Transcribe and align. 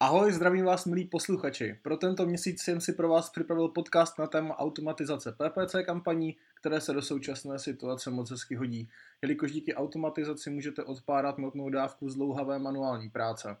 Ahoj, 0.00 0.32
zdravím 0.32 0.64
vás 0.64 0.86
milí 0.86 1.04
posluchači. 1.04 1.78
Pro 1.82 1.96
tento 1.96 2.26
měsíc 2.26 2.62
jsem 2.62 2.80
si 2.80 2.92
pro 2.92 3.08
vás 3.08 3.30
připravil 3.30 3.68
podcast 3.68 4.18
na 4.18 4.26
téma 4.26 4.58
automatizace 4.58 5.32
PPC 5.32 5.74
kampaní, 5.86 6.36
které 6.54 6.80
se 6.80 6.92
do 6.92 7.02
současné 7.02 7.58
situace 7.58 8.10
moc 8.10 8.30
hezky 8.30 8.54
hodí, 8.54 8.88
jelikož 9.22 9.52
díky 9.52 9.74
automatizaci 9.74 10.50
můžete 10.50 10.84
odpárat 10.84 11.38
notnou 11.38 11.70
dávku 11.70 12.08
dlouhavé 12.08 12.58
manuální 12.58 13.10
práce. 13.10 13.56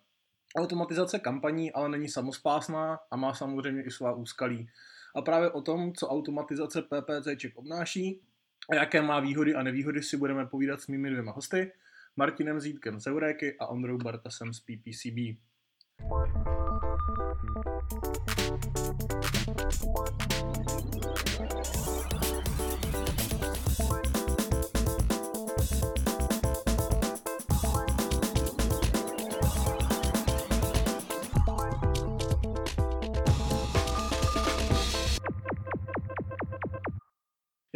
Automatizace 0.56 1.18
kampaní 1.18 1.72
ale 1.72 1.88
není 1.88 2.08
samospásná 2.08 2.98
a 3.10 3.16
má 3.16 3.34
samozřejmě 3.34 3.82
i 3.82 3.90
svá 3.90 4.12
úskalí. 4.12 4.70
A 5.14 5.22
právě 5.22 5.50
o 5.50 5.62
tom, 5.62 5.92
co 5.92 6.08
automatizace 6.08 6.82
PPCček 6.82 7.56
obnáší 7.56 8.20
a 8.70 8.74
jaké 8.74 9.02
má 9.02 9.20
výhody 9.20 9.54
a 9.54 9.62
nevýhody, 9.62 10.02
si 10.02 10.16
budeme 10.16 10.46
povídat 10.46 10.80
s 10.80 10.86
mými 10.86 11.10
dvěma 11.10 11.32
hosty, 11.32 11.72
Martinem 12.16 12.60
Zítkem 12.60 13.00
z 13.00 13.06
Euréky 13.06 13.56
a 13.58 13.66
Ondrou 13.66 13.98
Bartasem 13.98 14.54
z 14.54 14.60
PPCB. 14.60 15.45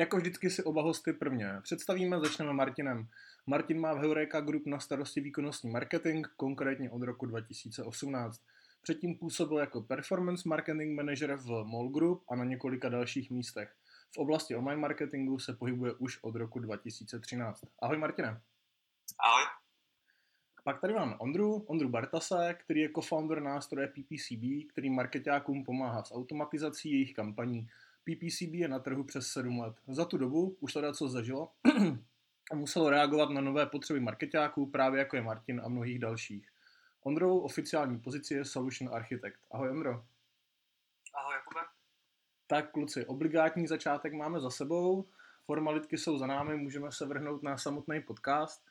Jako 0.00 0.16
vždycky 0.16 0.50
si 0.50 0.62
oba 0.62 0.82
hosty 0.82 1.12
prvně 1.12 1.52
představíme, 1.62 2.20
začneme 2.20 2.52
Martinem. 2.52 3.08
Martin 3.46 3.80
má 3.80 3.94
v 3.94 3.98
Heureka 3.98 4.40
Group 4.40 4.66
na 4.66 4.80
starosti 4.80 5.20
výkonnostní 5.20 5.70
marketing, 5.70 6.26
konkrétně 6.36 6.90
od 6.90 7.02
roku 7.02 7.26
2018. 7.26 8.40
Předtím 8.82 9.18
působil 9.18 9.58
jako 9.58 9.80
performance 9.80 10.48
marketing 10.48 10.96
manager 10.96 11.36
v 11.36 11.64
Mall 11.64 11.88
Group 11.88 12.24
a 12.30 12.36
na 12.36 12.44
několika 12.44 12.88
dalších 12.88 13.30
místech. 13.30 13.74
V 14.14 14.18
oblasti 14.18 14.56
online 14.56 14.80
marketingu 14.80 15.38
se 15.38 15.52
pohybuje 15.52 15.92
už 15.92 16.18
od 16.22 16.36
roku 16.36 16.58
2013. 16.58 17.64
Ahoj 17.82 17.98
Martine. 17.98 18.40
Ahoj. 19.18 19.44
Pak 20.64 20.80
tady 20.80 20.94
máme 20.94 21.16
Ondru, 21.16 21.56
Ondru 21.56 21.88
Bartase, 21.88 22.54
který 22.54 22.80
je 22.80 22.90
co-founder 22.94 23.42
nástroje 23.42 23.88
PPCB, 23.88 24.72
který 24.72 24.90
marketákům 24.90 25.64
pomáhá 25.64 26.04
s 26.04 26.14
automatizací 26.14 26.92
jejich 26.92 27.14
kampaní. 27.14 27.68
PPCB 28.04 28.54
je 28.54 28.68
na 28.68 28.78
trhu 28.78 29.04
přes 29.04 29.26
7 29.26 29.60
let. 29.60 29.74
Za 29.88 30.04
tu 30.04 30.18
dobu 30.18 30.56
už 30.60 30.72
teda 30.72 30.92
co 30.92 31.08
zažilo 31.08 31.50
a 32.52 32.54
muselo 32.54 32.90
reagovat 32.90 33.30
na 33.30 33.40
nové 33.40 33.66
potřeby 33.66 34.00
marketáků, 34.00 34.66
právě 34.66 34.98
jako 34.98 35.16
je 35.16 35.22
Martin 35.22 35.60
a 35.64 35.68
mnohých 35.68 35.98
dalších. 35.98 36.48
Ondrovou 37.02 37.40
oficiální 37.40 38.00
pozici 38.00 38.34
je 38.34 38.44
Solution 38.44 38.94
Architect. 38.94 39.40
Ahoj 39.50 39.70
Ondro. 39.70 40.04
Ahoj 41.14 41.34
Jakube. 41.34 41.60
Tak 42.46 42.70
kluci, 42.70 43.06
obligátní 43.06 43.66
začátek 43.66 44.12
máme 44.12 44.40
za 44.40 44.50
sebou, 44.50 45.08
formalitky 45.44 45.98
jsou 45.98 46.18
za 46.18 46.26
námi, 46.26 46.56
můžeme 46.56 46.92
se 46.92 47.06
vrhnout 47.06 47.42
na 47.42 47.58
samotný 47.58 48.02
podcast 48.02 48.66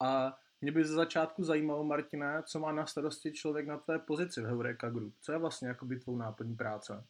a 0.00 0.38
mě 0.60 0.72
by 0.72 0.84
ze 0.84 0.94
začátku 0.94 1.44
zajímalo, 1.44 1.84
Martine, 1.84 2.42
co 2.42 2.58
má 2.58 2.72
na 2.72 2.86
starosti 2.86 3.32
člověk 3.32 3.66
na 3.66 3.78
tvé 3.78 3.98
pozici 3.98 4.40
v 4.40 4.44
Heureka 4.44 4.90
Group. 4.90 5.14
Co 5.20 5.32
je 5.32 5.38
vlastně 5.38 5.68
jakoby 5.68 6.00
tvou 6.00 6.16
náplní 6.16 6.56
práce? 6.56 7.06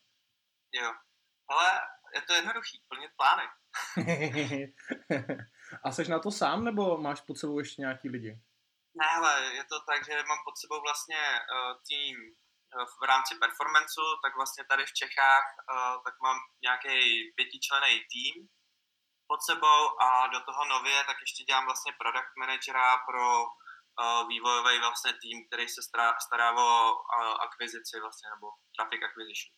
Jo, 0.73 0.93
ale 1.49 1.81
je 2.15 2.23
to 2.23 2.35
jednoduchý, 2.35 2.83
plnit 2.89 3.11
plány. 3.17 3.43
A 5.85 5.93
jsi 5.93 6.11
na 6.11 6.19
to 6.19 6.31
sám, 6.31 6.65
nebo 6.65 6.99
máš 6.99 7.21
pod 7.21 7.39
sebou 7.39 7.59
ještě 7.59 7.83
nějaký 7.83 8.09
lidi? 8.09 8.41
Ne, 8.95 9.07
ale 9.17 9.55
je 9.55 9.65
to 9.65 9.81
tak, 9.81 10.05
že 10.05 10.25
mám 10.29 10.39
pod 10.45 10.59
sebou 10.59 10.81
vlastně 10.83 11.23
uh, 11.41 11.73
tým 11.89 12.17
uh, 12.17 12.85
v 13.01 13.03
rámci 13.11 13.35
performanceu, 13.35 14.07
tak 14.23 14.37
vlastně 14.37 14.65
tady 14.65 14.87
v 14.87 14.93
Čechách 14.93 15.47
uh, 15.57 15.97
tak 16.05 16.15
mám 16.23 16.39
nějaký 16.63 16.97
pětičlený 17.37 17.95
tým 18.13 18.35
pod 19.27 19.41
sebou 19.51 19.81
a 20.03 20.27
do 20.27 20.41
toho 20.41 20.65
nově 20.65 21.05
tak 21.05 21.17
ještě 21.21 21.45
dělám 21.45 21.65
vlastně 21.65 21.93
product 21.93 22.37
managera 22.39 22.99
pro 23.09 23.45
uh, 23.45 24.29
vývojový 24.29 24.79
vlastně 24.79 25.13
tým, 25.13 25.47
který 25.47 25.69
se 25.69 25.83
stará, 25.83 26.15
stará 26.27 26.49
o 26.53 26.93
uh, 26.93 27.37
akvizici 27.47 28.01
vlastně, 28.01 28.29
nebo 28.35 28.47
traffic 28.77 29.01
acquisition. 29.03 29.53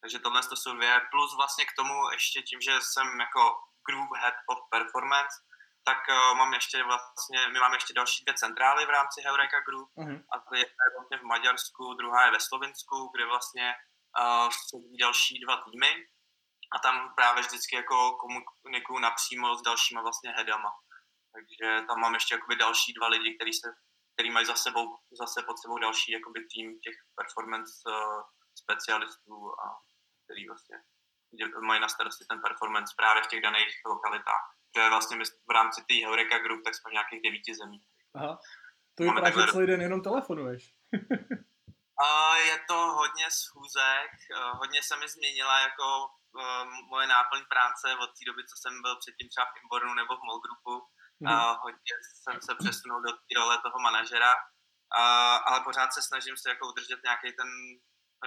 Takže 0.00 0.18
tohle 0.18 0.42
to 0.42 0.56
jsou 0.56 0.72
dvě, 0.76 1.00
plus 1.10 1.36
vlastně 1.36 1.64
k 1.64 1.76
tomu 1.78 2.10
ještě 2.10 2.42
tím, 2.42 2.60
že 2.60 2.74
jsem 2.80 3.20
jako 3.20 3.42
group 3.88 4.10
head 4.20 4.34
of 4.52 4.58
performance, 4.70 5.34
tak 5.84 5.98
uh, 6.08 6.38
mám 6.38 6.54
ještě 6.54 6.82
vlastně, 6.82 7.48
my 7.52 7.58
máme 7.60 7.76
ještě 7.76 7.94
další 7.94 8.24
dvě 8.24 8.34
centrály 8.34 8.86
v 8.86 8.90
rámci 8.90 9.22
Heureka 9.22 9.60
Group 9.60 9.90
uh-huh. 9.96 10.24
a 10.32 10.38
to 10.38 10.54
je 10.54 10.64
vlastně 10.96 11.18
v 11.18 11.22
Maďarsku, 11.22 11.94
druhá 11.94 12.24
je 12.24 12.30
ve 12.30 12.40
Slovinsku, 12.40 13.10
kde 13.14 13.26
vlastně 13.26 13.74
uh, 14.20 14.48
jsou 14.50 14.78
další 15.00 15.40
dva 15.40 15.56
týmy 15.56 16.06
a 16.74 16.78
tam 16.78 17.14
právě 17.14 17.42
vždycky 17.42 17.76
jako 17.76 18.16
komunikuju 18.62 18.98
napřímo 18.98 19.56
s 19.56 19.62
dalšíma 19.62 20.02
vlastně 20.02 20.30
headama. 20.30 20.70
Takže 21.32 21.86
tam 21.86 22.00
mám 22.00 22.14
ještě 22.14 22.34
jakoby 22.34 22.56
další 22.56 22.92
dva 22.92 23.08
lidi, 23.08 23.34
který, 23.34 23.52
se, 23.52 23.68
který 24.14 24.30
mají 24.30 24.46
za 24.46 24.54
sebou, 24.54 24.98
zase 25.20 25.42
pod 25.42 25.58
sebou 25.58 25.78
další 25.78 26.12
jakoby 26.12 26.40
tým 26.54 26.80
těch 26.80 26.94
performance 27.16 27.72
uh, 27.86 28.22
specialistů 28.62 29.36
a 29.64 29.64
který 30.24 30.48
vlastně 30.48 30.76
mají 31.60 31.80
na 31.80 31.88
starosti 31.88 32.24
ten 32.24 32.40
performance 32.40 32.94
právě 32.96 33.22
v 33.22 33.26
těch 33.26 33.42
daných 33.42 33.74
lokalitách. 33.86 34.53
To 34.74 34.80
je 34.80 34.88
vlastně 34.88 35.16
v 35.48 35.52
rámci 35.52 35.84
té 35.88 35.94
Heureka 35.94 36.38
Group, 36.38 36.64
tak 36.64 36.74
jsme 36.74 36.90
v 36.90 36.92
nějakých 36.92 37.22
devíti 37.22 37.54
zemích. 37.54 37.84
Aha. 38.14 38.38
To 38.94 39.04
je 39.04 39.12
právě, 39.12 39.46
celý 39.52 39.66
den 39.66 39.82
jenom 39.82 40.02
telefonuješ. 40.02 40.62
a 42.06 42.36
je 42.36 42.56
to 42.68 42.78
hodně 43.00 43.30
schůzek, 43.30 44.10
hodně 44.60 44.82
se 44.82 44.96
mi 44.96 45.08
změnila 45.08 45.60
jako 45.60 45.86
moje 46.90 47.06
náplň 47.06 47.42
práce 47.52 47.86
od 48.02 48.10
té 48.16 48.22
doby, 48.26 48.42
co 48.50 48.56
jsem 48.56 48.82
byl 48.82 48.96
předtím 48.96 49.28
třeba 49.28 49.46
v 49.46 49.56
Inbornu 49.62 49.94
nebo 49.94 50.16
v 50.16 50.24
Mall 50.26 50.40
Groupu. 50.44 50.74
Mm-hmm. 51.22 51.30
A 51.30 51.52
hodně 51.64 51.94
jsem 52.22 52.36
se 52.46 52.54
přesunul 52.54 53.02
do 53.02 53.12
té 53.12 53.32
role 53.36 53.58
toho 53.58 53.78
manažera, 53.78 54.34
a, 54.96 55.36
ale 55.36 55.60
pořád 55.60 55.92
se 55.92 56.02
snažím 56.02 56.36
se 56.36 56.48
jako 56.48 56.68
udržet 56.68 57.00
nějaký 57.04 57.28
ten 57.38 57.50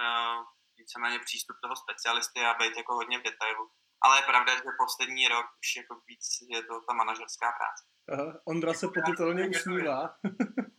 uh, 0.00 0.44
víceméně 0.78 1.18
přístup 1.18 1.56
toho 1.62 1.76
specialisty 1.76 2.40
a 2.44 2.54
být 2.54 2.76
jako 2.76 2.94
hodně 2.94 3.18
v 3.18 3.22
detailu. 3.22 3.64
Ale 4.02 4.18
je 4.18 4.22
pravda, 4.22 4.54
že 4.56 4.78
poslední 4.84 5.28
rok 5.28 5.46
už 5.62 5.76
jako 5.76 5.94
víc 6.08 6.24
je 6.54 6.62
to 6.62 6.74
ta 6.86 6.92
manažerská 6.94 7.48
práce. 7.58 7.82
Aha, 8.12 8.40
Ondra 8.44 8.74
se 8.74 8.86
potutelně 8.88 9.48
usmívá. 9.48 10.14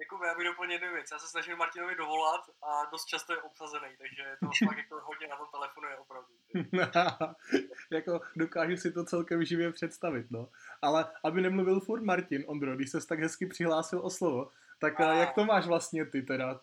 Jako 0.00 0.24
já 0.24 0.34
bych 0.34 0.46
doplnil 0.46 0.72
jednu 0.72 0.94
věc. 0.94 1.06
Já 1.12 1.18
se 1.18 1.28
snažím 1.28 1.56
Martinovi 1.56 1.94
dovolat 1.94 2.40
a 2.62 2.90
dost 2.90 3.04
často 3.04 3.32
je 3.32 3.42
obsazený, 3.42 3.96
takže 3.98 4.22
je 4.22 4.36
to 4.40 4.66
fakt 4.66 4.78
jako 4.78 5.00
hodně 5.04 5.26
na 5.28 5.36
tom 5.36 5.46
telefonu 5.50 5.88
je 5.88 5.96
opravdu. 5.96 6.32
jako 7.90 8.20
dokážu 8.36 8.76
si 8.76 8.92
to 8.92 9.04
celkem 9.04 9.44
živě 9.44 9.72
představit, 9.72 10.26
no. 10.30 10.48
Ale 10.82 11.12
aby 11.24 11.40
nemluvil 11.40 11.80
furt 11.80 12.02
Martin, 12.02 12.44
Ondro, 12.46 12.76
když 12.76 12.90
se 12.90 13.06
tak 13.06 13.20
hezky 13.20 13.46
přihlásil 13.46 14.00
o 14.00 14.10
slovo, 14.10 14.50
tak 14.78 15.00
a... 15.00 15.12
jak 15.14 15.34
to 15.34 15.44
máš 15.44 15.66
vlastně 15.66 16.06
ty 16.06 16.22
teda 16.22 16.52
uh, 16.52 16.58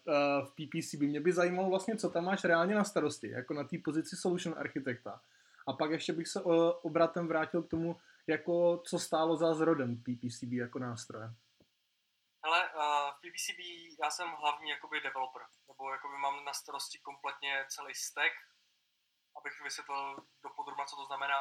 v 0.46 0.52
PPC? 0.52 0.96
By 0.96 1.08
mě 1.08 1.20
by 1.20 1.34
zajímalo 1.34 1.70
vlastně, 1.70 1.98
co 1.98 2.10
tam 2.10 2.26
máš 2.26 2.44
reálně 2.44 2.76
na 2.76 2.84
starosti, 2.84 3.30
jako 3.30 3.54
na 3.54 3.64
té 3.64 3.78
pozici 3.78 4.16
solution 4.16 4.56
architekta. 4.58 5.22
A 5.68 5.74
pak 5.74 5.92
ještě 5.92 6.14
bych 6.14 6.28
se 6.28 6.42
uh, 6.42 6.72
obratem 6.82 7.28
vrátil 7.28 7.64
k 7.64 7.70
tomu, 7.70 8.00
jako 8.28 8.84
co 8.86 9.00
stálo 9.00 9.38
za 9.38 9.54
zrodem 9.54 9.98
PPCB 9.98 10.52
jako 10.52 10.80
nástroje. 10.80 11.34
Hele, 12.46 12.70
v 13.12 13.20
PPCB 13.22 13.60
já 14.04 14.10
jsem 14.10 14.28
hlavní 14.30 14.70
jakoby 14.70 15.02
developer, 15.02 15.42
nebo 15.68 15.92
jakoby 15.92 16.18
mám 16.18 16.46
na 16.46 16.54
starosti 16.54 17.00
kompletně 17.00 17.66
celý 17.70 17.94
stack, 17.96 18.34
abych 19.40 19.62
vysvětlil 19.64 20.16
do 20.44 20.50
podrobna, 20.50 20.86
co 20.86 20.96
to 20.96 21.06
znamená 21.06 21.40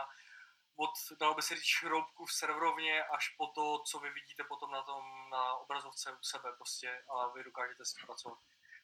od, 0.76 0.90
dalo 1.20 1.34
by 1.34 1.42
se 1.42 1.54
říct, 1.54 1.64
šroubku 1.64 2.26
v 2.26 2.32
serverovně 2.32 3.04
až 3.04 3.28
po 3.28 3.46
to, 3.46 3.78
co 3.78 3.98
vy 3.98 4.10
vidíte 4.10 4.44
potom 4.44 4.70
na 4.70 4.82
tom 4.82 5.30
na 5.30 5.54
obrazovce 5.54 6.12
u 6.12 6.22
sebe 6.22 6.52
prostě 6.52 7.04
a 7.08 7.28
vy 7.28 7.44
dokážete 7.44 7.84
s 7.84 7.92
tím 7.92 8.06
pracovat. 8.06 8.38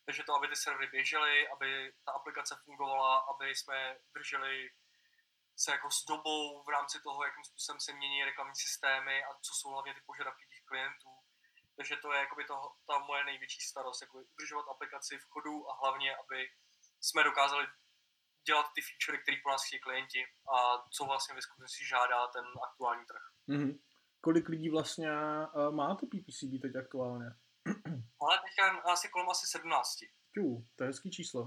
Takže 0.05 0.23
to, 0.25 0.35
aby 0.35 0.49
ty 0.49 0.57
servery 0.57 0.87
běžely, 0.87 1.49
aby 1.49 1.93
ta 2.05 2.13
aplikace 2.13 2.57
fungovala, 2.65 3.17
aby 3.19 3.55
jsme 3.55 3.99
drželi 4.15 4.71
se 5.57 5.73
jako 5.73 5.91
s 5.91 6.05
dobou 6.05 6.63
v 6.63 6.69
rámci 6.69 7.01
toho, 7.01 7.25
jakým 7.25 7.45
způsobem 7.45 7.81
se 7.81 7.93
mění 7.93 8.25
reklamní 8.25 8.55
systémy 8.55 9.25
a 9.25 9.35
co 9.35 9.55
jsou 9.55 9.71
hlavně 9.71 9.95
ty 9.95 10.01
požadavky 10.07 10.47
těch 10.47 10.65
klientů. 10.65 11.11
Takže 11.77 11.97
to 11.97 12.13
je 12.13 12.21
jakoby 12.21 12.45
to, 12.45 12.73
ta 12.87 12.99
moje 12.99 13.25
největší 13.25 13.61
starost, 13.61 14.03
jako 14.03 14.19
udržovat 14.19 14.69
aplikaci 14.69 15.19
v 15.19 15.25
chodu 15.25 15.71
a 15.71 15.77
hlavně, 15.83 16.17
aby 16.17 16.51
jsme 17.01 17.25
dokázali 17.25 17.67
dělat 18.49 18.67
ty 18.75 18.81
featurey, 18.89 19.19
které 19.23 19.37
po 19.43 19.49
nás 19.51 19.63
chtějí 19.67 19.81
klienti 19.81 20.21
a 20.55 20.57
co 20.95 21.05
vlastně 21.05 21.35
ve 21.35 21.43
skutečnosti 21.43 21.85
žádá 21.95 22.27
ten 22.27 22.45
aktuální 22.67 23.05
trh. 23.11 23.25
Mm-hmm. 23.49 23.73
Kolik 24.21 24.49
lidí 24.49 24.69
vlastně 24.71 25.11
uh, 25.11 25.75
má 25.81 25.95
to 25.95 26.07
PPCB 26.07 26.53
teď 26.63 26.73
aktuálně? 26.83 27.29
Ale 28.23 28.35
teďka 28.45 28.65
asi 28.93 29.09
kolem 29.09 29.29
asi 29.31 29.47
17. 29.47 29.99
Čů, 30.35 30.67
to 30.77 30.85
je 30.85 30.89
hezký 30.89 31.11
číslo. 31.11 31.43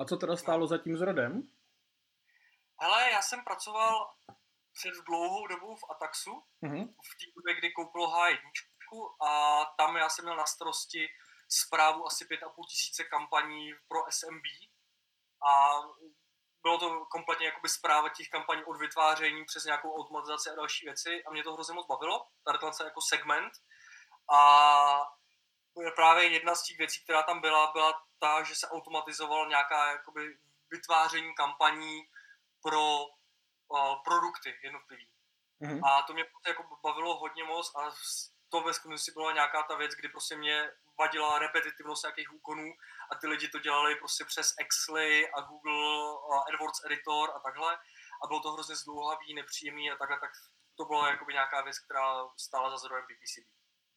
A 0.00 0.04
co 0.04 0.16
teda 0.16 0.36
stálo 0.36 0.60
no. 0.60 0.66
za 0.66 0.78
tím 0.78 0.96
zrodem? 0.96 1.42
Hele, 2.80 3.10
já 3.10 3.22
jsem 3.22 3.44
pracoval 3.44 4.14
před 4.72 4.94
dlouhou 5.06 5.46
dobou 5.46 5.76
v 5.76 5.84
Ataxu, 5.90 6.34
mm-hmm. 6.62 6.84
v 7.08 7.12
té 7.18 7.24
době, 7.36 7.54
kdy 7.58 7.72
koupilo 7.72 8.06
H1 8.06 8.40
a 9.26 9.30
tam 9.78 9.96
já 9.96 10.08
jsem 10.08 10.24
měl 10.24 10.36
na 10.36 10.46
starosti 10.46 11.08
zprávu 11.48 12.06
asi 12.06 12.24
5,5 12.24 12.64
tisíce 12.68 13.04
kampaní 13.04 13.70
pro 13.88 14.00
SMB 14.10 14.46
a 15.46 15.80
bylo 16.62 16.78
to 16.78 17.06
kompletně 17.06 17.46
jakoby 17.46 17.68
zpráva 17.68 18.08
těch 18.08 18.28
kampaní 18.28 18.64
od 18.64 18.76
vytváření 18.76 19.44
přes 19.44 19.64
nějakou 19.64 19.96
automatizaci 19.96 20.50
a 20.50 20.54
další 20.54 20.86
věci 20.86 21.24
a 21.24 21.30
mě 21.30 21.42
to 21.42 21.52
hrozně 21.52 21.74
moc 21.74 21.86
bavilo, 21.86 22.26
tady 22.44 22.58
jako 22.84 23.00
segment 23.00 23.52
a 24.32 25.02
právě 25.96 26.28
jedna 26.28 26.54
z 26.54 26.62
těch 26.62 26.78
věcí, 26.78 27.04
která 27.04 27.22
tam 27.22 27.40
byla, 27.40 27.72
byla 27.72 28.02
ta, 28.18 28.42
že 28.42 28.54
se 28.54 28.68
automatizoval 28.68 29.48
nějaká 29.48 29.92
jakoby 29.92 30.38
vytváření 30.70 31.34
kampaní 31.34 32.02
pro 32.62 32.98
uh, 33.68 34.02
produkty 34.04 34.58
jednotlivý. 34.62 35.08
Mm-hmm. 35.62 35.80
A 35.88 36.02
to 36.02 36.12
mě 36.12 36.24
prostě 36.24 36.48
jako 36.48 36.78
bavilo 36.82 37.18
hodně 37.18 37.44
moc 37.44 37.74
a 37.76 37.90
to 38.48 38.60
ve 38.60 38.74
skutečnosti 38.74 39.12
byla 39.12 39.32
nějaká 39.32 39.62
ta 39.62 39.76
věc, 39.76 39.92
kdy 39.92 40.08
prostě 40.08 40.36
mě 40.36 40.70
vadila 40.98 41.38
repetitivnost 41.38 42.04
nějakých 42.04 42.34
úkonů 42.34 42.72
a 43.10 43.14
ty 43.20 43.26
lidi 43.26 43.48
to 43.48 43.58
dělali 43.58 43.96
prostě 43.96 44.24
přes 44.24 44.54
Excel 44.60 44.96
a 45.36 45.40
Google 45.40 46.18
a 46.32 46.36
AdWords 46.48 46.84
Editor 46.84 47.30
a 47.36 47.38
takhle 47.38 47.78
a 48.24 48.26
bylo 48.28 48.40
to 48.40 48.52
hrozně 48.52 48.76
zdlouhavý, 48.76 49.34
nepříjemný 49.34 49.90
a 49.90 49.96
takhle, 49.96 50.20
tak 50.20 50.30
to 50.74 50.84
byla 50.84 51.10
jakoby 51.10 51.32
nějaká 51.32 51.62
věc, 51.62 51.78
která 51.78 52.28
stála 52.36 52.70
za 52.70 52.76
zdrojem 52.76 53.04
PPCB. 53.04 53.46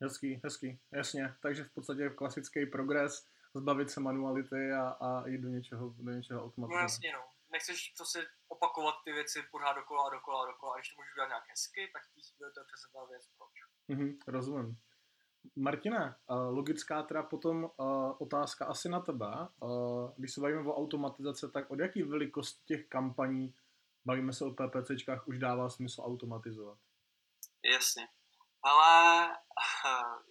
Hezký, 0.01 0.41
hezký, 0.43 0.79
jasně. 0.93 1.35
Takže 1.41 1.63
v 1.63 1.73
podstatě 1.73 2.09
klasický 2.09 2.65
progres, 2.65 3.25
zbavit 3.55 3.89
se 3.91 3.99
manuality 3.99 4.71
a, 4.71 4.89
a 4.89 5.27
jít 5.27 5.41
do 5.41 5.49
něčeho, 5.49 5.93
do 5.97 6.11
něčeho 6.11 6.43
automaticky. 6.43 6.75
No 6.75 6.81
jasně, 6.81 7.11
no. 7.13 7.23
Nechceš 7.51 7.93
prostě 7.97 8.27
opakovat 8.47 8.95
ty 9.05 9.11
věci 9.11 9.43
pořád 9.51 9.73
dokola 9.73 10.07
a 10.07 10.09
dokola 10.09 10.43
a 10.43 10.45
dokola. 10.45 10.73
A 10.73 10.77
když 10.77 10.89
to 10.89 10.95
můžeš 10.95 11.13
udělat 11.13 11.27
nějak 11.27 11.49
hezky, 11.49 11.91
tak 11.93 12.01
to 12.53 12.59
je 12.59 12.65
přesně 12.69 12.89
ta 12.93 13.05
věc, 13.05 13.23
proč. 13.37 13.55
Mhm, 13.87 14.17
rozumím. 14.27 14.77
Martine, 15.55 16.15
logická 16.49 17.03
teda 17.03 17.23
potom 17.23 17.69
otázka 18.19 18.65
asi 18.65 18.89
na 18.89 18.99
tebe. 18.99 19.47
Když 20.17 20.33
se 20.33 20.41
bavíme 20.41 20.69
o 20.69 20.77
automatizaci, 20.77 21.51
tak 21.51 21.71
od 21.71 21.79
jaký 21.79 22.03
velikosti 22.03 22.63
těch 22.65 22.87
kampaní, 22.87 23.55
bavíme 24.05 24.33
se 24.33 24.45
o 24.45 24.51
PPCčkách, 24.51 25.27
už 25.27 25.39
dává 25.39 25.69
smysl 25.69 26.01
automatizovat? 26.01 26.77
Jasně. 27.65 28.07
Ale 28.63 29.23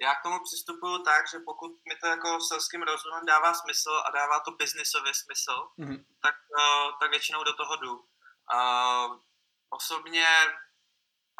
já 0.02 0.14
k 0.14 0.22
tomu 0.22 0.38
přistupuju 0.44 1.02
tak, 1.02 1.28
že 1.32 1.38
pokud 1.38 1.70
mi 1.70 1.96
to 2.00 2.06
jako 2.06 2.40
selským 2.40 2.82
rozumem 2.82 3.26
dává 3.26 3.54
smysl 3.54 3.90
a 4.06 4.10
dává 4.10 4.40
to 4.40 4.50
biznisově 4.50 5.12
smysl, 5.14 5.68
mm-hmm. 5.78 6.04
tak, 6.22 6.34
tak 7.00 7.10
většinou 7.10 7.44
do 7.44 7.52
toho 7.56 7.76
jdu. 7.76 8.04
Osobně 9.70 10.26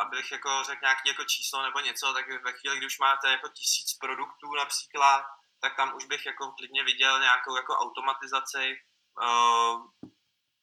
abych 0.01 0.33
jako 0.33 0.63
řekl 0.63 0.81
nějaký 0.83 1.09
jako 1.09 1.25
číslo 1.25 1.63
nebo 1.63 1.81
něco, 1.81 2.13
tak 2.13 2.29
ve 2.45 2.53
chvíli, 2.53 2.79
když 2.79 2.99
máte 2.99 3.31
jako 3.31 3.49
tisíc 3.49 3.99
produktů 3.99 4.55
například, 4.55 5.25
tak 5.61 5.77
tam 5.77 5.95
už 5.97 6.05
bych 6.05 6.27
jako 6.27 6.53
klidně 6.53 6.85
viděl 6.85 7.21
nějakou 7.21 7.57
jako 7.57 7.73
automatizaci, 7.79 8.77
uh, 9.23 9.87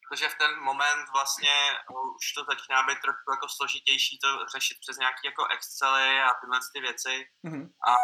protože 0.08 0.28
v 0.28 0.38
ten 0.38 0.60
moment 0.60 1.06
vlastně 1.12 1.54
uh, 1.90 2.16
už 2.16 2.32
to 2.32 2.44
začíná 2.44 2.82
být 2.82 3.00
trošku 3.00 3.30
jako 3.30 3.48
složitější 3.48 4.18
to 4.18 4.46
řešit 4.54 4.76
přes 4.80 4.96
nějaký 4.96 5.24
jako 5.24 5.46
Excely 5.46 6.20
a 6.22 6.30
tyhle 6.40 6.58
ty 6.74 6.80
věci. 6.80 7.14
Mm-hmm. 7.44 7.66
A 7.90 7.94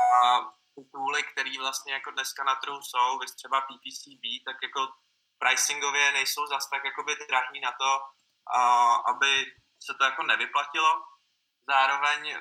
ty 0.75 0.83
tooly, 0.93 1.23
které 1.23 1.59
vlastně 1.59 1.93
jako 1.93 2.11
dneska 2.11 2.45
na 2.45 2.55
trhu 2.55 2.83
jsou, 2.83 3.19
vy 3.19 3.27
třeba 3.27 3.61
PPCB, 3.61 4.25
tak 4.47 4.57
jako 4.63 4.81
pricingově 5.39 6.13
nejsou 6.13 6.47
zas 6.47 6.71
tak 6.71 6.85
jakoby 6.85 7.17
drahý 7.29 7.61
na 7.61 7.73
to, 7.73 7.91
uh, 8.57 9.11
aby 9.11 9.53
se 9.87 9.95
to 9.99 10.05
jako 10.05 10.23
nevyplatilo. 10.23 11.14
Zároveň, 11.69 12.39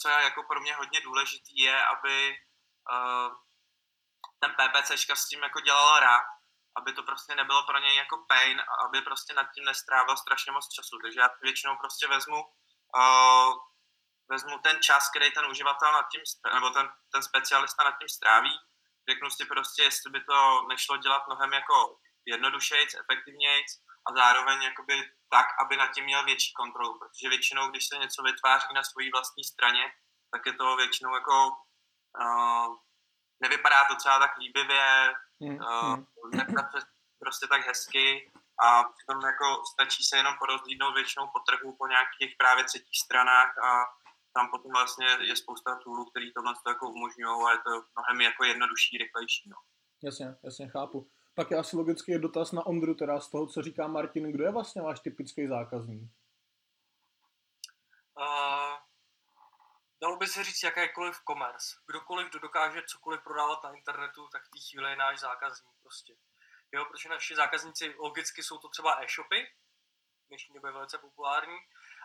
co 0.00 0.08
je 0.08 0.24
jako 0.24 0.42
pro 0.42 0.60
mě 0.60 0.74
hodně 0.74 1.00
důležitý, 1.00 1.62
je, 1.62 1.86
aby 1.86 2.38
uh, 2.92 3.34
ten 4.40 4.54
PPCčka 4.58 5.16
s 5.16 5.28
tím 5.28 5.42
jako 5.42 5.60
dělal 5.60 6.00
rád, 6.00 6.24
aby 6.76 6.92
to 6.92 7.02
prostě 7.02 7.34
nebylo 7.34 7.62
pro 7.62 7.78
něj 7.78 7.96
jako 7.96 8.24
pain 8.28 8.60
a 8.60 8.86
aby 8.86 9.00
prostě 9.02 9.34
nad 9.34 9.46
tím 9.54 9.64
nestrávil 9.64 10.16
strašně 10.16 10.52
moc 10.52 10.68
času. 10.68 10.98
Takže 11.02 11.20
já 11.20 11.28
většinou 11.42 11.76
prostě 11.76 12.08
vezmu 12.08 12.44
uh, 12.96 13.54
vezmu 14.28 14.58
ten 14.58 14.82
čas, 14.82 15.10
který 15.10 15.32
ten 15.32 15.46
uživatel 15.46 15.92
nad 15.92 16.06
tím, 16.12 16.20
nebo 16.54 16.70
ten, 16.70 16.88
ten 17.12 17.22
specialista 17.22 17.84
nad 17.84 17.98
tím 17.98 18.08
stráví, 18.08 18.52
řeknu 19.10 19.30
si 19.30 19.44
prostě, 19.44 19.82
jestli 19.82 20.10
by 20.10 20.24
to 20.24 20.66
nešlo 20.68 20.96
dělat 20.96 21.26
mnohem 21.26 21.52
jako 21.52 21.98
jednodušejc, 22.26 22.94
efektivnějc 22.94 23.68
a 24.06 24.14
zároveň 24.16 24.62
jakoby 24.62 25.10
tak, 25.30 25.46
aby 25.64 25.76
nad 25.76 25.86
tím 25.94 26.04
měl 26.04 26.24
větší 26.24 26.52
kontrolu, 26.52 26.98
protože 26.98 27.28
většinou, 27.28 27.70
když 27.70 27.88
se 27.88 27.96
něco 27.98 28.22
vytváří 28.22 28.74
na 28.74 28.82
své 28.82 29.04
vlastní 29.12 29.44
straně, 29.44 29.84
tak 30.30 30.46
je 30.46 30.52
to 30.52 30.76
většinou 30.76 31.14
jako 31.14 31.48
uh, 32.20 32.76
nevypadá 33.40 33.84
to 33.84 33.94
třeba 33.96 34.18
tak 34.18 34.38
líbivě, 34.38 35.14
mm, 35.40 35.56
uh, 35.56 35.96
prostě 37.18 37.46
tak 37.46 37.66
hezky 37.66 38.32
a 38.62 38.84
přitom 38.84 39.20
jako 39.20 39.62
stačí 39.72 40.02
se 40.04 40.16
jenom 40.16 40.34
porozdídnout 40.38 40.94
většinou 40.94 41.26
po 41.26 41.38
trhu 41.38 41.76
po 41.76 41.86
nějakých 41.86 42.36
právě 42.38 42.64
třetích 42.64 43.00
stranách 43.04 43.58
a 43.58 43.84
tam 44.34 44.50
potom 44.50 44.72
vlastně 44.72 45.06
je 45.20 45.36
spousta 45.36 45.78
toolů, 45.84 46.04
který 46.04 46.32
tohle 46.32 46.54
jako 46.68 46.90
umožňují 46.90 47.36
a 47.46 47.50
je 47.52 47.58
to 47.58 47.70
mnohem 47.94 48.20
jako 48.20 48.44
jednodušší, 48.44 48.98
rychlejší. 48.98 49.50
No. 49.50 49.56
Jasně, 50.02 50.26
jasně, 50.44 50.68
chápu 50.68 51.10
tak 51.36 51.50
je 51.50 51.58
asi 51.58 51.76
logický 51.76 52.18
dotaz 52.18 52.52
na 52.52 52.66
Ondru, 52.66 52.94
teda 52.94 53.20
z 53.20 53.30
toho, 53.30 53.46
co 53.46 53.62
říká 53.62 53.86
Martin, 53.86 54.32
kdo 54.32 54.44
je 54.44 54.52
vlastně 54.52 54.82
váš 54.82 55.00
typický 55.00 55.46
zákazník? 55.46 56.10
Uh, 58.18 58.76
dalo 60.00 60.16
by 60.16 60.26
se 60.26 60.44
říct 60.44 60.62
jakékoliv 60.62 61.16
commerce. 61.30 61.76
Kdokoliv, 61.86 62.30
kdo 62.30 62.38
dokáže 62.38 62.82
cokoliv 62.86 63.20
prodávat 63.24 63.62
na 63.64 63.70
internetu, 63.70 64.28
tak 64.32 64.42
v 64.42 64.50
té 64.50 64.58
chvíli 64.70 64.90
je 64.90 64.96
náš 64.96 65.20
zákazník 65.20 65.74
prostě. 65.82 66.16
Jo, 66.72 66.84
protože 66.84 67.08
naši 67.08 67.36
zákazníci 67.36 67.94
logicky 67.98 68.42
jsou 68.42 68.58
to 68.58 68.68
třeba 68.68 69.02
e-shopy, 69.02 69.46
v 70.24 70.28
dnešní 70.28 70.54
době 70.54 70.72
velice 70.72 70.98
populární, 70.98 71.58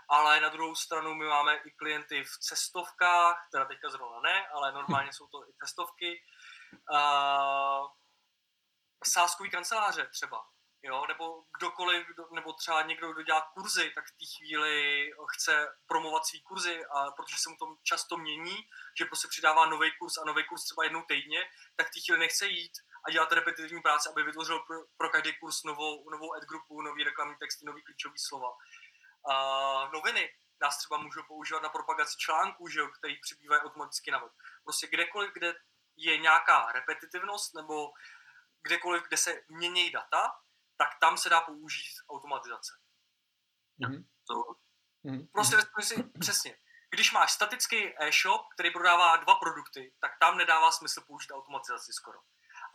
ale 0.10 0.42
na 0.42 0.50
druhou 0.50 0.76
stranu 0.76 1.16
my 1.16 1.26
máme 1.26 1.56
i 1.56 1.72
klienty 1.72 2.24
v 2.24 2.38
cestovkách, 2.40 3.48
teda 3.52 3.66
teďka 3.66 3.90
zrovna 3.90 4.20
ne, 4.20 4.48
ale 4.48 4.72
normálně 4.72 5.14
jsou 5.14 5.28
to 5.28 5.50
i 5.50 5.54
cestovky. 5.54 6.22
Uh, 6.92 8.01
sáskový 9.06 9.50
kanceláře 9.50 10.08
třeba, 10.08 10.46
jo, 10.84 11.06
nebo 11.08 11.44
kdokoliv, 11.58 12.08
nebo 12.32 12.54
třeba 12.54 12.82
někdo, 12.82 13.14
kdo 13.14 13.22
dělá 13.22 13.52
kurzy, 13.54 13.92
tak 13.96 14.06
v 14.06 14.12
té 14.12 14.26
chvíli 14.38 15.10
chce 15.36 15.78
promovat 15.88 16.26
svý 16.26 16.42
kurzy, 16.42 16.86
a 16.86 17.12
protože 17.12 17.38
se 17.38 17.50
mu 17.50 17.56
to 17.56 17.66
často 17.84 18.18
mění, 18.18 18.58
že 19.00 19.06
prostě 19.06 19.28
přidává 19.28 19.66
nový 19.66 19.92
kurz 20.00 20.18
a 20.18 20.26
nový 20.26 20.48
kurz 20.48 20.64
třeba 20.64 20.84
jednou 20.84 21.02
týdně, 21.02 21.44
tak 21.76 21.88
v 21.88 21.92
té 21.92 22.00
chvíli 22.06 22.20
nechce 22.20 22.48
jít 22.48 22.72
a 23.08 23.12
dělat 23.12 23.32
repetitivní 23.32 23.82
práce, 23.82 24.10
aby 24.10 24.24
vytvořil 24.24 24.60
pro, 24.60 24.78
pro 24.98 25.10
každý 25.10 25.40
kurz 25.40 25.64
novou, 25.64 26.10
novou 26.10 26.36
ad 26.36 26.44
grupu, 26.44 26.82
nový 26.82 27.04
reklamní 27.04 27.36
texty, 27.40 27.66
nový 27.66 27.84
klíčový 27.84 28.20
slova. 28.20 28.50
Uh, 29.30 29.92
noviny 29.94 30.34
nás 30.62 30.78
třeba 30.78 30.98
můžou 30.98 31.24
používat 31.28 31.64
na 31.64 31.70
propagaci 31.70 32.18
článků, 32.18 32.68
že 32.68 32.80
jo, 32.80 32.88
který 32.88 33.20
přibývají 33.22 33.62
automaticky 33.62 34.12
na 34.12 34.20
web. 34.20 34.32
Prostě 34.64 34.88
kdekoliv, 34.88 35.32
kde 35.34 35.56
je 35.96 36.18
nějaká 36.18 36.72
repetitivnost 36.72 37.56
nebo 37.56 37.92
kdekoliv, 38.64 39.04
kde 39.08 39.18
se 39.18 39.44
mění 39.50 39.92
data, 39.92 40.32
tak 40.78 40.90
tam 41.00 41.18
se 41.18 41.30
dá 41.30 41.42
použít 41.42 41.96
automatizace. 42.10 42.74
Mm-hmm. 43.82 44.06
To, 44.28 44.34
mm-hmm. 45.06 45.28
Prostě 45.32 45.58
si 45.80 46.04
přesně. 46.20 46.58
Když 46.90 47.12
máš 47.12 47.32
statický 47.32 47.94
e-shop, 48.00 48.42
který 48.54 48.72
prodává 48.72 49.18
dva 49.18 49.36
produkty, 49.36 49.96
tak 50.00 50.12
tam 50.20 50.38
nedává 50.38 50.72
smysl 50.72 51.02
použít 51.02 51.32
automatizaci 51.32 51.94
skoro. 51.94 52.20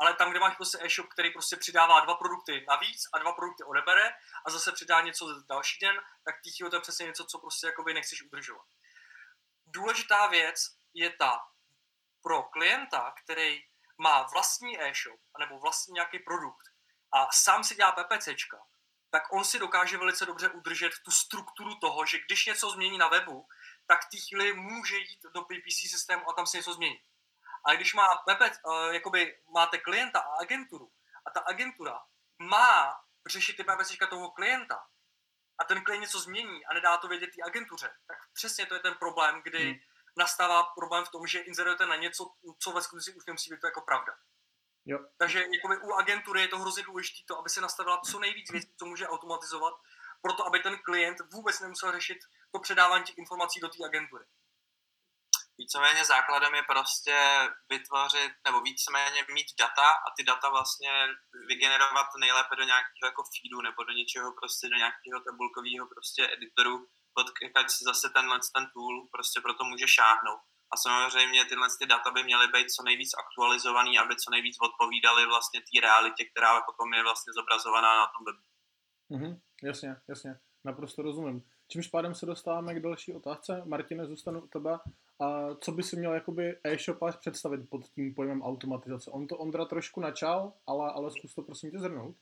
Ale 0.00 0.14
tam, 0.14 0.30
kde 0.30 0.40
máš 0.40 0.56
prostě 0.56 0.78
e-shop, 0.80 1.06
který 1.06 1.30
prostě 1.32 1.56
přidává 1.56 2.00
dva 2.00 2.14
produkty 2.14 2.64
navíc 2.68 3.02
a 3.12 3.18
dva 3.18 3.32
produkty 3.32 3.64
odebere 3.64 4.12
a 4.46 4.50
zase 4.50 4.72
přidá 4.72 5.00
něco 5.00 5.42
další 5.48 5.78
den, 5.78 6.00
tak 6.24 6.40
tichýho 6.42 6.70
to 6.70 6.76
je 6.76 6.80
přesně 6.80 7.06
něco, 7.06 7.24
co 7.24 7.38
prostě 7.38 7.66
jakoby 7.66 7.94
nechceš 7.94 8.22
udržovat. 8.22 8.66
Důležitá 9.66 10.26
věc 10.26 10.76
je 10.94 11.10
ta 11.10 11.48
pro 12.22 12.42
klienta, 12.42 13.14
který 13.24 13.64
má 13.98 14.22
vlastní 14.22 14.80
e-shop 14.80 15.20
nebo 15.38 15.58
vlastní 15.58 15.94
nějaký 15.94 16.18
produkt 16.18 16.66
a 17.12 17.28
sám 17.32 17.64
si 17.64 17.74
dělá 17.74 17.92
PPCčka, 17.92 18.58
tak 19.10 19.32
on 19.32 19.44
si 19.44 19.58
dokáže 19.58 19.98
velice 19.98 20.26
dobře 20.26 20.48
udržet 20.48 20.92
tu 21.04 21.10
strukturu 21.10 21.74
toho, 21.74 22.06
že 22.06 22.18
když 22.26 22.46
něco 22.46 22.70
změní 22.70 22.98
na 22.98 23.08
webu, 23.08 23.48
tak 23.86 24.00
v 24.06 24.10
té 24.10 24.16
chvíli 24.16 24.54
může 24.54 24.96
jít 24.96 25.20
do 25.34 25.42
PPC 25.42 25.90
systému 25.90 26.30
a 26.30 26.32
tam 26.32 26.46
si 26.46 26.56
něco 26.56 26.74
změnit. 26.74 27.02
Ale 27.64 27.76
když 27.76 27.94
má 27.94 28.08
PP, 28.16 28.40
uh, 28.40 28.94
jakoby 28.94 29.38
máte 29.54 29.78
klienta 29.78 30.20
a 30.20 30.36
agenturu 30.40 30.92
a 31.26 31.30
ta 31.30 31.40
agentura 31.40 32.00
má 32.38 33.00
řešit 33.26 33.56
ty 33.56 33.64
PPCčka 33.64 34.06
toho 34.06 34.30
klienta 34.30 34.86
a 35.58 35.64
ten 35.64 35.84
klient 35.84 36.00
něco 36.00 36.20
změní 36.20 36.66
a 36.66 36.74
nedá 36.74 36.96
to 36.96 37.08
vědět 37.08 37.30
té 37.36 37.42
agentuře, 37.42 37.96
tak 38.06 38.16
přesně 38.32 38.66
to 38.66 38.74
je 38.74 38.80
ten 38.80 38.94
problém, 38.94 39.42
kdy 39.42 39.64
hmm 39.64 39.80
nastává 40.16 40.62
problém 40.62 41.04
v 41.04 41.11
tom, 41.11 41.26
že 41.26 41.38
inzerujete 41.38 41.87
na 41.87 41.96
něco, 41.96 42.35
co 42.58 42.73
ve 42.73 42.82
skutečnosti 42.82 43.18
už 43.18 43.26
nemusí 43.26 43.50
být 43.50 43.61
to 43.61 43.66
jako 43.66 43.80
pravda. 43.80 44.12
Jo. 44.85 44.99
Takže 45.18 45.46
jakoby 45.54 45.78
u 45.78 45.92
agentury 45.92 46.40
je 46.40 46.49
to 46.49 46.58
hrozně 46.58 46.82
důležité, 46.82 47.25
to, 47.28 47.38
aby 47.38 47.50
se 47.50 47.61
nastavila 47.61 48.00
co 48.00 48.18
nejvíc 48.18 48.50
věcí, 48.50 48.68
co 48.78 48.87
může 48.87 49.08
automatizovat, 49.08 49.75
proto 50.23 50.46
aby 50.46 50.61
ten 50.61 50.78
klient 50.78 51.18
vůbec 51.32 51.61
nemusel 51.61 51.92
řešit 51.92 52.18
to 52.52 52.58
předávání 52.58 53.04
těch 53.04 53.18
informací 53.18 53.61
do 53.61 53.68
té 53.68 53.85
agentury. 53.85 54.25
Víceméně 55.58 56.04
základem 56.04 56.54
je 56.54 56.62
prostě 56.62 57.16
vytvořit, 57.68 58.32
nebo 58.44 58.61
víceméně 58.61 59.26
mít 59.28 59.46
data 59.58 59.88
a 59.90 60.11
ty 60.16 60.25
data 60.25 60.49
vlastně 60.49 61.08
vygenerovat 61.46 62.06
nejlépe 62.20 62.56
do 62.56 62.62
nějakého 62.62 63.04
jako 63.04 63.23
feedu 63.23 63.61
nebo 63.62 63.85
do 63.85 63.92
něčeho 63.92 64.32
prostě, 64.32 64.68
do 64.68 64.76
nějakého 64.76 65.20
tabulkového 65.20 65.87
prostě 65.87 66.32
editoru, 66.32 66.88
pod 67.16 67.26
se 67.76 67.82
zase 67.90 68.06
tenhle 68.16 68.38
ten 68.54 68.64
tool 68.75 68.94
prostě 69.14 69.40
proto 69.40 69.64
může 69.64 69.88
šáhnout. 69.96 70.42
A 70.73 70.75
samozřejmě 70.76 71.44
tyhle 71.44 71.68
ty 71.78 71.87
data 71.87 72.11
by 72.11 72.20
měly 72.25 72.46
být 72.54 72.68
co 72.70 72.82
nejvíc 72.82 73.11
aktualizovaný, 73.23 73.99
aby 73.99 74.14
co 74.16 74.30
nejvíc 74.30 74.56
odpovídaly 74.68 75.26
vlastně 75.26 75.61
té 75.61 75.80
realitě, 75.80 76.23
která 76.30 76.61
potom 76.68 76.94
je 76.94 77.02
vlastně 77.02 77.32
zobrazovaná 77.38 77.96
na 78.02 78.06
tom 78.06 78.23
webu. 78.26 78.44
Mhm, 79.08 79.40
jasně, 79.62 79.96
jasně, 80.08 80.38
naprosto 80.64 81.02
rozumím. 81.02 81.42
Čímž 81.68 81.87
pádem 81.87 82.14
se 82.14 82.26
dostáváme 82.26 82.75
k 82.75 82.82
další 82.82 83.14
otázce. 83.14 83.62
Martine, 83.64 84.06
zůstanu 84.06 84.40
u 84.40 84.46
tebe. 84.46 84.78
A 85.20 85.54
co 85.54 85.73
by 85.73 85.82
si 85.82 85.96
měl 85.96 86.14
jakoby 86.14 86.58
e-shopář 86.64 87.16
představit 87.16 87.70
pod 87.70 87.88
tím 87.88 88.14
pojmem 88.14 88.42
automatizace? 88.42 89.11
On 89.11 89.26
to 89.26 89.38
Ondra 89.38 89.64
trošku 89.64 90.00
načal, 90.00 90.52
ale, 90.66 90.92
ale 90.92 91.11
zkus 91.11 91.35
to 91.35 91.42
prosím 91.42 91.70
tě 91.70 91.78
zhrnout. 91.78 92.16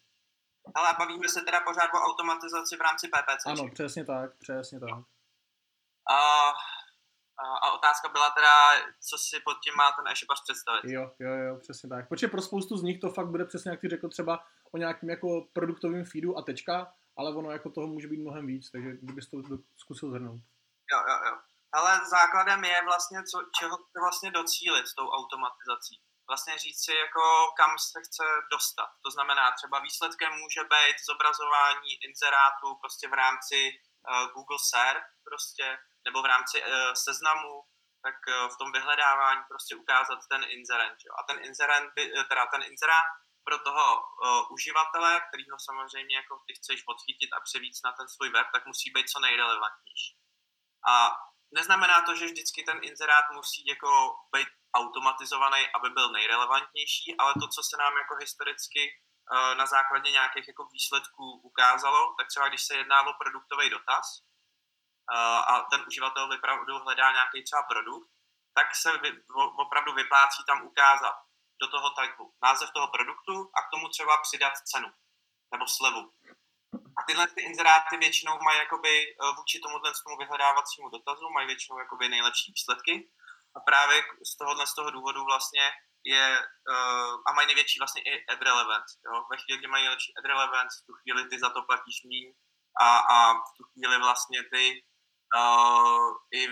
Ale 0.75 0.94
bavíme 0.99 1.28
se 1.28 1.40
teda 1.40 1.61
pořád 1.61 1.90
o 1.94 1.99
automatizaci 1.99 2.76
v 2.76 2.80
rámci 2.80 3.09
PPC. 3.09 3.47
Ano, 3.47 3.71
přesně 3.75 4.04
tak, 4.04 4.38
přesně 4.38 4.80
tak. 4.80 4.90
A, 6.11 6.18
a, 7.38 7.44
a 7.62 7.73
otázka 7.73 8.09
byla 8.09 8.30
teda, 8.30 8.73
co 9.09 9.18
si 9.18 9.40
pod 9.40 9.56
tím 9.64 9.75
má 9.76 9.92
ten 9.92 10.09
e-shopař 10.09 10.42
představit. 10.42 10.85
Jo, 10.85 11.11
jo, 11.18 11.33
jo, 11.33 11.56
přesně 11.61 11.88
tak. 11.88 12.09
Protože 12.09 12.28
pro 12.28 12.42
spoustu 12.42 12.76
z 12.76 12.83
nich 12.83 13.00
to 13.00 13.11
fakt 13.11 13.28
bude 13.28 13.44
přesně, 13.44 13.71
jak 13.71 13.80
ty 13.80 13.88
řekl, 13.88 14.09
třeba 14.09 14.44
o 14.73 14.76
nějakým 14.76 15.11
jako 15.11 15.47
produktovým 15.52 16.04
feedu 16.04 16.38
a 16.38 16.42
tečka, 16.42 16.94
ale 17.16 17.35
ono 17.35 17.50
jako 17.50 17.71
toho 17.71 17.87
může 17.87 18.09
být 18.09 18.21
mnohem 18.21 18.47
víc, 18.47 18.71
takže 18.71 18.90
kdybys 19.02 19.30
to 19.30 19.37
zkusil 19.76 20.11
zhrnout. 20.11 20.40
Jo, 20.92 20.99
jo, 21.09 21.18
jo. 21.26 21.38
Ale 21.73 22.00
základem 22.06 22.64
je 22.64 22.85
vlastně, 22.85 23.18
co, 23.23 23.38
čeho 23.59 23.78
vlastně 24.00 24.30
docílit 24.30 24.87
s 24.87 24.94
tou 24.94 25.09
automatizací. 25.09 26.00
Vlastně 26.28 26.59
říct 26.59 26.85
si, 26.85 26.95
jako 26.95 27.52
kam 27.57 27.78
se 27.78 28.00
chce 28.07 28.25
dostat. 28.50 28.90
To 29.04 29.11
znamená, 29.11 29.52
třeba 29.52 29.78
výsledkem 29.78 30.33
může 30.33 30.62
být 30.64 30.97
zobrazování 31.11 31.93
inzerátu 32.09 32.66
prostě 32.83 33.09
v 33.09 33.12
rámci 33.12 33.59
uh, 33.71 34.33
Google 34.35 34.59
Search 34.71 35.07
prostě, 35.25 35.78
nebo 36.04 36.23
v 36.23 36.26
rámci 36.26 36.62
uh, 36.62 36.69
seznamu, 36.93 37.54
tak 38.02 38.16
uh, 38.28 38.49
v 38.54 38.57
tom 38.57 38.73
vyhledávání 38.73 39.43
prostě 39.49 39.76
ukázat 39.76 40.19
ten 40.31 40.45
inzerent. 40.49 40.99
Jo? 41.07 41.12
A 41.19 41.23
ten 41.28 41.45
inzerent, 41.45 41.95
by, 41.95 42.02
teda 42.28 42.47
ten 42.47 42.62
inzerát 42.62 43.07
pro 43.45 43.59
toho 43.59 43.87
uh, 43.97 44.52
uživatele, 44.52 45.21
kterýho 45.28 45.57
samozřejmě 45.59 46.16
jako 46.16 46.35
ty 46.47 46.54
chceš 46.54 46.83
podchytit 46.83 47.31
a 47.33 47.40
převíc 47.40 47.76
na 47.85 47.93
ten 47.93 48.09
svůj 48.09 48.31
web, 48.31 48.47
tak 48.52 48.66
musí 48.66 48.90
být 48.90 49.09
co 49.09 49.21
nejrelevantnější. 49.21 50.16
A 50.88 50.95
neznamená 51.54 52.00
to, 52.00 52.14
že 52.14 52.26
vždycky 52.26 52.62
ten 52.62 52.78
inzerát 52.83 53.25
musí 53.31 53.66
jako 53.66 53.90
být 54.35 54.49
automatizovaný, 54.75 55.62
aby 55.76 55.90
byl 55.90 56.12
nejrelevantnější, 56.12 57.16
ale 57.19 57.33
to, 57.40 57.49
co 57.49 57.62
se 57.62 57.76
nám 57.76 57.93
jako 57.97 58.14
historicky 58.16 58.85
uh, 58.90 59.54
na 59.54 59.66
základě 59.66 60.11
nějakých 60.11 60.49
jako 60.49 60.64
výsledků 60.73 61.40
ukázalo, 61.50 62.14
tak 62.19 62.26
třeba 62.28 62.49
když 62.49 62.62
se 62.62 62.75
jedná 62.76 63.02
o 63.07 63.12
produktový 63.12 63.71
dotaz 63.71 64.07
uh, 64.21 65.50
a 65.50 65.66
ten 65.71 65.85
uživatel 65.88 66.28
vypravdu 66.28 66.78
hledá 66.78 67.12
nějaký 67.12 67.45
třeba 67.45 67.62
produkt, 67.62 68.09
tak 68.54 68.75
se 68.75 68.90
opravdu 69.64 69.93
vyplácí 69.93 70.45
tam 70.47 70.66
ukázat 70.66 71.16
do 71.61 71.66
toho 71.69 71.90
typu 71.90 72.35
název 72.43 72.71
toho 72.71 72.88
produktu 72.88 73.50
a 73.57 73.62
k 73.62 73.71
tomu 73.73 73.88
třeba 73.88 74.16
přidat 74.23 74.54
cenu 74.71 74.88
nebo 75.52 75.66
slevu. 75.66 76.12
A 76.99 77.02
tyhle 77.07 77.26
ty 77.26 77.40
inzeráty 77.43 77.97
většinou 77.97 78.38
mají 78.43 78.59
jakoby 78.59 78.95
eh, 79.07 79.33
vůči 79.37 79.61
tomu 79.61 79.78
vyhledávacímu 80.19 80.88
dotazu, 80.88 81.31
mají 81.31 81.47
většinou 81.47 81.78
jakoby 81.78 82.09
nejlepší 82.09 82.52
výsledky. 82.52 83.11
A 83.57 83.61
právě 83.61 84.03
z 84.33 84.37
tohohle 84.37 84.67
z 84.67 84.75
toho 84.75 84.91
důvodu 84.91 85.25
vlastně 85.25 85.73
je, 86.05 86.39
uh, 86.71 87.15
a 87.27 87.33
mají 87.33 87.47
největší 87.47 87.79
vlastně 87.79 88.03
i 88.03 88.27
ad 88.27 88.43
relevance. 88.43 88.99
Jo? 89.07 89.25
Ve 89.31 89.37
chvíli, 89.37 89.59
kdy 89.59 89.69
mají 89.69 89.85
nejlepší 89.85 90.13
ad 90.19 90.25
relevance, 90.25 90.75
v 90.83 90.87
tu 90.87 90.93
chvíli 90.93 91.29
ty 91.29 91.39
za 91.39 91.51
to 91.51 91.63
platíš 91.63 92.03
míň 92.05 92.35
a, 92.81 92.99
a 92.99 93.33
v 93.33 93.51
tu 93.57 93.65
chvíli 93.65 93.99
vlastně 93.99 94.41
ty 94.53 94.85
uh, 95.37 96.11
i 96.35 96.49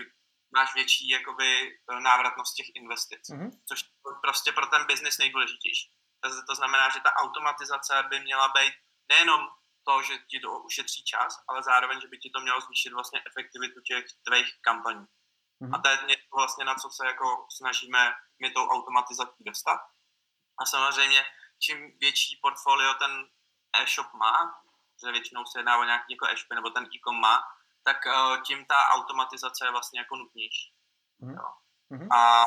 máš 0.55 0.73
větší 0.73 1.09
jakoby 1.09 1.79
návratnost 1.99 2.55
těch 2.55 2.69
investic, 2.75 3.29
mm-hmm. 3.29 3.51
což 3.67 3.79
prostě 4.21 4.51
pro 4.51 4.65
ten 4.65 4.85
biznis 4.85 5.17
nejdůležitější. 5.17 5.89
To, 6.23 6.29
to 6.49 6.55
znamená, 6.55 6.89
že 6.89 6.99
ta 6.99 7.11
automatizace 7.15 8.03
by 8.09 8.19
měla 8.19 8.47
být 8.47 8.73
nejenom 9.09 9.41
to, 9.87 10.01
že 10.01 10.13
ti 10.29 10.39
to 10.39 10.59
ušetří 10.59 11.03
čas, 11.03 11.43
ale 11.47 11.63
zároveň, 11.63 12.01
že 12.01 12.07
by 12.07 12.17
ti 12.17 12.29
to 12.35 12.39
mělo 12.41 12.61
zvýšit 12.61 12.93
vlastně 12.93 13.21
efektivitu 13.29 13.81
těch 13.81 14.05
tvých 14.27 14.49
kampaní. 14.61 15.05
Mm-hmm. 15.63 15.75
A 15.75 15.81
to 15.81 15.89
je 15.89 15.97
něco 16.07 16.35
vlastně, 16.35 16.65
na 16.65 16.75
co 16.75 16.89
se 16.89 17.07
jako 17.07 17.45
snažíme 17.57 18.13
my 18.41 18.51
tou 18.51 18.67
automatizací 18.67 19.43
dostat. 19.43 19.79
A 20.59 20.65
samozřejmě, 20.65 21.25
čím 21.59 21.97
větší 21.99 22.39
portfolio 22.41 22.93
ten 22.93 23.11
e-shop 23.81 24.13
má, 24.13 24.61
že 25.05 25.11
většinou 25.11 25.45
se 25.45 25.59
jedná 25.59 25.77
o 25.77 25.83
nějaký 25.83 26.13
jako 26.13 26.25
e-shop 26.27 26.53
nebo 26.53 26.69
ten 26.69 26.83
e-com 26.83 27.19
má, 27.19 27.43
tak 27.83 27.97
uh, 28.05 28.41
tím 28.41 28.65
ta 28.65 28.89
automatizace 28.89 29.65
je 29.65 29.71
vlastně 29.71 29.99
jako 29.99 30.15
nutnější. 30.15 30.73
Mm-hmm. 31.21 32.07
A 32.15 32.43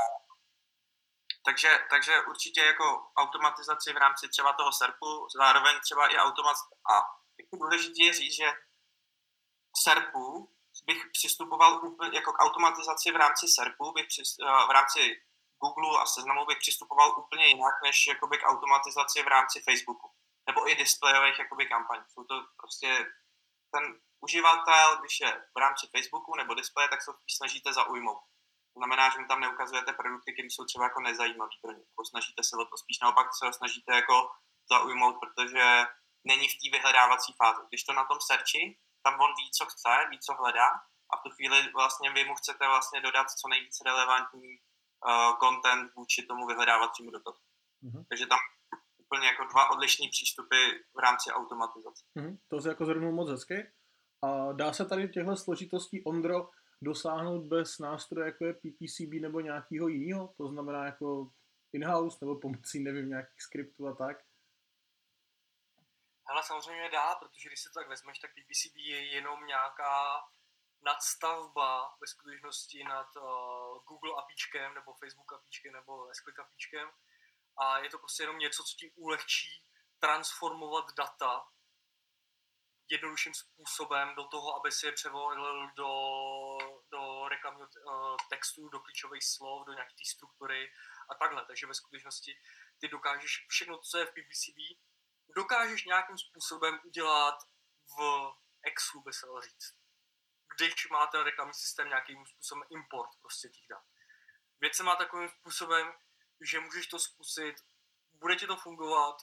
takže, 1.45 1.79
takže 1.91 2.21
určitě 2.21 2.61
jako 2.61 3.13
automatizaci 3.17 3.93
v 3.93 3.97
rámci 3.97 4.29
třeba 4.29 4.53
toho 4.53 4.73
SERPu, 4.73 5.29
zároveň 5.37 5.81
třeba 5.81 6.07
i 6.07 6.17
automat 6.17 6.57
a 6.91 6.95
jako 7.41 7.57
důležité 7.57 8.05
je 8.05 8.13
říct, 8.13 8.37
že 8.37 8.53
SERPu 9.83 10.56
bych 10.87 11.03
přistupoval 11.13 11.85
úplně 11.87 12.17
jako 12.17 12.33
k 12.33 12.39
automatizaci 12.39 13.13
v 13.13 13.17
rámci 13.17 13.47
SERPu, 13.49 13.93
bych 13.93 14.07
přis, 14.07 14.37
eh, 14.43 14.67
v 14.69 14.71
rámci 14.71 15.23
Google 15.63 16.01
a 16.01 16.07
seznamu 16.07 16.47
bych 16.47 16.59
přistupoval 16.59 17.19
úplně 17.19 17.47
jinak, 17.47 17.75
než 17.85 18.07
jakoby 18.07 18.39
k 18.39 18.47
automatizaci 18.47 19.23
v 19.23 19.29
rámci 19.29 19.61
Facebooku. 19.61 20.11
Nebo 20.47 20.71
i 20.71 20.75
displejových 20.75 21.39
jakoby 21.39 21.67
kampaní. 21.67 22.05
Jsou 22.09 22.25
to 22.25 22.35
prostě 22.57 23.07
ten 23.75 24.01
uživatel, 24.21 24.97
když 25.01 25.21
je 25.21 25.31
v 25.55 25.59
rámci 25.59 25.87
Facebooku 25.97 26.37
nebo 26.37 26.55
displeje, 26.55 26.89
tak 26.89 27.03
se 27.03 27.11
snažíte 27.37 27.73
zaujmout. 27.73 28.19
To 28.75 28.81
znamená, 28.81 29.11
že 29.11 29.19
mi 29.19 29.27
tam 29.27 29.41
neukazujete 29.41 29.93
produkty, 29.93 30.33
které 30.33 30.49
jsou 30.51 30.65
třeba 30.65 30.85
jako 30.85 31.01
nezajímavé 31.01 31.51
pro 31.63 31.73
ně. 31.73 31.85
Snažíte 32.11 32.43
se 32.43 32.57
o 32.57 32.65
to 32.65 32.77
spíš 32.77 32.99
naopak 33.03 33.27
se 33.35 33.53
snažíte 33.53 33.95
jako 33.95 34.31
zaujmout, 34.73 35.17
protože 35.21 35.87
není 36.25 36.49
v 36.49 36.59
té 36.61 36.67
vyhledávací 36.73 37.33
fázi. 37.33 37.63
Když 37.69 37.85
to 37.85 37.93
na 37.93 38.05
tom 38.05 38.19
searchi, 38.21 38.79
tam 39.07 39.15
on 39.25 39.33
ví, 39.41 39.49
co 39.59 39.65
chce, 39.73 39.93
ví, 40.11 40.19
co 40.27 40.33
hledá 40.43 40.69
a 41.11 41.13
v 41.17 41.23
tu 41.23 41.31
chvíli 41.37 41.59
vlastně 41.81 42.09
vy 42.17 42.25
mu 42.25 42.35
chcete 42.35 42.65
vlastně 42.75 43.01
dodat 43.01 43.27
co 43.41 43.49
nejvíce 43.49 43.81
relevantní 43.91 44.51
uh, 44.59 45.33
content 45.43 45.95
vůči 45.97 46.27
tomu 46.31 46.47
vyhledávacímu 46.47 47.11
dotazu. 47.11 47.43
Mm-hmm. 47.85 48.05
Takže 48.09 48.27
tam 48.27 48.39
úplně 49.05 49.27
jako 49.27 49.45
dva 49.45 49.71
odlišní 49.71 50.09
přístupy 50.09 50.57
v 50.97 50.99
rámci 50.99 51.31
automatizace. 51.31 52.03
Mm-hmm. 52.17 52.39
To 52.49 52.61
se 52.61 52.69
jako 52.69 52.87
zhrnul 52.87 53.13
moc 53.13 53.29
hezky. 53.31 53.73
A 54.23 54.53
dá 54.53 54.73
se 54.73 54.85
tady 54.85 55.09
těchto 55.09 55.37
složitostí, 55.37 56.05
Ondro, 56.05 56.51
dosáhnout 56.83 57.47
bez 57.47 57.79
nástroje, 57.79 58.27
jako 58.27 58.45
je 58.45 58.55
PPCB 58.55 59.13
nebo 59.21 59.41
nějakého 59.41 59.89
jiného? 59.89 60.35
To 60.37 60.49
znamená 60.49 60.85
jako 60.85 61.31
in-house 61.73 62.19
nebo 62.21 62.41
pomocí, 62.41 62.83
nevím, 62.83 63.09
nějakých 63.09 63.43
skriptů 63.43 63.89
a 63.89 63.95
tak? 63.95 64.17
Hele, 66.29 66.43
samozřejmě 66.43 66.91
dá, 66.91 67.15
protože 67.15 67.49
když 67.49 67.61
se 67.61 67.69
to 67.69 67.81
tak 67.81 67.89
vezmeš, 67.89 68.19
tak 68.19 68.31
PPCB 68.31 68.77
je 68.77 69.15
jenom 69.15 69.47
nějaká 69.47 70.25
nadstavba 70.83 71.97
ve 72.01 72.07
skutečnosti 72.07 72.85
nad 72.85 73.17
uh, 73.17 73.23
Google 73.85 74.15
apíčkem, 74.19 74.75
nebo 74.75 74.93
Facebook 74.93 75.33
apíčkem, 75.33 75.73
nebo 75.73 76.15
SQL 76.15 76.43
apíčkem. 76.43 76.91
A 77.59 77.79
je 77.79 77.91
to 77.91 77.99
prostě 77.99 78.23
jenom 78.23 78.39
něco, 78.39 78.63
co 78.63 78.77
ti 78.77 78.93
ulehčí 78.97 79.65
transformovat 79.99 80.95
data 80.97 81.47
jednodušším 82.91 83.35
způsobem 83.35 84.15
do 84.15 84.25
toho, 84.25 84.57
aby 84.57 84.73
si 84.73 84.87
je 84.87 84.93
převolil 84.93 85.71
do, 85.71 85.91
do 86.91 87.29
reklamního 87.29 87.69
uh, 87.69 88.17
textu, 88.31 88.69
do 88.69 88.81
klíčových 88.81 89.25
slov, 89.25 89.67
do 89.67 89.73
nějaké 89.73 90.05
struktury 90.07 90.73
a 91.09 91.15
takhle. 91.15 91.45
Takže 91.47 91.67
ve 91.67 91.75
skutečnosti 91.75 92.41
ty 92.79 92.89
dokážeš 92.89 93.47
všechno, 93.49 93.79
co 93.79 93.99
je 93.99 94.07
v 94.07 94.11
PPCB, 94.11 94.59
dokážeš 95.29 95.85
nějakým 95.85 96.19
způsobem 96.19 96.81
udělat 96.85 97.39
v 97.99 98.33
Excelu, 98.63 99.03
by 99.03 99.13
se 99.13 99.27
dalo 99.27 99.41
říct. 99.41 99.75
Když 100.57 100.89
má 100.89 101.07
ten 101.07 101.21
reklamní 101.21 101.55
systém 101.55 101.89
nějakým 101.89 102.27
způsobem 102.27 102.65
import 102.71 103.11
prostě 103.21 103.49
těch 103.49 103.65
dat. 103.71 103.83
Věc 104.61 104.77
se 104.77 104.83
má 104.83 104.97
takovým 104.97 105.29
způsobem, 105.29 105.93
že 106.41 106.61
můžeš 106.61 106.87
to 106.87 106.99
zkusit, 106.99 107.55
bude 108.13 108.37
ti 108.37 108.47
to 108.47 108.57
fungovat, 108.57 109.17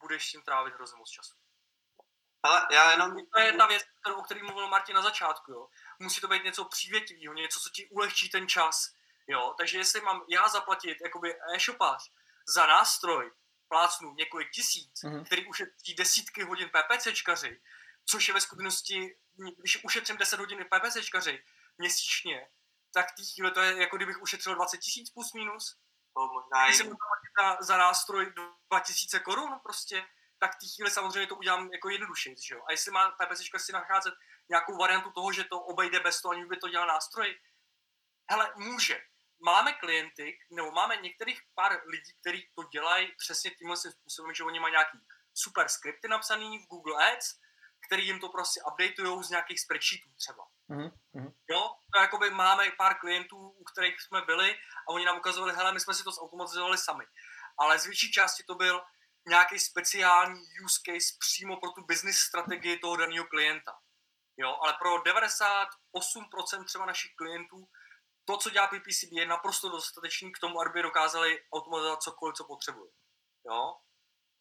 budeš 0.00 0.30
tím 0.30 0.42
trávit 0.42 0.74
hrozně 0.74 0.98
moc 0.98 1.10
času. 1.10 1.34
Ale 2.42 2.66
já 2.70 2.90
jenom... 2.90 3.26
To 3.34 3.40
je 3.40 3.46
jedna 3.46 3.66
věc, 3.66 3.82
kterou, 4.00 4.16
o 4.16 4.22
který 4.22 4.42
mluvil 4.42 4.68
Martin 4.68 4.94
na 4.94 5.02
začátku. 5.02 5.52
Jo. 5.52 5.68
Musí 5.98 6.20
to 6.20 6.28
být 6.28 6.44
něco 6.44 6.64
přívětivého, 6.64 7.34
něco, 7.34 7.60
co 7.60 7.70
ti 7.70 7.88
ulehčí 7.88 8.30
ten 8.30 8.48
čas. 8.48 8.94
Jo. 9.26 9.54
Takže 9.58 9.78
jestli 9.78 10.00
mám 10.00 10.24
já 10.28 10.48
zaplatit 10.48 10.98
jakoby 11.04 11.34
e-shopář 11.54 12.12
za 12.48 12.66
nástroj, 12.66 13.32
plácnu 13.70 14.14
několik 14.14 14.50
tisíc, 14.50 15.02
mm-hmm. 15.04 15.24
který 15.24 15.46
ušetří 15.46 15.94
desítky 15.94 16.42
hodin 16.42 16.70
PPCčkaři, 16.70 17.60
což 18.04 18.28
je 18.28 18.34
ve 18.34 18.40
skutečnosti, 18.40 19.16
když 19.58 19.84
ušetřím 19.84 20.16
10 20.16 20.40
hodin 20.40 20.64
PPCčkaři 20.64 21.44
měsíčně, 21.78 22.48
tak 22.92 23.06
té 23.16 23.22
chvíli 23.34 23.50
to 23.50 23.60
je 23.60 23.80
jako 23.80 23.96
kdybych 23.96 24.22
ušetřil 24.22 24.54
20 24.54 24.78
tisíc 24.78 25.10
plus 25.10 25.32
minus. 25.32 25.76
To 26.14 26.26
možná 26.26 26.68
i... 26.68 26.74
Jsem 26.74 26.96
za, 27.40 27.56
za 27.60 27.76
nástroj 27.76 28.32
2000 28.70 29.18
korun 29.18 29.60
prostě, 29.62 30.04
tak 30.38 30.50
té 30.50 30.66
chvíli 30.74 30.90
samozřejmě 30.90 31.26
to 31.26 31.36
udělám 31.36 31.72
jako 31.72 31.88
jednoduše, 31.88 32.34
že 32.46 32.54
jo. 32.54 32.64
A 32.68 32.72
jestli 32.72 32.90
má 32.90 33.10
PPC 33.10 33.40
si 33.56 33.72
nacházet 33.72 34.14
nějakou 34.48 34.76
variantu 34.76 35.10
toho, 35.10 35.32
že 35.32 35.44
to 35.44 35.60
obejde 35.60 36.00
bez 36.00 36.20
toho, 36.20 36.32
aniž 36.32 36.46
by 36.46 36.56
to 36.56 36.68
dělal 36.68 36.86
nástroj, 36.86 37.38
hele, 38.30 38.52
může. 38.56 39.02
Máme 39.40 39.72
klienty, 39.72 40.38
nebo 40.50 40.70
máme 40.70 40.96
některých 40.96 41.40
pár 41.54 41.80
lidí, 41.86 42.12
kteří 42.20 42.50
to 42.54 42.62
dělají 42.62 43.14
přesně 43.16 43.50
tímhle 43.50 43.76
způsobem, 43.76 44.34
že 44.34 44.44
oni 44.44 44.60
mají 44.60 44.72
nějaký 44.72 44.98
super 45.34 45.68
skripty 45.68 46.08
napsaný 46.08 46.58
v 46.58 46.66
Google 46.66 47.12
Ads, 47.12 47.26
který 47.86 48.06
jim 48.06 48.20
to 48.20 48.28
prostě 48.28 48.60
updateují 48.72 49.24
z 49.24 49.30
nějakých 49.30 49.60
spreadsheetů 49.60 50.08
třeba. 50.16 50.44
Mm-hmm. 50.70 51.32
Jo, 51.50 51.70
to 51.94 52.00
jakoby 52.00 52.30
máme 52.30 52.70
pár 52.78 52.98
klientů, 52.98 53.48
u 53.48 53.64
kterých 53.64 54.00
jsme 54.00 54.22
byli 54.22 54.56
a 54.88 54.90
oni 54.90 55.04
nám 55.04 55.18
ukazovali, 55.18 55.52
hele, 55.52 55.72
my 55.72 55.80
jsme 55.80 55.94
si 55.94 56.04
to 56.04 56.12
zautomatizovali 56.12 56.78
sami. 56.78 57.04
Ale 57.58 57.78
z 57.78 57.86
větší 57.86 58.12
části 58.12 58.42
to 58.42 58.54
byl 58.54 58.82
nějaký 59.28 59.58
speciální 59.58 60.40
use 60.64 60.80
case 60.86 61.16
přímo 61.18 61.56
pro 61.56 61.70
tu 61.70 61.84
business 61.84 62.16
strategii 62.16 62.78
toho 62.78 62.96
daného 62.96 63.26
klienta. 63.26 63.72
Jo, 64.36 64.58
ale 64.62 64.76
pro 64.78 64.96
98% 64.96 66.64
třeba 66.64 66.86
našich 66.86 67.14
klientů 67.16 67.68
to, 68.30 68.36
co 68.36 68.50
dělá 68.50 68.66
PPCB, 68.66 69.12
je 69.12 69.26
naprosto 69.26 69.68
dostatečný 69.68 70.32
k 70.32 70.38
tomu, 70.38 70.60
aby 70.60 70.82
dokázali 70.82 71.38
automatizovat 71.54 72.02
cokoliv, 72.02 72.34
co 72.36 72.44
potřebují. 72.44 72.90
Jo? 73.50 73.60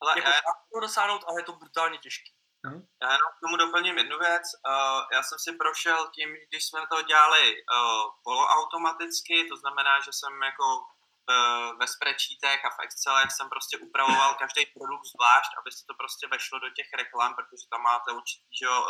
Ale 0.01 0.11
jako 0.19 0.29
já... 0.29 0.41
to 0.73 0.79
dosáhnout, 0.79 1.21
ale 1.27 1.39
je 1.39 1.43
to 1.43 1.53
brutálně 1.53 1.97
těžké. 1.97 2.31
Hmm. 2.65 2.81
Já 3.01 3.07
jenom 3.15 3.31
k 3.37 3.41
tomu 3.43 3.55
doplním 3.57 3.97
jednu 3.97 4.17
věc. 4.19 4.45
Uh, 4.67 5.01
já 5.15 5.23
jsem 5.23 5.39
si 5.39 5.51
prošel 5.63 6.09
tím, 6.15 6.29
když 6.49 6.63
jsme 6.65 6.81
to 6.91 7.01
dělali 7.01 7.45
uh, 7.55 8.05
poloautomaticky, 8.23 9.35
to 9.49 9.55
znamená, 9.57 9.93
že 10.05 10.11
jsem 10.13 10.33
jako 10.49 10.65
uh, 10.77 11.77
ve 11.79 11.87
spreadsheetech 11.87 12.65
a 12.65 12.69
v 12.69 12.81
Excelech 12.85 13.31
jsem 13.31 13.49
prostě 13.49 13.77
upravoval 13.77 14.35
každý 14.43 14.65
produkt 14.65 15.05
zvlášť, 15.15 15.51
aby 15.59 15.69
se 15.71 15.83
to 15.89 15.93
prostě 16.01 16.27
vešlo 16.27 16.59
do 16.59 16.69
těch 16.77 16.89
reklam, 17.01 17.35
protože 17.35 17.63
tam 17.71 17.81
máte 17.81 18.09
určitý 18.11 18.47
že, 18.61 18.67
uh, 18.69 18.83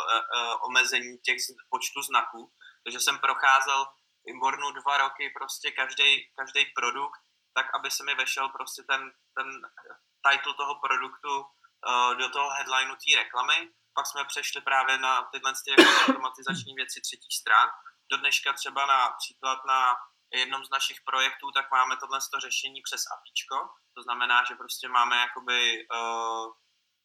omezení 0.68 1.18
těch 1.26 1.38
počtu 1.74 2.02
znaků. 2.02 2.52
Takže 2.84 3.00
jsem 3.00 3.18
procházel 3.18 3.86
Inbornu 4.26 4.70
dva 4.70 4.96
roky 4.98 5.30
prostě 5.38 5.70
každý, 5.70 6.72
produkt, 6.74 7.20
tak 7.54 7.66
aby 7.74 7.90
se 7.90 8.04
mi 8.04 8.14
vešel 8.14 8.48
prostě 8.48 8.82
ten, 8.82 9.12
ten 9.36 9.46
title 10.30 10.54
toho 10.54 10.74
produktu 10.74 11.40
uh, 11.40 12.14
do 12.14 12.28
toho 12.28 12.50
headlineu 12.50 12.94
té 12.94 13.16
reklamy. 13.16 13.70
Pak 13.94 14.06
jsme 14.06 14.24
přešli 14.24 14.60
právě 14.60 14.98
na 14.98 15.22
tyhle 15.22 15.52
jako 15.78 16.12
automatizační 16.12 16.74
věci 16.74 17.00
třetí 17.00 17.30
stran. 17.40 17.68
Do 18.10 18.16
dneška 18.16 18.52
třeba 18.52 18.86
například 18.86 19.64
na 19.64 19.96
jednom 20.32 20.64
z 20.64 20.70
našich 20.70 21.00
projektů, 21.00 21.50
tak 21.50 21.70
máme 21.70 21.96
tohle 21.96 22.18
řešení 22.38 22.82
přes 22.82 23.02
APIčko. 23.06 23.70
To 23.94 24.02
znamená, 24.02 24.44
že 24.44 24.54
prostě 24.54 24.88
máme 24.88 25.16
jakoby 25.16 25.86
uh, 25.94 26.52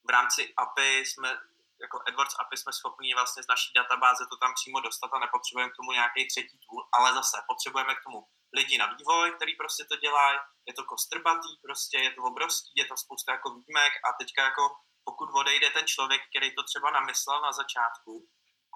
v 0.07 0.09
rámci 0.09 0.53
API 0.57 1.05
jsme 1.05 1.39
jako 1.83 1.97
AdWords 2.07 2.35
API 2.39 2.57
jsme 2.57 2.73
schopni 2.73 3.13
vlastně 3.13 3.43
z 3.43 3.47
naší 3.53 3.69
databáze 3.75 4.23
to 4.31 4.37
tam 4.37 4.51
přímo 4.59 4.79
dostat 4.87 5.09
a 5.13 5.19
nepotřebujeme 5.19 5.71
k 5.71 5.79
tomu 5.79 5.91
nějaký 5.91 6.21
třetí 6.27 6.57
tool, 6.63 6.81
ale 6.97 7.13
zase 7.19 7.37
potřebujeme 7.51 7.93
k 7.95 8.03
tomu 8.05 8.19
lidi 8.57 8.77
na 8.77 8.87
vývoj, 8.93 9.31
který 9.35 9.53
prostě 9.61 9.83
to 9.91 9.95
dělají, 10.05 10.37
je 10.69 10.73
to 10.73 10.83
kostrbatý, 10.91 11.51
prostě 11.65 11.97
je 12.05 12.11
to 12.15 12.21
obrovský, 12.31 12.71
je 12.81 12.85
to 12.85 12.95
spousta 13.03 13.31
jako 13.31 13.47
výjimek 13.55 13.93
a 14.07 14.07
teďka 14.19 14.41
jako 14.49 14.63
pokud 15.07 15.29
odejde 15.39 15.69
ten 15.69 15.85
člověk, 15.87 16.21
který 16.29 16.55
to 16.55 16.63
třeba 16.63 16.91
namyslel 16.91 17.41
na 17.41 17.51
začátku 17.51 18.13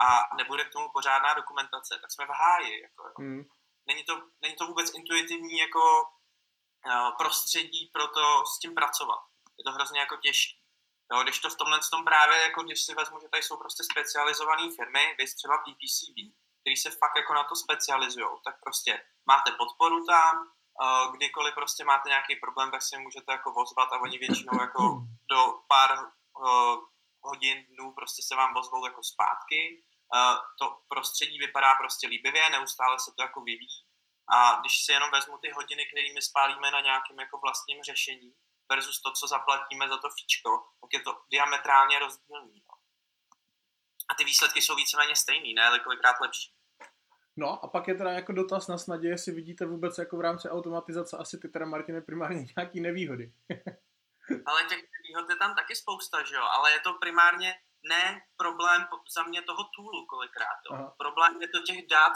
a 0.06 0.36
nebude 0.38 0.66
k 0.66 0.74
tomu 0.74 0.88
pořádná 0.94 1.34
dokumentace, 1.34 2.00
tak 2.02 2.12
jsme 2.12 2.26
v 2.26 2.38
háji. 2.42 2.82
Jako, 2.82 3.04
jo. 3.08 3.14
Hmm. 3.18 3.44
Není, 3.88 4.04
to, 4.04 4.22
není 4.42 4.56
to 4.56 4.68
vůbec 4.68 4.92
intuitivní 4.94 5.58
jako 5.58 5.82
uh, 6.86 7.18
prostředí 7.18 7.90
pro 7.94 8.08
to 8.08 8.44
s 8.46 8.60
tím 8.60 8.74
pracovat. 8.76 9.22
Je 9.58 9.64
to 9.64 9.72
hrozně 9.72 10.00
jako 10.00 10.18
těžké. 10.18 10.59
Jo, 11.14 11.24
když 11.24 11.40
to 11.40 11.50
v 11.50 11.58
tomhle 11.58 11.80
tom 11.92 12.06
právě, 12.06 12.38
jako 12.42 12.64
když 12.64 12.82
si 12.86 12.94
vezmu, 12.94 13.20
že 13.20 13.30
tady 13.30 13.44
jsou 13.44 13.58
prostě 13.58 13.84
specializované 13.84 14.72
firmy, 14.76 15.16
vy 15.18 15.26
třeba 15.26 15.58
PPCB, 15.58 16.18
který 16.62 16.76
se 16.78 16.92
fakt 16.92 17.18
jako 17.18 17.34
na 17.34 17.44
to 17.44 17.56
specializují, 17.56 18.28
tak 18.46 18.56
prostě 18.64 19.06
máte 19.26 19.52
podporu 19.52 20.06
tam, 20.06 20.38
uh, 20.38 21.16
kdykoliv 21.16 21.54
prostě 21.54 21.84
máte 21.84 22.10
nějaký 22.10 22.36
problém, 22.36 22.72
tak 22.72 22.82
si 22.82 22.98
můžete 22.98 23.32
jako 23.32 23.52
vozvat 23.52 23.94
a 23.94 24.02
oni 24.02 24.18
většinou 24.18 24.62
jako 24.62 24.82
do 25.32 25.42
pár 25.68 26.00
uh, 26.00 26.78
hodin, 27.22 27.66
dnů 27.70 27.92
prostě 27.92 28.22
se 28.24 28.36
vám 28.36 28.54
vozvou 28.54 28.86
jako 28.86 29.04
zpátky. 29.04 29.84
Uh, 30.16 30.38
to 30.60 30.82
prostředí 30.88 31.40
vypadá 31.40 31.76
prostě 31.76 32.08
líbivě, 32.08 32.50
neustále 32.50 33.00
se 33.00 33.12
to 33.18 33.22
jako 33.22 33.42
vyvíjí. 33.42 33.86
A 34.32 34.60
když 34.60 34.86
si 34.86 34.92
jenom 34.92 35.12
vezmu 35.12 35.38
ty 35.38 35.52
hodiny, 35.52 35.86
kterými 35.86 36.22
spálíme 36.22 36.72
na 36.72 36.82
nějakém 36.82 37.20
jako 37.20 37.38
vlastním 37.38 37.84
řešení, 37.84 38.34
versus 38.70 39.02
to, 39.02 39.12
co 39.12 39.28
zaplatíme 39.28 39.90
za 39.90 39.98
to 39.98 40.10
fíčko, 40.10 40.50
tak 40.82 40.94
je 40.94 41.02
to 41.02 41.22
diametrálně 41.32 42.00
rozdílný. 42.00 42.64
No. 42.70 42.76
A 44.10 44.14
ty 44.14 44.24
výsledky 44.24 44.62
jsou 44.62 44.76
víceméně 44.76 45.16
stejný, 45.16 45.54
ne, 45.54 45.68
ale 45.68 45.80
kolikrát 45.80 46.16
lepší. 46.22 46.54
No 47.38 47.64
a 47.64 47.68
pak 47.68 47.88
je 47.88 47.96
teda 47.96 48.12
jako 48.12 48.32
dotaz 48.32 48.68
na 48.68 48.78
snadě, 48.78 49.08
jestli 49.08 49.32
vidíte 49.32 49.66
vůbec 49.66 49.98
jako 49.98 50.18
v 50.18 50.22
rámci 50.22 50.50
automatizace 50.50 51.18
asi 51.18 51.38
ty 51.38 51.50
teda 51.50 51.66
Martine 51.66 52.02
primárně 52.02 52.46
nějaký 52.58 52.82
nevýhody. 52.82 53.34
ale 54.46 54.64
těch 54.64 54.84
nevýhod 54.96 55.30
je 55.30 55.36
tam 55.36 55.56
taky 55.56 55.76
spousta, 55.76 56.24
že 56.24 56.36
jo, 56.36 56.42
ale 56.42 56.72
je 56.72 56.80
to 56.80 56.94
primárně 56.94 57.56
ne 57.90 58.22
problém 58.38 58.88
za 59.16 59.24
mě 59.24 59.42
toho 59.42 59.64
toolu 59.76 60.06
kolikrát. 60.06 60.60
Jo. 60.72 60.92
Problém 60.98 61.42
je 61.42 61.48
to 61.48 61.60
těch 61.60 61.88
dát 61.88 62.14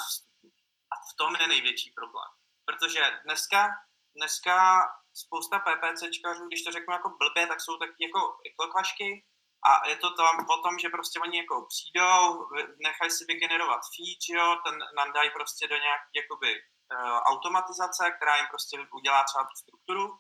A 0.92 0.96
v 0.96 1.18
tom 1.18 1.36
je 1.42 1.48
největší 1.48 1.92
problém. 1.92 2.30
Protože 2.66 3.02
dneska, 3.24 3.68
dneska 4.16 4.86
spousta 5.14 5.60
PPCčkařů, 5.60 6.48
když 6.48 6.64
to 6.64 6.72
řeknu 6.72 6.94
jako 6.94 7.10
blbě, 7.20 7.48
tak 7.48 7.62
jsou 7.62 7.78
taky 7.78 8.04
jako 8.04 8.38
kvašky 8.72 9.26
a 9.70 9.88
je 9.88 9.96
to 9.96 10.10
tam 10.14 10.46
o 10.50 10.58
tom, 10.64 10.80
že 10.80 10.90
prostě 10.90 11.20
oni 11.20 11.38
jako 11.38 11.66
přijdou, 11.74 12.48
nechají 12.84 13.12
si 13.12 13.26
vygenerovat 13.26 13.82
feed, 13.96 14.22
jo, 14.38 14.56
ten 14.66 14.76
nám 14.98 15.14
dají 15.14 15.30
prostě 15.30 15.68
do 15.68 15.76
nějaké 15.76 16.10
jakoby 16.16 16.52
uh, 16.62 17.18
automatizace, 17.32 18.12
která 18.12 18.38
jim 18.38 18.48
prostě 18.48 18.88
udělá 18.94 19.24
třeba 19.24 19.44
tu 19.44 19.56
strukturu, 19.64 20.20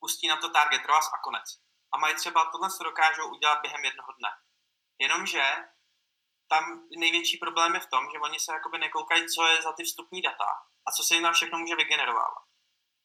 pustí 0.00 0.28
na 0.28 0.36
to 0.36 0.48
target 0.48 0.86
ROAS 0.86 1.08
a 1.14 1.18
konec. 1.24 1.46
A 1.92 1.98
mají 1.98 2.14
třeba 2.14 2.50
tohle 2.52 2.70
se 2.70 2.84
dokážou 2.84 3.30
udělat 3.30 3.60
během 3.62 3.84
jednoho 3.84 4.12
dne. 4.18 4.30
Jenomže 5.00 5.44
tam 6.48 6.64
největší 6.98 7.36
problém 7.36 7.74
je 7.74 7.80
v 7.80 7.90
tom, 7.90 8.04
že 8.12 8.18
oni 8.18 8.40
se 8.40 8.52
jakoby 8.52 8.78
nekoukají, 8.78 9.26
co 9.34 9.46
je 9.46 9.62
za 9.62 9.72
ty 9.72 9.84
vstupní 9.84 10.22
data 10.22 10.50
a 10.86 10.92
co 10.92 11.02
se 11.02 11.14
jim 11.14 11.22
tam 11.22 11.34
všechno 11.34 11.58
může 11.58 11.76
vygenerovávat. 11.76 12.45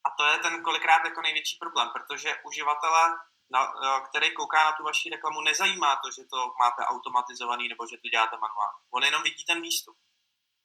A 0.06 0.10
to 0.18 0.26
je 0.26 0.38
ten 0.38 0.64
kolikrát 0.64 1.06
jako 1.06 1.22
největší 1.22 1.58
problém, 1.58 1.90
protože 1.94 2.36
uživatele, 2.44 3.04
na, 3.52 3.62
e, 3.64 4.02
který 4.10 4.34
kouká 4.34 4.64
na 4.64 4.72
tu 4.72 4.84
vaši 4.84 5.10
reklamu, 5.10 5.42
nezajímá 5.42 5.96
to, 5.96 6.12
že 6.12 6.24
to 6.26 6.54
máte 6.60 6.82
automatizovaný 6.86 7.68
nebo 7.70 7.88
že 7.88 7.98
to 7.98 8.08
děláte 8.10 8.38
manuálně. 8.38 8.80
On 8.94 9.04
jenom 9.04 9.24
vidí 9.24 9.44
ten 9.46 9.62
výstup. 9.62 9.98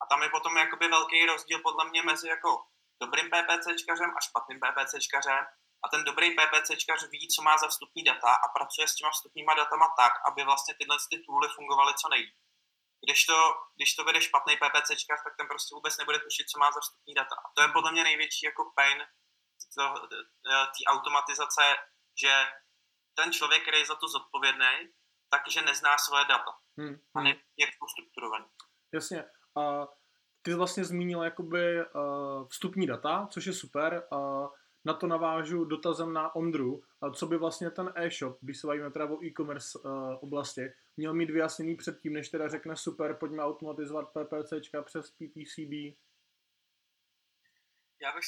A 0.03 0.07
tam 0.07 0.23
je 0.23 0.29
potom 0.29 0.57
jakoby 0.57 0.89
velký 0.89 1.27
rozdíl 1.27 1.59
podle 1.59 1.89
mě 1.89 2.03
mezi 2.03 2.29
jako 2.29 2.65
dobrým 3.01 3.31
PPCčkařem 3.31 4.11
a 4.17 4.21
špatným 4.21 4.61
PPCčkařem. 4.61 5.45
A 5.85 5.89
ten 5.89 6.05
dobrý 6.05 6.37
PPCčkař 6.37 7.09
ví, 7.11 7.29
co 7.29 7.43
má 7.43 7.59
za 7.59 7.69
vstupní 7.69 8.05
data 8.05 8.35
a 8.35 8.49
pracuje 8.49 8.89
s 8.89 8.95
těma 8.95 9.11
vstupníma 9.11 9.55
datama 9.55 9.87
tak, 9.99 10.13
aby 10.29 10.45
vlastně 10.45 10.75
tyhle 10.75 10.97
ty 11.11 11.19
tooly 11.19 11.49
fungovaly 11.49 11.95
co 11.95 12.09
nejlíp. 12.09 12.35
Když 13.05 13.25
to, 13.25 13.55
když 13.77 13.95
to 13.95 14.05
vede 14.05 14.21
špatný 14.21 14.57
PPCčkař, 14.57 15.21
tak 15.25 15.37
ten 15.37 15.47
prostě 15.49 15.75
vůbec 15.75 15.99
nebude 15.99 16.19
tušit, 16.19 16.51
co 16.51 16.59
má 16.59 16.73
za 16.73 16.81
vstupní 16.81 17.15
data. 17.15 17.35
A 17.45 17.49
to 17.55 17.63
je 17.63 17.69
podle 17.69 17.93
mě 17.93 18.05
největší 18.05 18.47
jako 18.47 18.73
pain 18.75 19.07
té 20.75 20.85
automatizace, 20.87 21.63
že 22.23 22.33
ten 23.15 23.33
člověk, 23.33 23.63
který 23.63 23.79
je 23.79 23.87
za 23.87 23.95
to 23.95 24.09
zodpovědný, 24.09 24.93
takže 25.31 25.63
nezná 25.63 25.99
svoje 25.99 26.25
data. 26.25 26.53
Hmm. 26.79 26.95
A 27.15 27.19
hmm. 27.19 27.25
neví, 27.25 27.41
jak 27.59 27.71
jsou 27.71 27.87
strukturovaný. 27.89 28.47
Jasně. 28.93 29.25
A 29.57 29.87
ty 30.43 30.51
jsi 30.51 30.57
vlastně 30.57 30.85
zmínil 30.85 31.23
jakoby 31.23 31.85
uh, 31.85 32.49
vstupní 32.49 32.87
data, 32.87 33.29
což 33.31 33.47
je 33.47 33.53
super. 33.53 34.09
Uh, 34.13 34.49
na 34.85 34.95
to 34.95 35.07
navážu 35.07 35.65
dotazem 35.65 36.13
na 36.13 36.35
Ondru, 36.35 36.83
a 37.03 37.11
co 37.11 37.27
by 37.27 37.39
vlastně 37.39 37.71
ten 37.71 37.93
e-shop, 37.95 38.39
když 38.41 38.61
se 38.61 38.67
bavíme 38.67 38.91
teda 38.91 39.05
o 39.05 39.25
e-commerce 39.25 39.79
uh, 39.79 39.93
oblasti, 40.21 40.73
měl 40.97 41.15
mít 41.15 41.31
vyjasněný 41.31 41.77
předtím, 41.77 42.13
než 42.13 42.29
teda 42.29 42.49
řekne 42.49 42.77
super, 42.77 43.17
pojďme 43.21 43.43
automatizovat 43.43 44.09
PPCčka 44.09 44.83
přes 44.83 45.11
PPCB. 45.11 45.73
Já 48.03 48.15
bych 48.15 48.25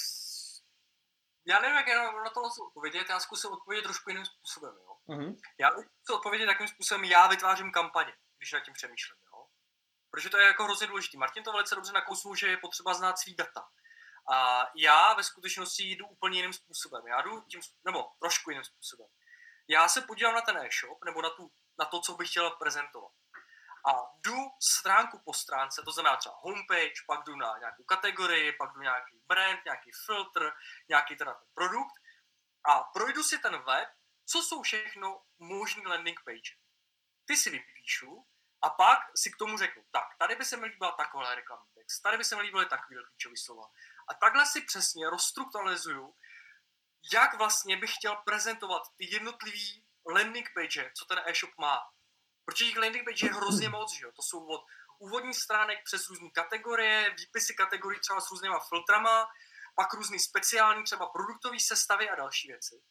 já 1.48 1.60
nevím, 1.60 1.76
jak 1.76 1.86
na 2.24 2.30
to 2.30 2.42
odpovědět, 2.66 3.08
já 3.08 3.20
zkusím 3.20 3.50
odpovědět 3.50 3.82
trošku 3.82 4.10
jiným 4.10 4.26
způsobem. 4.26 4.74
Jo? 4.74 4.96
Uh-huh. 5.08 5.36
Já 5.60 5.70
bych 5.70 5.86
odpovědět 6.14 6.46
takým 6.46 6.68
způsobem, 6.68 7.04
já 7.04 7.26
vytvářím 7.26 7.72
kampaně, 7.72 8.12
když 8.38 8.52
nad 8.52 8.60
tím 8.60 8.74
přemýšlím. 8.74 9.18
Jo? 9.32 9.46
Protože 10.10 10.30
to 10.30 10.38
je 10.38 10.46
jako 10.46 10.64
hrozně 10.64 10.86
důležité. 10.86 11.18
Martin 11.18 11.42
to 11.42 11.52
velice 11.52 11.74
dobře 11.74 11.92
nakousnul, 11.92 12.36
že 12.36 12.48
je 12.48 12.56
potřeba 12.56 12.94
znát 12.94 13.18
svý 13.18 13.36
data. 13.36 13.68
A 14.32 14.66
já 14.76 15.14
ve 15.14 15.24
skutečnosti 15.24 15.82
jdu 15.90 16.06
úplně 16.06 16.38
jiným 16.38 16.52
způsobem. 16.52 17.06
Já 17.06 17.22
jdu 17.22 17.40
tím, 17.40 17.60
nebo 17.84 18.10
trošku 18.20 18.50
jiným 18.50 18.64
způsobem. 18.64 19.08
Já 19.68 19.88
se 19.88 20.00
podívám 20.00 20.34
na 20.34 20.40
ten 20.40 20.56
e-shop, 20.56 21.04
nebo 21.04 21.22
na, 21.22 21.30
tu, 21.30 21.50
na 21.78 21.84
to, 21.84 22.00
co 22.00 22.14
bych 22.14 22.30
chtěl 22.30 22.50
prezentovat. 22.50 23.12
A 23.86 23.92
jdu 24.16 24.36
stránku 24.62 25.18
po 25.24 25.34
stránce, 25.34 25.82
to 25.84 25.92
znamená 25.92 26.16
třeba 26.16 26.34
homepage, 26.38 27.04
pak 27.06 27.24
jdu 27.24 27.36
na 27.36 27.58
nějakou 27.58 27.84
kategorii, 27.84 28.52
pak 28.52 28.72
jdu 28.72 28.80
nějaký 28.80 29.20
brand, 29.26 29.64
nějaký 29.64 29.90
filtr, 30.06 30.52
nějaký 30.88 31.16
teda 31.16 31.34
ten 31.34 31.48
produkt 31.54 31.94
a 32.64 32.82
projdu 32.82 33.22
si 33.22 33.38
ten 33.38 33.62
web, 33.62 33.88
co 34.26 34.42
jsou 34.42 34.62
všechno 34.62 35.22
možný 35.38 35.86
landing 35.86 36.20
page. 36.24 36.50
Ty 37.24 37.36
si 37.36 37.50
vypíšu 37.50 38.26
a 38.62 38.70
pak 38.70 38.98
si 39.16 39.30
k 39.30 39.36
tomu 39.36 39.58
řeknu, 39.58 39.84
tak, 39.90 40.08
tady 40.18 40.36
by 40.36 40.44
se 40.44 40.56
mi 40.56 40.66
líbila 40.66 40.92
taková 40.92 41.34
reklamní 41.34 41.68
text, 41.74 42.00
tady 42.00 42.16
by 42.16 42.24
se 42.24 42.36
mi 42.36 42.42
líbily 42.42 42.66
takový 42.66 42.96
klíčové 43.08 43.36
slova. 43.36 43.66
A 44.08 44.14
takhle 44.14 44.46
si 44.46 44.60
přesně 44.60 45.10
rozstrukturalizuju, 45.10 46.16
jak 47.12 47.34
vlastně 47.34 47.76
bych 47.76 47.94
chtěl 47.94 48.16
prezentovat 48.16 48.82
ty 48.96 49.14
jednotlivý 49.14 49.84
landing 50.06 50.48
page, 50.54 50.90
co 50.94 51.04
ten 51.04 51.18
e-shop 51.26 51.50
má. 51.58 51.90
Protože 52.48 52.64
těch 52.64 52.76
landing 52.76 53.04
page 53.04 53.26
je 53.26 53.32
hrozně 53.32 53.68
moc, 53.78 53.92
že 53.92 54.04
jo? 54.04 54.12
To 54.12 54.22
jsou 54.22 54.46
od 54.46 54.66
úvodních 54.98 55.36
stránek 55.36 55.78
přes 55.84 56.08
různé 56.08 56.30
kategorie, 56.30 57.14
výpisy 57.18 57.54
kategorií 57.54 58.00
třeba 58.00 58.20
s 58.20 58.30
různýma 58.30 58.58
filtrama, 58.68 59.28
pak 59.74 59.94
různý 59.94 60.18
speciální 60.18 60.84
třeba 60.84 61.06
produktové 61.06 61.60
sestavy 61.60 62.10
a 62.10 62.14
další 62.14 62.48
věci. 62.48 62.82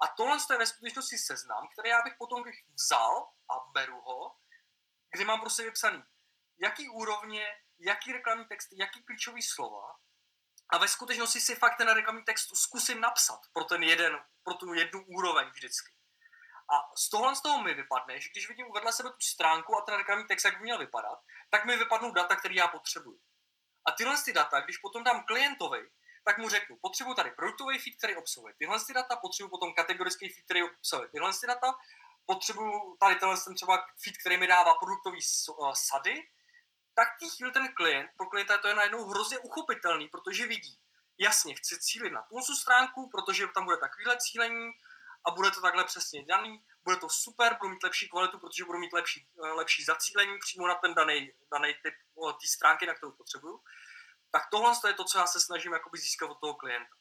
A 0.00 0.06
tohle 0.06 0.36
je 0.50 0.58
ve 0.58 0.66
skutečnosti 0.66 1.18
seznam, 1.18 1.68
který 1.72 1.88
já 1.88 2.02
bych 2.02 2.14
potom 2.18 2.44
vzal 2.74 3.28
a 3.50 3.54
beru 3.72 4.00
ho, 4.00 4.36
kdy 5.14 5.24
mám 5.24 5.40
prostě 5.40 5.62
vypsaný, 5.62 6.02
jaký 6.58 6.88
úrovně, 6.88 7.46
jaký 7.78 8.12
reklamní 8.12 8.44
text, 8.44 8.68
jaký 8.72 9.02
klíčový 9.02 9.42
slova 9.42 9.96
a 10.68 10.78
ve 10.78 10.88
skutečnosti 10.88 11.40
si 11.40 11.54
fakt 11.54 11.76
ten 11.76 11.88
reklamní 11.88 12.24
text 12.24 12.56
zkusím 12.56 13.00
napsat 13.00 13.40
pro 13.52 13.64
ten 13.64 13.82
jeden, 13.82 14.20
pro 14.42 14.54
tu 14.54 14.74
jednu 14.74 15.04
úroveň 15.06 15.48
vždycky. 15.48 16.01
A 16.72 16.96
z 16.96 17.08
tohle 17.08 17.36
z 17.36 17.40
toho 17.40 17.62
mi 17.62 17.74
vypadne, 17.74 18.20
že 18.20 18.28
když 18.28 18.48
vidím 18.48 18.72
vedle 18.74 18.92
sebe 18.92 19.10
tu 19.10 19.20
stránku 19.20 19.76
a 19.76 19.80
ten 19.80 19.94
reklamní 19.94 20.24
text, 20.24 20.44
jak 20.44 20.56
by 20.56 20.62
měl 20.62 20.78
vypadat, 20.78 21.18
tak 21.50 21.64
mi 21.64 21.76
vypadnou 21.76 22.12
data, 22.12 22.36
které 22.36 22.54
já 22.54 22.68
potřebuji. 22.68 23.20
A 23.84 23.92
tyhle 23.92 24.22
ty 24.24 24.32
data, 24.32 24.60
když 24.60 24.78
potom 24.78 25.04
dám 25.04 25.24
klientovi, 25.24 25.90
tak 26.24 26.38
mu 26.38 26.48
řeknu, 26.48 26.76
potřebuji 26.82 27.14
tady 27.14 27.30
produktový 27.30 27.78
feed, 27.78 27.96
který 27.96 28.16
obsahuje 28.16 28.54
tyhle 28.58 28.84
ty 28.86 28.92
data, 28.92 29.16
potřebuji 29.16 29.48
potom 29.48 29.74
kategorický 29.74 30.28
feed, 30.28 30.44
který 30.44 30.62
obsahuje 30.62 31.08
tyhle 31.08 31.32
ty 31.40 31.46
data, 31.46 31.74
potřebuji 32.26 32.96
tady 33.00 33.14
tenhle 33.14 33.36
ten 33.44 33.54
třeba 33.54 33.86
feed, 34.04 34.16
který 34.18 34.36
mi 34.36 34.46
dává 34.46 34.74
produktový 34.74 35.18
eh, 35.18 35.52
sady, 35.72 36.28
tak 36.94 37.08
tí 37.18 37.30
chvíli 37.30 37.52
ten 37.52 37.74
klient, 37.74 38.10
pro 38.16 38.26
klienta 38.26 38.58
to 38.58 38.68
je 38.68 38.74
najednou 38.74 39.04
hrozně 39.04 39.38
uchopitelný, 39.38 40.08
protože 40.08 40.46
vidí, 40.46 40.78
jasně, 41.18 41.54
chci 41.54 41.78
cílit 41.80 42.12
na 42.12 42.22
tu 42.22 42.54
stránku, 42.56 43.08
protože 43.08 43.46
tam 43.46 43.64
bude 43.64 43.76
takovýhle 43.76 44.16
cílení 44.18 44.72
a 45.24 45.30
bude 45.30 45.50
to 45.50 45.60
takhle 45.60 45.84
přesně 45.84 46.24
daný, 46.24 46.64
bude 46.84 46.96
to 46.96 47.08
super, 47.08 47.56
budu 47.60 47.70
mít 47.70 47.82
lepší 47.82 48.08
kvalitu, 48.08 48.38
protože 48.38 48.64
budu 48.64 48.78
mít 48.78 48.92
lepší, 48.92 49.28
eh, 49.44 49.48
lepší 49.48 49.84
zacílení 49.84 50.38
přímo 50.38 50.68
na 50.68 50.74
ten 50.74 50.94
daný, 50.94 51.32
daný 51.52 51.74
typ 51.82 51.94
eh, 51.94 52.32
té 52.32 52.46
stránky, 52.46 52.86
na 52.86 52.94
kterou 52.94 53.12
potřebuju. 53.12 53.62
Tak 54.30 54.42
tohle 54.50 54.72
je 54.86 54.94
to, 54.94 55.04
co 55.04 55.18
já 55.18 55.26
se 55.26 55.40
snažím 55.40 55.72
jakoby 55.72 55.98
získat 55.98 56.30
od 56.30 56.40
toho 56.40 56.54
klienta. 56.54 56.94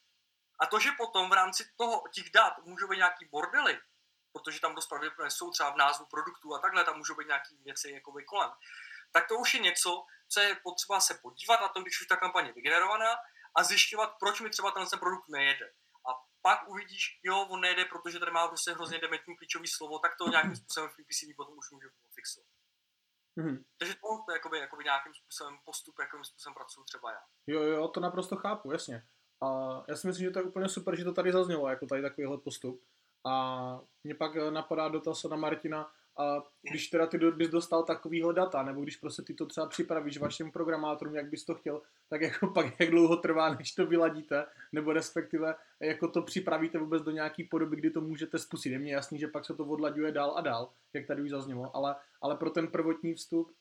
A 0.59 0.65
to, 0.65 0.79
že 0.79 0.91
potom 0.97 1.29
v 1.29 1.33
rámci 1.33 1.71
toho, 1.75 2.03
těch 2.13 2.29
dat 2.29 2.53
můžou 2.65 2.87
být 2.87 2.97
nějaký 2.97 3.25
bordely, 3.25 3.79
protože 4.33 4.59
tam 4.59 4.75
dost 4.75 4.87
pravděpodobně 4.87 5.31
jsou 5.31 5.51
třeba 5.51 5.69
v 5.69 5.77
názvu 5.77 6.05
produktů 6.05 6.55
a 6.55 6.59
takhle, 6.59 6.83
tam 6.83 6.97
můžou 6.97 7.15
být 7.15 7.27
nějaké 7.27 7.55
věci 7.63 7.91
jakoby 7.91 8.23
kolem, 8.23 8.51
tak 9.11 9.27
to 9.27 9.35
už 9.35 9.53
je 9.53 9.59
něco, 9.59 10.05
co 10.27 10.39
je 10.39 10.55
potřeba 10.55 10.99
se 10.99 11.13
podívat 11.13 11.61
na 11.61 11.67
to, 11.67 11.81
když 11.81 12.01
už 12.01 12.07
ta 12.07 12.15
kampaně 12.15 12.53
vygenerovaná 12.53 13.15
a 13.55 13.63
zjišťovat, 13.63 14.15
proč 14.19 14.41
mi 14.41 14.49
třeba 14.49 14.71
ten 14.71 14.85
produkt 14.99 15.29
nejede. 15.29 15.73
Pak 16.41 16.69
uvidíš, 16.69 17.19
jo, 17.23 17.47
on 17.49 17.61
nejde, 17.61 17.85
protože 17.85 18.19
tady 18.19 18.31
má 18.31 18.47
prostě 18.47 18.71
hrozně 18.71 18.99
dementní 18.99 19.37
klíčový 19.37 19.67
slovo, 19.67 19.99
tak 19.99 20.11
to 20.17 20.29
nějakým 20.29 20.55
způsobem 20.55 20.89
v 20.89 20.93
PPC 20.93 21.35
potom 21.37 21.57
už 21.57 21.71
může 21.71 21.87
fixovat. 22.15 22.47
Mm-hmm. 23.37 23.63
Takže 23.77 23.93
to, 23.93 24.07
to 24.25 24.31
je 24.31 24.35
jakoby, 24.35 24.59
jakoby 24.59 24.83
nějakým 24.83 25.13
způsobem 25.13 25.57
postup, 25.65 25.95
jakým 25.99 26.23
způsobem 26.23 26.53
pracuji 26.53 26.83
třeba 26.83 27.11
já. 27.11 27.21
Jo, 27.47 27.61
jo, 27.61 27.87
to 27.87 27.99
naprosto 27.99 28.35
chápu, 28.35 28.71
jasně. 28.71 29.07
A 29.43 29.47
já 29.87 29.95
si 29.95 30.07
myslím, 30.07 30.25
že 30.25 30.31
to 30.31 30.39
je 30.39 30.43
úplně 30.43 30.69
super, 30.69 30.95
že 30.95 31.03
to 31.03 31.13
tady 31.13 31.31
zaznělo, 31.31 31.69
jako 31.69 31.85
tady 31.85 32.01
takovýhle 32.01 32.37
postup. 32.37 32.83
A 33.25 33.33
mě 34.03 34.15
pak 34.15 34.35
napadá 34.35 34.89
dotaz 34.89 35.23
na 35.23 35.35
Martina, 35.35 35.93
a 36.17 36.43
když 36.61 36.87
teda 36.87 37.07
ty 37.07 37.17
bys 37.17 37.49
dostal 37.49 37.83
takovýhle 37.83 38.33
data, 38.33 38.63
nebo 38.63 38.81
když 38.81 38.95
prostě 38.95 39.21
ty 39.21 39.33
to 39.33 39.45
třeba 39.45 39.67
připravíš 39.67 40.17
vašim 40.17 40.51
programátorům, 40.51 41.15
jak 41.15 41.29
bys 41.29 41.45
to 41.45 41.55
chtěl, 41.55 41.81
tak 42.09 42.21
jako 42.21 42.47
pak 42.53 42.79
jak 42.79 42.89
dlouho 42.89 43.17
trvá, 43.17 43.53
než 43.53 43.71
to 43.71 43.85
vyladíte, 43.85 44.45
nebo 44.71 44.93
respektive 44.93 45.55
jako 45.79 46.07
to 46.07 46.21
připravíte 46.21 46.77
vůbec 46.77 47.03
do 47.03 47.11
nějaký 47.11 47.43
podoby, 47.43 47.75
kdy 47.75 47.89
to 47.89 48.01
můžete 48.01 48.39
spustit. 48.39 48.69
Je 48.69 48.79
mně 48.79 48.93
jasný, 48.93 49.19
že 49.19 49.27
pak 49.27 49.45
se 49.45 49.55
to 49.55 49.65
odlaďuje 49.65 50.11
dál 50.11 50.37
a 50.37 50.41
dál, 50.41 50.73
jak 50.93 51.07
tady 51.07 51.21
už 51.21 51.29
zaznělo, 51.29 51.75
ale, 51.75 51.95
ale 52.21 52.37
pro 52.37 52.49
ten 52.49 52.67
prvotní 52.67 53.13
vstup. 53.13 53.55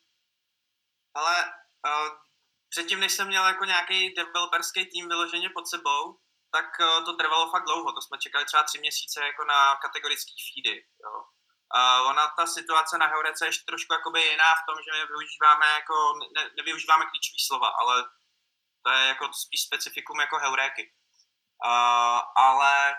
Ale 1.14 1.34
uh, 1.86 2.18
předtím, 2.68 3.00
než 3.00 3.12
jsem 3.12 3.28
měl 3.28 3.46
jako 3.46 3.64
nějaký 3.64 4.14
developerský 4.14 4.86
tým 4.86 5.08
vyloženě 5.08 5.50
pod 5.54 5.68
sebou, 5.68 6.18
tak 6.50 6.66
uh, 6.80 7.04
to 7.04 7.16
trvalo 7.16 7.50
fakt 7.50 7.64
dlouho. 7.64 7.92
To 7.92 8.02
jsme 8.02 8.18
čekali 8.18 8.44
třeba 8.44 8.62
tři 8.62 8.78
měsíce 8.78 9.20
jako 9.20 9.44
na 9.44 9.76
kategorické 9.82 10.32
feedy. 10.46 10.84
Jo. 11.04 11.24
Uh, 11.78 12.09
ona, 12.11 12.28
ta 12.37 12.46
situace 12.46 12.98
na 12.98 13.06
Heurece 13.06 13.46
je 13.46 13.52
trošku 13.66 13.92
jakoby 13.92 14.20
jiná 14.22 14.54
v 14.54 14.66
tom, 14.66 14.76
že 14.85 14.90
my 14.92 15.06
využíváme 15.06 15.66
jako, 15.66 15.94
ne, 16.37 16.50
nevyužíváme 16.56 17.04
klíčové 17.06 17.40
slova, 17.46 17.68
ale 17.80 18.04
to 18.83 18.90
je 18.90 19.06
jako 19.06 19.24
spíš 19.33 19.61
specifikum 19.62 20.20
jako 20.20 20.37
Heuréky. 20.38 20.85
Uh, 21.64 22.20
ale 22.37 22.96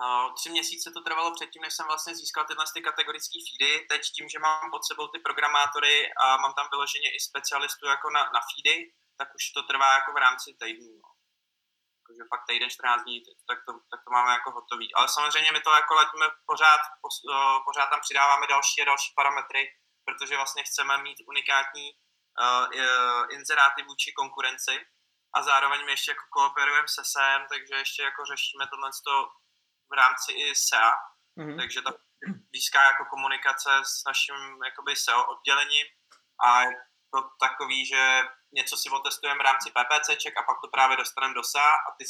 uh, 0.00 0.34
tři 0.34 0.50
měsíce 0.50 0.90
to 0.90 1.00
trvalo 1.00 1.34
předtím, 1.34 1.62
než 1.62 1.74
jsem 1.74 1.86
vlastně 1.86 2.14
získal 2.14 2.44
tyhle 2.44 2.64
ty 2.74 2.80
kategorické 2.82 3.38
feedy. 3.46 3.86
Teď 3.90 4.02
tím, 4.16 4.28
že 4.28 4.38
mám 4.38 4.70
pod 4.70 4.82
sebou 4.86 5.08
ty 5.08 5.18
programátory 5.18 6.12
a 6.22 6.36
mám 6.36 6.54
tam 6.54 6.66
vyloženě 6.70 7.08
i 7.16 7.20
specialistu 7.20 7.86
jako 7.86 8.10
na, 8.10 8.22
na 8.34 8.40
feedy, 8.48 8.92
tak 9.18 9.28
už 9.34 9.44
to 9.50 9.62
trvá 9.62 9.94
jako 9.94 10.12
v 10.12 10.22
rámci 10.24 10.56
týdnů. 10.60 10.94
No 11.02 11.17
jakože 12.18 12.28
fakt 12.34 12.46
týden, 12.48 12.70
14 12.70 13.02
dní, 13.02 13.22
tak 13.48 13.58
to, 13.66 13.72
tak 13.90 14.00
to 14.04 14.10
máme 14.10 14.32
jako 14.32 14.50
hotový. 14.50 14.94
Ale 14.94 15.08
samozřejmě 15.08 15.52
my 15.52 15.60
to 15.60 15.70
jako 15.70 15.94
ladíme 15.94 16.26
pořád, 16.46 16.80
pořád 17.64 17.86
tam 17.90 18.00
přidáváme 18.00 18.46
další 18.46 18.82
a 18.82 18.84
další 18.84 19.12
parametry, 19.16 19.62
protože 20.04 20.36
vlastně 20.36 20.62
chceme 20.62 20.98
mít 21.02 21.18
unikátní 21.28 21.86
uh, 21.92 23.26
inzeráty 23.30 23.82
vůči 23.82 24.12
konkurenci 24.12 24.86
a 25.34 25.42
zároveň 25.42 25.84
my 25.84 25.90
ještě 25.90 26.10
jako 26.10 26.24
kooperujeme 26.30 26.88
se 26.88 27.02
SEM, 27.04 27.46
takže 27.52 27.74
ještě 27.74 28.02
jako 28.02 28.24
řešíme 28.24 28.64
tohle 28.66 28.90
v 29.90 29.94
rámci 29.96 30.32
i 30.32 30.54
SEA, 30.54 30.92
mm-hmm. 31.38 31.56
takže 31.56 31.82
ta 31.82 31.92
blízká 32.50 32.82
jako 32.82 33.04
komunikace 33.04 33.70
s 33.84 34.04
naším 34.06 34.40
jakoby 34.64 34.96
SEO 34.96 35.24
oddělením 35.24 35.86
a 36.44 36.62
to 37.12 37.18
takový, 37.40 37.86
že 37.86 38.02
něco 38.52 38.76
si 38.76 38.88
otestujeme 38.90 39.38
v 39.38 39.46
rámci 39.48 39.68
PPCček 39.70 40.34
a 40.36 40.42
pak 40.42 40.58
to 40.60 40.68
právě 40.68 40.96
dostaneme 40.96 41.34
do 41.34 41.42
SEA 41.42 41.72
a 41.86 41.88
ty, 41.98 42.04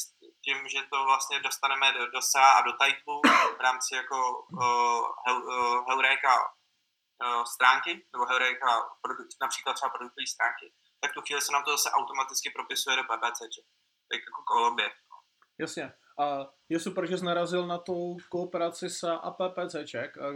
tím, 0.44 0.68
že 0.68 0.80
to 0.92 1.04
vlastně 1.04 1.40
dostaneme 1.40 1.92
do, 1.92 2.10
do 2.10 2.22
SEA 2.22 2.50
a 2.58 2.60
do 2.68 2.72
titlu 2.72 3.20
v 3.58 3.60
rámci 3.60 3.94
jako 3.94 4.18
uh, 4.52 5.04
uh, 5.32 5.86
Heureka 5.88 6.34
uh, 6.38 7.44
stránky, 7.54 7.92
nebo 8.12 8.24
Heureka 8.26 8.70
produkt, 9.02 9.32
například 9.42 9.74
třeba 9.74 9.90
produktové 9.90 10.26
stránky, 10.26 10.66
tak 11.00 11.12
tu 11.12 11.20
chvíli 11.22 11.42
se 11.42 11.52
nám 11.52 11.64
to 11.64 11.70
zase 11.70 11.90
automaticky 11.90 12.50
propisuje 12.50 12.96
do 12.96 13.04
PPCček. 13.04 13.64
Tak 14.10 14.20
jako 14.28 14.42
kolobě. 14.52 14.90
Jasně. 15.60 15.92
A 16.20 16.46
je 16.68 16.80
super, 16.80 17.06
že 17.06 17.18
jsi 17.18 17.24
narazil 17.24 17.66
na 17.66 17.78
tu 17.78 18.16
kooperaci 18.30 18.90
s 18.90 19.04
a 19.04 19.30
PPCček. 19.30 20.18
A, 20.18 20.26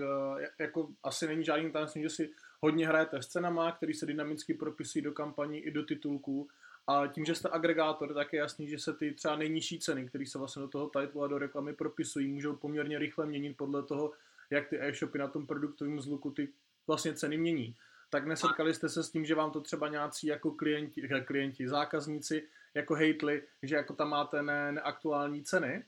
jako 0.61 0.89
asi 1.05 1.27
není 1.27 1.45
žádný 1.45 1.73
tajemství, 1.73 2.03
že 2.03 2.11
si 2.11 2.31
hodně 2.63 2.89
hrajete 2.89 3.23
s 3.23 3.27
cenama, 3.27 3.73
který 3.73 3.95
se 3.95 4.07
dynamicky 4.07 4.55
propisují 4.55 5.03
do 5.03 5.13
kampaní 5.13 5.59
i 5.59 5.71
do 5.71 5.83
titulků. 5.83 6.49
A 6.87 7.07
tím, 7.07 7.25
že 7.25 7.35
jste 7.35 7.49
agregátor, 7.53 8.15
tak 8.15 8.33
je 8.33 8.39
jasný, 8.39 8.69
že 8.69 8.79
se 8.79 8.95
ty 8.95 9.13
třeba 9.15 9.37
nejnižší 9.37 9.79
ceny, 9.79 10.09
které 10.09 10.27
se 10.27 10.39
vlastně 10.39 10.63
do 10.63 10.69
toho 10.69 10.89
titlu 10.89 11.23
a 11.23 11.29
do 11.29 11.39
reklamy 11.39 11.75
propisují, 11.75 12.29
můžou 12.29 12.57
poměrně 12.57 12.99
rychle 12.99 13.27
měnit 13.27 13.57
podle 13.57 13.83
toho, 13.83 14.13
jak 14.51 14.69
ty 14.69 14.81
e-shopy 14.81 15.19
na 15.19 15.29
tom 15.29 15.47
produktovém 15.47 16.01
zluku 16.01 16.31
ty 16.31 16.53
vlastně 16.87 17.15
ceny 17.15 17.39
mění. 17.39 17.77
Tak 18.11 18.27
nesetkali 18.27 18.75
jste 18.75 18.89
se 18.89 19.03
s 19.03 19.11
tím, 19.11 19.25
že 19.25 19.35
vám 19.35 19.51
to 19.51 19.61
třeba 19.61 19.89
nějací 19.89 20.27
jako 20.27 20.51
klienti, 20.51 21.09
eh, 21.15 21.21
klienti 21.21 21.69
zákazníci 21.69 22.49
jako 22.75 22.95
hejtli, 22.95 23.49
že 23.63 23.77
jako 23.77 23.95
tam 23.95 24.09
máte 24.09 24.43
ne, 24.43 24.73
neaktuální 24.73 25.45
ceny 25.45 25.85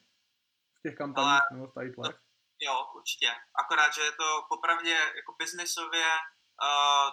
v 0.75 0.83
těch 0.83 0.95
kampaních 0.95 1.41
nebo 1.53 1.67
v 1.67 1.73
titlech? 1.81 2.17
Jo, 2.61 2.75
určitě. 2.97 3.27
Akorát, 3.55 3.95
že 3.95 4.01
je 4.01 4.13
to 4.13 4.47
popravdě 4.49 4.97
jako 5.17 5.35
biznesově 5.39 6.05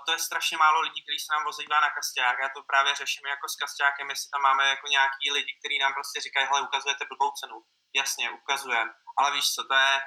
To 0.05 0.11
je 0.11 0.19
strašně 0.19 0.57
málo 0.57 0.79
lidí, 0.81 1.03
kteří 1.03 1.19
se 1.19 1.33
nám 1.33 1.47
ozývá 1.47 1.79
na 1.79 1.89
kasták. 1.89 2.37
Já 2.41 2.49
to 2.49 2.63
právě 2.63 2.95
řeším 2.95 3.27
jako 3.27 3.49
s 3.49 3.55
kastákem, 3.55 4.09
jestli 4.09 4.29
tam 4.29 4.41
máme 4.41 4.69
jako 4.69 4.87
nějaký 4.87 5.31
lidi, 5.31 5.53
kteří 5.59 5.79
nám 5.79 5.93
prostě 5.93 6.21
říkají, 6.21 6.47
hele, 6.47 6.61
ukazujete 6.61 7.05
blbou 7.05 7.31
cenu. 7.39 7.57
Jasně, 7.95 8.31
ukazujeme. 8.31 8.93
Ale 9.17 9.31
víš 9.31 9.47
co, 9.55 9.63
to 9.63 9.73
je, 9.73 10.01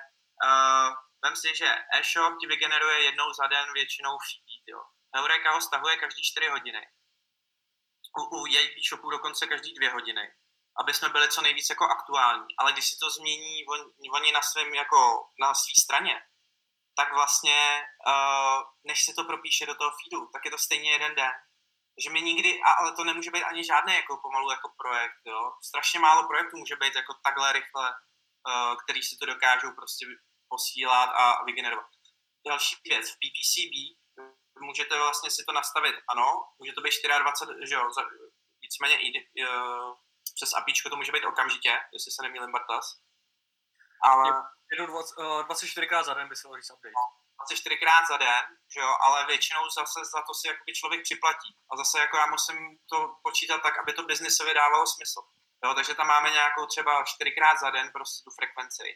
uh, 0.44 0.88
vem 1.24 1.36
si, 1.36 1.56
že 1.56 1.68
e-shop 1.94 2.34
ti 2.40 2.46
vygeneruje 2.46 3.02
jednou 3.02 3.32
za 3.32 3.46
den 3.46 3.72
většinou 3.72 4.18
feed, 4.26 4.64
jo. 4.66 4.80
Heureka 5.14 5.52
ho 5.52 5.60
stahuje 5.60 5.96
každý 5.96 6.22
4 6.22 6.48
hodiny. 6.48 6.82
U, 8.18 8.22
u 8.40 8.46
jej 8.46 8.82
shopů 8.88 9.10
dokonce 9.10 9.46
každý 9.46 9.74
2 9.74 9.92
hodiny. 9.92 10.34
Aby 10.80 10.94
jsme 10.94 11.08
byli 11.08 11.28
co 11.28 11.42
nejvíc 11.42 11.70
jako 11.70 11.84
aktuální. 11.84 12.46
Ale 12.58 12.72
když 12.72 12.88
si 12.88 12.96
to 12.98 13.10
změní 13.10 13.66
on, 13.66 13.80
oni 14.14 14.32
na 14.32 14.42
svém 14.42 14.74
jako 14.74 15.28
na 15.40 15.54
své 15.54 15.82
straně, 15.82 16.22
tak 16.96 17.12
vlastně, 17.12 17.82
uh, 18.06 18.62
než 18.84 19.04
se 19.04 19.12
to 19.14 19.24
propíše 19.24 19.66
do 19.66 19.74
toho 19.74 19.90
feedu, 19.90 20.26
tak 20.32 20.44
je 20.44 20.50
to 20.50 20.58
stejně 20.58 20.92
jeden 20.92 21.14
den. 21.14 21.32
Takže 21.94 22.10
mi 22.10 22.22
nikdy, 22.22 22.60
a, 22.62 22.70
ale 22.72 22.92
to 22.92 23.04
nemůže 23.04 23.30
být 23.30 23.44
ani 23.44 23.64
žádný 23.64 23.94
jako 23.94 24.16
pomalu 24.16 24.50
jako 24.50 24.68
projekt, 24.82 25.20
jo. 25.26 25.52
Strašně 25.68 26.00
málo 26.00 26.26
projektů 26.28 26.56
může 26.56 26.76
být 26.76 26.94
jako 26.94 27.14
takhle 27.24 27.52
rychle, 27.52 27.88
uh, 27.90 28.74
který 28.82 29.02
si 29.02 29.16
to 29.20 29.26
dokážou 29.26 29.72
prostě 29.72 30.06
posílat 30.48 31.10
a 31.22 31.44
vygenerovat. 31.44 31.86
Další 32.46 32.76
věc, 32.84 33.10
v 33.10 33.16
PPCB 33.20 33.74
můžete 34.60 34.98
vlastně 34.98 35.30
si 35.30 35.44
to 35.48 35.52
nastavit, 35.52 35.96
ano, 36.08 36.26
může 36.58 36.72
to 36.72 36.80
být 36.80 36.94
24, 37.18 37.68
že 37.68 37.74
jo, 37.74 37.90
za, 37.96 38.02
víceméně 38.62 38.96
i, 39.00 39.08
uh, 39.46 39.94
přes 40.34 40.54
APIčko 40.54 40.90
to 40.90 40.96
může 40.96 41.12
být 41.12 41.24
okamžitě, 41.24 41.72
jestli 41.92 42.12
se 42.12 42.22
nemýlím 42.22 42.52
Bartas. 42.52 42.86
Ale... 44.04 44.42
Jednou 44.74 44.86
24 45.42 45.86
krát 45.86 46.02
za 46.02 46.14
den 46.14 46.28
by 46.28 46.36
se 46.36 46.48
mohli 46.48 46.62
update. 46.74 46.96
No, 47.00 47.04
24 47.38 47.76
krát 47.76 48.04
za 48.08 48.16
den, 48.16 48.44
že 48.74 48.80
jo, 48.80 48.92
ale 49.06 49.26
většinou 49.26 49.62
zase 49.78 50.00
za 50.14 50.20
to 50.26 50.32
si 50.34 50.48
jakoby 50.48 50.72
člověk 50.74 51.02
připlatí. 51.02 51.50
A 51.70 51.76
zase 51.76 51.98
jako 51.98 52.16
já 52.16 52.26
musím 52.26 52.58
to 52.90 52.96
počítat 53.22 53.58
tak, 53.62 53.78
aby 53.78 53.92
to 53.92 54.02
biznisově 54.02 54.54
dávalo 54.54 54.86
smysl. 54.86 55.20
Jo, 55.64 55.74
takže 55.74 55.94
tam 55.94 56.06
máme 56.06 56.30
nějakou 56.30 56.66
třeba 56.66 57.04
4 57.04 57.30
krát 57.30 57.56
za 57.60 57.70
den 57.70 57.90
prostě 57.92 58.18
tu 58.24 58.30
frekvenci. 58.38 58.88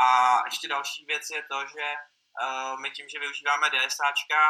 A 0.00 0.08
ještě 0.44 0.68
další 0.68 1.04
věc 1.04 1.24
je 1.30 1.42
to, 1.50 1.58
že 1.74 1.84
uh, 1.94 2.80
my 2.80 2.90
tím, 2.90 3.08
že 3.08 3.18
využíváme 3.18 3.70
DSAčka 3.70 4.40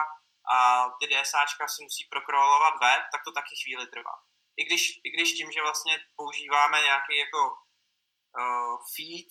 a 0.55 0.57
ty 0.99 1.07
DSAčka 1.07 1.69
si 1.69 1.83
musí 1.83 2.03
prokrolovat 2.11 2.75
web, 2.83 3.03
tak 3.13 3.21
to 3.25 3.33
taky 3.33 3.55
chvíli 3.63 3.87
trvá. 3.87 4.15
I 4.61 4.65
když, 4.65 4.83
i 5.07 5.09
když 5.11 5.33
tím, 5.33 5.53
že 5.53 5.63
vlastně 5.63 5.95
používáme 6.17 6.83
nějaký 6.83 7.17
jako 7.17 7.41
uh, 8.39 8.77
feed, 8.95 9.29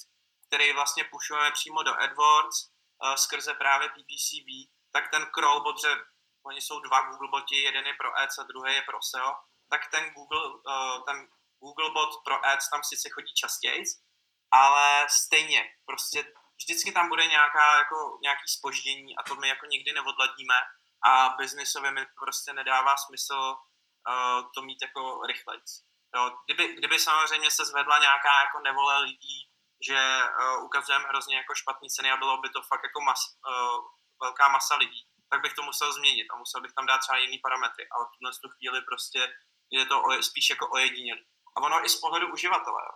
který 0.47 0.73
vlastně 0.73 1.03
pušujeme 1.03 1.51
přímo 1.51 1.83
do 1.83 1.93
AdWords, 2.01 2.57
uh, 3.03 3.15
skrze 3.15 3.53
právě 3.53 3.89
PPCB, 3.89 4.49
tak 4.91 5.11
ten 5.11 5.27
crawl, 5.35 5.61
protože 5.61 5.95
oni 6.45 6.61
jsou 6.61 6.79
dva 6.79 7.01
Google 7.01 7.27
boti, 7.31 7.55
jeden 7.55 7.85
je 7.85 7.93
pro 7.93 8.17
Ads 8.19 8.37
a 8.37 8.43
druhý 8.43 8.73
je 8.73 8.81
pro 8.81 8.97
SEO, 9.01 9.35
tak 9.69 9.81
ten 9.91 10.13
Google, 10.13 10.47
uh, 10.47 11.05
ten 11.05 11.27
Google 11.59 11.89
bot 11.89 12.09
pro 12.25 12.45
Ads 12.45 12.69
tam 12.69 12.83
sice 12.83 13.09
chodí 13.09 13.33
častěji, 13.33 13.83
ale 14.51 15.07
stejně, 15.09 15.63
prostě 15.85 16.33
vždycky 16.61 16.91
tam 16.91 17.09
bude 17.09 17.27
nějaká, 17.27 17.77
jako, 17.77 18.17
nějaký 18.21 18.47
spoždění 18.47 19.17
a 19.17 19.23
to 19.23 19.35
my 19.35 19.47
jako 19.47 19.65
nikdy 19.65 19.93
neodladíme 19.93 20.55
a 21.05 21.29
biznisově 21.29 21.91
mi 21.91 22.05
prostě 22.05 22.53
nedává 22.53 22.97
smysl 22.97 23.33
uh, 23.33 24.51
to 24.55 24.61
mít 24.61 24.81
jako 24.81 25.21
rychlejc. 25.27 25.83
Jo, 26.15 26.31
kdyby, 26.45 26.73
kdyby 26.73 26.99
samozřejmě 26.99 27.51
se 27.51 27.65
zvedla 27.65 27.99
nějaká 27.99 28.39
jako 28.41 28.59
nevole 28.59 28.99
lidí, 28.99 29.46
že 29.87 29.99
uh, 30.23 30.63
ukazujeme 30.63 31.05
hrozně 31.09 31.35
jako 31.37 31.55
špatné 31.55 31.87
ceny 31.95 32.11
a 32.11 32.17
bylo 32.17 32.37
by 32.37 32.49
to 32.49 32.61
fakt 32.61 32.83
jako 32.83 33.01
mas, 33.01 33.21
uh, 33.49 33.79
velká 34.21 34.47
masa 34.47 34.75
lidí, 34.75 35.01
tak 35.29 35.41
bych 35.41 35.53
to 35.53 35.63
musel 35.63 35.93
změnit 35.93 36.27
a 36.33 36.37
musel 36.37 36.61
bych 36.61 36.73
tam 36.73 36.85
dát 36.85 36.97
třeba 36.97 37.17
jiný 37.17 37.37
parametry, 37.39 37.87
ale 37.91 38.05
v 38.05 38.11
tuhle 38.13 38.31
tu 38.43 38.49
chvíli 38.49 38.81
prostě 38.81 39.33
je 39.71 39.85
to 39.85 40.01
o, 40.01 40.23
spíš 40.23 40.49
jako 40.49 40.69
ojedinělý. 40.69 41.25
A 41.57 41.61
ono 41.61 41.85
i 41.85 41.89
z 41.89 41.99
pohledu 41.99 42.33
uživatele. 42.33 42.81
Jo. 42.87 42.95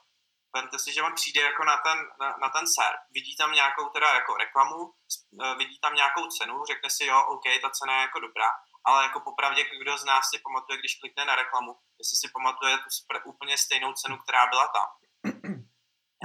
Vemte 0.55 0.79
si, 0.79 0.93
že 0.93 1.01
on 1.01 1.13
přijde 1.15 1.41
jako 1.41 1.63
na 1.63 1.77
ten, 1.77 1.97
na, 2.21 2.37
na 2.41 2.49
ten 2.49 2.65
serv, 2.67 2.99
vidí 3.11 3.35
tam 3.37 3.51
nějakou 3.51 3.89
teda 3.89 4.13
jako 4.13 4.37
reklamu, 4.37 4.79
uh, 4.83 5.57
vidí 5.57 5.79
tam 5.79 5.95
nějakou 5.95 6.27
cenu, 6.27 6.65
řekne 6.65 6.89
si, 6.89 7.05
jo, 7.05 7.25
OK, 7.27 7.43
ta 7.61 7.69
cena 7.69 7.95
je 7.95 8.01
jako 8.01 8.19
dobrá, 8.19 8.49
ale 8.85 9.03
jako 9.03 9.19
popravdě, 9.19 9.63
kdo 9.81 9.97
z 9.97 10.03
nás 10.03 10.29
si 10.29 10.39
pamatuje, 10.39 10.77
když 10.77 10.99
klikne 10.99 11.25
na 11.25 11.35
reklamu, 11.35 11.71
jestli 11.99 12.17
si 12.17 12.27
pamatuje 12.33 12.77
tu 12.77 12.85
úplně 13.25 13.57
stejnou 13.57 13.93
cenu, 13.93 14.17
která 14.17 14.47
byla 14.47 14.67
tam. 14.67 14.87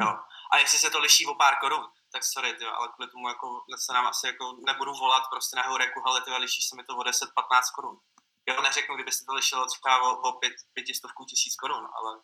Jo. 0.00 0.18
A 0.52 0.58
jestli 0.58 0.78
se 0.78 0.90
to 0.90 1.00
liší 1.00 1.26
o 1.26 1.34
pár 1.34 1.54
korun, 1.60 1.84
tak 2.12 2.24
sorry, 2.24 2.52
tyjo, 2.52 2.72
ale 2.72 2.88
kvůli 2.94 3.10
tomu 3.10 3.28
jako 3.28 3.64
se 3.76 3.92
nám 3.92 4.06
asi 4.06 4.26
jako 4.26 4.56
nebudu 4.66 4.92
volat 4.92 5.22
prostě 5.30 5.56
na 5.56 5.62
horeku, 5.62 6.02
ale 6.06 6.20
tyjo, 6.20 6.38
liší 6.38 6.62
se 6.62 6.76
mi 6.76 6.84
to 6.84 6.96
o 6.96 7.00
10-15 7.00 7.74
korun. 7.74 8.00
Jo, 8.46 8.62
neřeknu, 8.62 8.94
kdyby 8.94 9.12
se 9.12 9.24
to 9.24 9.34
lišilo 9.34 9.66
třeba 9.66 10.02
o, 10.02 10.16
o 10.28 10.32
pět, 10.32 10.52
pětistovku 10.72 11.24
tisíc 11.24 11.56
korun, 11.56 11.88
ale 11.94 12.20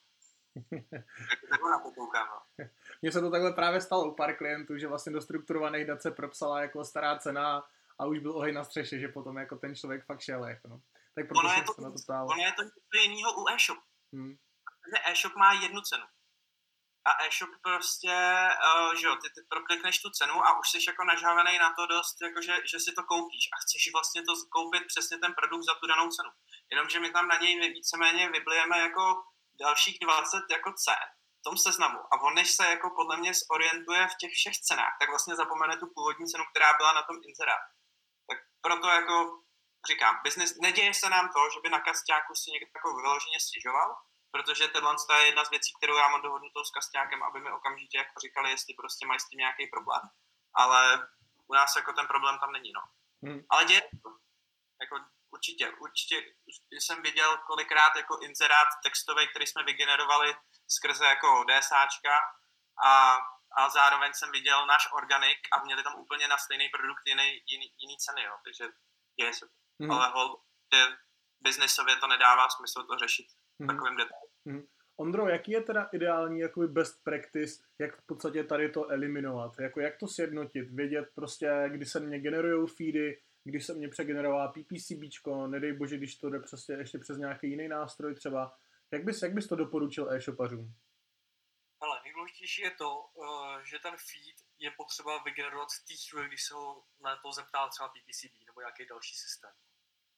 jako 1.51 1.69
na 1.69 1.79
to 1.79 1.91
koukám, 1.91 2.29
no. 2.29 2.67
Mně 3.03 3.13
se 3.13 3.21
to 3.21 3.31
takhle 3.31 3.53
právě 3.53 3.81
stalo 3.81 4.05
u 4.05 4.15
pár 4.15 4.37
klientů, 4.37 4.79
že 4.79 4.89
vlastně 4.89 5.13
do 5.13 5.21
strukturovaných 5.21 5.87
dat 5.87 6.03
se 6.03 6.11
propsala 6.11 6.61
jako 6.61 6.85
stará 6.85 7.19
cena 7.19 7.65
a 7.99 8.07
už 8.07 8.19
byl 8.19 8.37
oheň 8.37 8.55
na 8.55 8.65
střeše, 8.65 8.99
že 8.99 9.09
potom 9.09 9.37
jako 9.37 9.57
ten 9.57 9.77
člověk 9.77 10.05
fakt 10.05 10.21
šel. 10.21 10.45
Jako 10.45 10.69
no. 10.69 10.81
Tak 11.15 11.29
proto 11.29 11.41
ono 11.41 11.55
je 11.55 11.63
to, 11.63 11.83
na 11.83 11.91
to 11.91 11.97
ptál. 12.05 12.27
Ono 12.31 12.43
je 12.43 12.53
to 12.53 12.63
něco 12.63 13.09
jiného 13.09 13.33
u 13.33 13.49
e-shop. 13.49 13.79
Hmm. 14.13 14.39
e-shop 15.11 15.35
má 15.35 15.53
jednu 15.53 15.81
cenu. 15.81 16.05
A 17.05 17.25
e-shop 17.25 17.51
prostě, 17.63 18.15
uh, 18.69 18.95
že 18.95 19.07
jo, 19.07 19.17
ty, 19.17 19.29
ty 19.35 19.41
proklikneš 19.49 19.99
tu 20.03 20.11
cenu 20.11 20.47
a 20.47 20.59
už 20.59 20.71
jsi 20.71 20.79
jako 20.87 21.05
nažávený 21.05 21.59
na 21.59 21.73
to 21.79 21.87
dost, 21.87 22.17
jako 22.23 22.41
že, 22.43 22.55
že 22.71 22.81
si 22.81 22.93
to 22.93 23.03
koupíš 23.03 23.45
a 23.53 23.57
chceš 23.63 23.93
vlastně 23.93 24.23
to 24.23 24.33
koupit 24.57 24.83
přesně 24.87 25.19
ten 25.19 25.33
produkt 25.35 25.63
za 25.63 25.75
tu 25.75 25.87
danou 25.87 26.09
cenu. 26.17 26.31
Jenomže 26.71 27.01
my 27.01 27.11
tam 27.11 27.29
na 27.29 27.37
něj 27.37 27.73
víceméně 27.73 28.29
vyblijeme 28.29 28.79
jako 28.79 29.23
dalších 29.61 29.99
20 30.03 30.43
jako 30.51 30.73
cen 30.73 31.05
v 31.41 31.43
tom 31.43 31.57
seznamu 31.57 32.01
a 32.13 32.21
on 32.23 32.35
než 32.35 32.51
se 32.57 32.65
jako 32.67 32.91
podle 32.91 33.17
mě 33.17 33.33
zorientuje 33.35 34.09
v 34.09 34.17
těch 34.21 34.33
všech 34.33 34.57
cenách, 34.69 34.95
tak 35.01 35.09
vlastně 35.09 35.37
zapomene 35.37 35.77
tu 35.77 35.87
původní 35.95 36.27
cenu, 36.27 36.45
která 36.51 36.73
byla 36.79 36.93
na 36.93 37.03
tom 37.03 37.17
inzerátu 37.29 37.73
proto 38.63 38.89
jako 38.89 39.15
říkám, 39.91 40.21
business, 40.25 40.59
neděje 40.61 40.95
se 40.95 41.09
nám 41.09 41.27
to, 41.35 41.41
že 41.55 41.61
by 41.63 41.69
na 41.71 41.81
kastáku 41.81 42.35
si 42.35 42.51
někdo 42.51 42.71
jako 42.75 42.89
vyloženě 42.97 43.39
stěžoval, 43.41 43.89
protože 44.35 44.69
tohle 44.69 44.97
je 45.19 45.27
jedna 45.27 45.45
z 45.45 45.51
věcí, 45.51 45.73
kterou 45.79 45.97
já 45.97 46.09
mám 46.09 46.23
dohodnutou 46.23 46.65
s 46.65 46.71
kastákem, 46.71 47.23
aby 47.23 47.41
mi 47.41 47.51
okamžitě 47.53 47.99
jako 47.99 48.21
říkali, 48.21 48.51
jestli 48.51 48.75
prostě 48.75 49.07
mají 49.07 49.21
s 49.21 49.29
tím 49.29 49.39
nějaký 49.39 49.67
problém. 49.67 50.03
Ale 50.55 51.09
u 51.47 51.55
nás 51.55 51.77
jako 51.77 51.93
ten 51.93 52.07
problém 52.07 52.39
tam 52.39 52.53
není, 52.53 52.73
no. 52.73 52.83
Hmm. 53.25 53.41
Ale 53.51 53.65
děje 53.65 53.81
to. 53.81 54.11
Jako 54.81 54.95
určitě, 55.31 55.71
určitě 55.71 56.17
jsem 56.71 57.03
viděl 57.03 57.39
kolikrát 57.47 57.97
jako 57.97 58.19
inzerát 58.19 58.69
textový, 58.83 59.29
který 59.29 59.47
jsme 59.47 59.63
vygenerovali 59.63 60.37
skrze 60.69 61.05
jako 61.05 61.45
DSAčka 61.49 62.21
a 62.85 63.19
a 63.57 63.69
zároveň 63.69 64.13
jsem 64.15 64.31
viděl 64.31 64.67
náš 64.67 64.89
organik 64.93 65.39
a 65.53 65.65
měli 65.65 65.83
tam 65.83 65.95
úplně 65.95 66.29
na 66.29 66.39
stejný 66.39 66.69
produkt 66.69 67.03
jiný, 67.07 67.43
jiný, 67.47 67.73
jiný 67.79 67.97
ceny, 67.97 68.23
jo. 68.23 68.35
takže 68.45 68.65
děje 69.21 69.35
se 69.35 69.47
to. 69.47 69.53
Mm. 69.79 69.91
Ale 69.91 70.09
hol, 70.09 70.43
biznesově 71.41 71.97
to 71.97 72.07
nedává 72.07 72.49
smysl 72.49 72.87
to 72.87 72.99
řešit 72.99 73.27
mm. 73.59 73.67
takovým 73.67 73.97
detailem. 73.97 74.22
Mm. 74.45 74.63
Ondro, 74.97 75.29
jaký 75.29 75.53
je 75.53 75.63
teda 75.63 75.89
ideální 75.93 76.41
jakoby 76.41 76.69
best 76.69 77.05
practice, 77.05 77.63
jak 77.79 77.97
v 77.97 78.07
podstatě 78.07 78.45
tady 78.45 78.69
to 78.69 78.89
eliminovat? 78.89 79.53
Jako 79.61 79.81
jak 79.81 79.99
to 79.99 80.07
sjednotit? 80.09 80.71
Vědět 80.71 81.09
prostě, 81.15 81.65
kdy 81.69 81.87
se 81.87 82.01
mě 82.01 82.21
generují 82.21 82.69
feedy, 82.69 83.23
když 83.45 83.67
se 83.67 83.75
mě 83.75 83.89
přegenerová 83.89 84.49
PPCBčko, 84.49 85.47
nedej 85.47 85.73
bože, 85.73 85.97
když 85.97 86.17
to 86.17 86.31
jde 86.31 86.39
prostě 86.39 86.73
ještě 86.73 86.99
přes 86.99 87.19
nějaký 87.19 87.51
jiný 87.51 87.69
nástroj 87.69 88.15
třeba. 88.15 88.57
Jak 88.93 89.05
bys, 89.05 89.23
jak 89.23 89.33
bys 89.33 89.49
to 89.49 89.57
doporučil 89.57 90.13
e-shopařům? 90.13 90.75
Ale 91.81 92.01
nejdůležitější 92.05 92.63
je 92.63 92.71
to, 92.71 93.07
eh, 93.25 93.61
že 93.65 93.79
ten 93.79 93.95
feed 93.97 94.37
je 94.59 94.71
potřeba 94.77 95.23
vygenerovat 95.23 95.69
v 95.69 95.85
té 95.87 95.95
chvíli, 96.09 96.29
když 96.29 96.45
se 96.45 96.55
ho 96.55 96.85
na 97.05 97.17
to 97.17 97.33
zeptá 97.33 97.69
třeba 97.69 97.89
PPCB 97.89 98.47
nebo 98.47 98.61
nějaký 98.61 98.87
další 98.87 99.15
systém. 99.17 99.51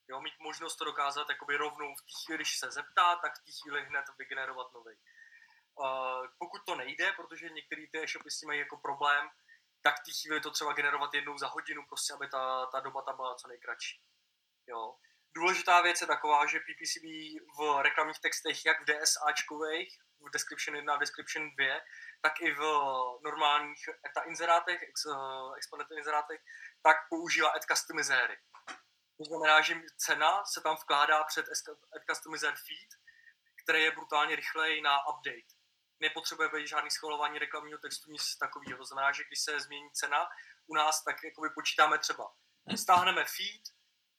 Jo, 0.09 0.21
mít 0.21 0.38
možnost 0.38 0.77
to 0.77 0.85
dokázat 0.85 1.29
jakoby 1.29 1.57
rovnou 1.57 1.95
v 1.95 2.03
té 2.03 2.12
chvíli, 2.25 2.38
když 2.38 2.59
se 2.59 2.71
zeptá, 2.71 3.17
tak 3.17 3.33
v 3.33 3.45
té 3.45 3.53
chvíli 3.62 3.85
hned 3.85 4.05
vygenerovat 4.19 4.75
nový. 4.75 4.97
Uh, 5.77 6.27
pokud 6.38 6.61
to 6.67 6.75
nejde, 6.75 7.12
protože 7.12 7.49
některé 7.49 7.83
ty 7.93 8.03
e-shopy 8.03 8.31
s 8.31 8.38
tím 8.40 8.47
mají 8.47 8.59
jako 8.59 8.77
problém, 8.77 9.29
tak 9.83 9.95
v 9.95 10.05
té 10.05 10.12
chvíli 10.23 10.40
to 10.40 10.51
třeba 10.51 10.73
generovat 10.73 11.14
jednou 11.14 11.38
za 11.38 11.49
hodinu, 11.49 11.87
prostě 11.88 12.12
aby 12.14 12.29
ta, 12.29 12.67
ta 12.67 12.81
doba 12.81 13.03
tam 13.03 13.17
byla 13.17 13.35
co 13.35 13.49
nejkratší. 13.49 14.03
Jo. 14.67 14.95
Důležitá 15.37 15.81
věc 15.81 16.01
je 16.01 16.07
taková, 16.07 16.47
že 16.47 16.61
PPCB 16.61 17.05
v 17.59 17.83
reklamních 17.83 18.21
textech, 18.21 18.67
jak 18.67 18.81
v 18.81 18.85
DSAčkových, 18.85 19.99
v 20.21 20.31
description 20.31 20.77
1 20.77 20.95
a 20.95 20.97
description 20.97 21.51
2, 21.51 21.81
tak 22.23 22.40
i 22.40 22.55
v 22.55 22.61
normálních 23.25 23.88
ETA 24.11 24.21
inzerátech, 24.21 24.83
ex, 24.83 25.07
uh, 25.07 25.57
exponent 25.57 25.90
inzerátech, 25.90 26.40
tak 26.83 26.97
používá 27.11 27.49
ad 27.49 27.64
customizery. 27.64 28.37
To 29.18 29.24
znamená, 29.24 29.61
že 29.61 29.74
cena 29.96 30.44
se 30.44 30.61
tam 30.61 30.77
vkládá 30.77 31.24
před 31.24 31.46
customizer 32.11 32.55
feed, 32.55 32.90
který 33.62 33.83
je 33.83 33.90
brutálně 33.90 34.37
rychlej 34.37 34.83
na 34.83 35.09
update. 35.09 35.55
Nepotřebuje 36.00 36.66
žádný 36.66 36.90
schvalování 36.90 37.38
reklamního 37.38 37.79
textu, 37.79 38.11
nic 38.11 38.37
takového. 38.37 38.79
To 38.79 38.85
znamená, 38.85 39.12
že 39.12 39.24
když 39.24 39.40
se 39.40 39.61
změní 39.61 39.90
cena 39.90 40.29
u 40.66 40.74
nás, 40.74 41.05
tak 41.05 41.24
jakoby 41.24 41.50
počítáme 41.50 41.98
třeba. 41.98 42.33
Stáhneme 42.77 43.24
feed, 43.24 43.62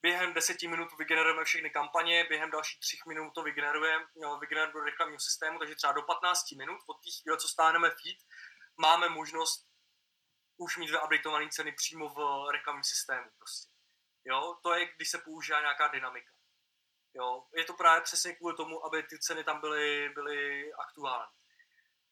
během 0.01 0.34
deseti 0.34 0.67
minut 0.67 0.97
vygenerujeme 0.97 1.43
všechny 1.43 1.69
kampaně, 1.69 2.23
během 2.23 2.51
dalších 2.51 2.79
třech 2.79 3.05
minut 3.05 3.31
to 3.36 3.43
vygenerujeme, 3.43 4.05
vygenerujeme 4.39 4.73
do 4.73 4.79
reklamního 4.79 5.19
systému, 5.19 5.60
takže 5.60 5.75
třeba 5.75 5.93
do 5.93 6.01
15 6.01 6.51
minut 6.51 6.79
od 6.88 6.93
té 6.93 7.10
chvíle, 7.21 7.38
co 7.38 7.47
stáhneme 7.47 7.89
feed, 7.89 8.17
máme 8.77 9.10
možnost 9.10 9.67
už 10.58 10.77
mít 10.77 10.89
vyupdateované 10.89 11.49
ceny 11.49 11.71
přímo 11.71 12.10
v 12.10 12.51
reklamním 12.51 12.84
systému 12.84 13.29
prostě. 13.38 13.75
Jo, 14.26 14.58
to 14.64 14.74
je, 14.74 14.86
když 14.96 15.10
se 15.10 15.18
používá 15.18 15.60
nějaká 15.62 15.88
dynamika. 15.88 16.32
Jo, 17.14 17.48
je 17.54 17.66
to 17.66 17.74
právě 17.74 18.02
přesně 18.02 18.36
kvůli 18.36 18.56
tomu, 18.56 18.86
aby 18.86 19.04
ty 19.04 19.20
ceny 19.20 19.44
tam 19.44 19.62
byly, 19.62 20.10
byly 20.10 20.74
aktuální. 20.74 21.32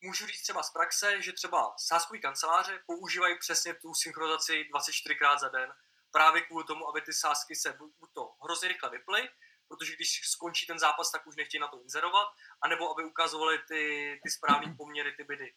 můžu 0.02 0.28
říct 0.28 0.42
třeba 0.42 0.64
z 0.64 0.72
praxe, 0.72 1.22
že 1.22 1.34
třeba 1.34 1.74
sáskový 1.78 2.22
kanceláře 2.22 2.84
používají 2.86 3.40
přesně 3.40 3.74
tu 3.74 3.94
synchronizaci 3.94 4.70
24krát 4.74 5.40
za 5.40 5.50
den, 5.50 5.74
právě 6.12 6.42
kvůli 6.42 6.64
tomu, 6.64 6.90
aby 6.90 7.02
ty 7.02 7.14
sásky 7.14 7.56
se 7.56 7.74
buď 7.74 8.14
to 8.14 8.36
hrozně 8.44 8.68
rychle 8.68 8.90
vyply, 8.90 9.30
protože 9.68 9.96
když 9.96 10.22
skončí 10.30 10.68
ten 10.68 10.80
zápas, 10.80 11.12
tak 11.12 11.28
už 11.28 11.36
nechtějí 11.36 11.62
na 11.62 11.68
to 11.68 11.82
inzerovat, 11.82 12.28
anebo 12.62 12.92
aby 12.92 13.04
ukazovali 13.04 13.60
ty, 13.60 14.20
ty 14.24 14.30
správné 14.30 14.76
poměry, 14.78 15.12
ty 15.12 15.24
bydy, 15.24 15.54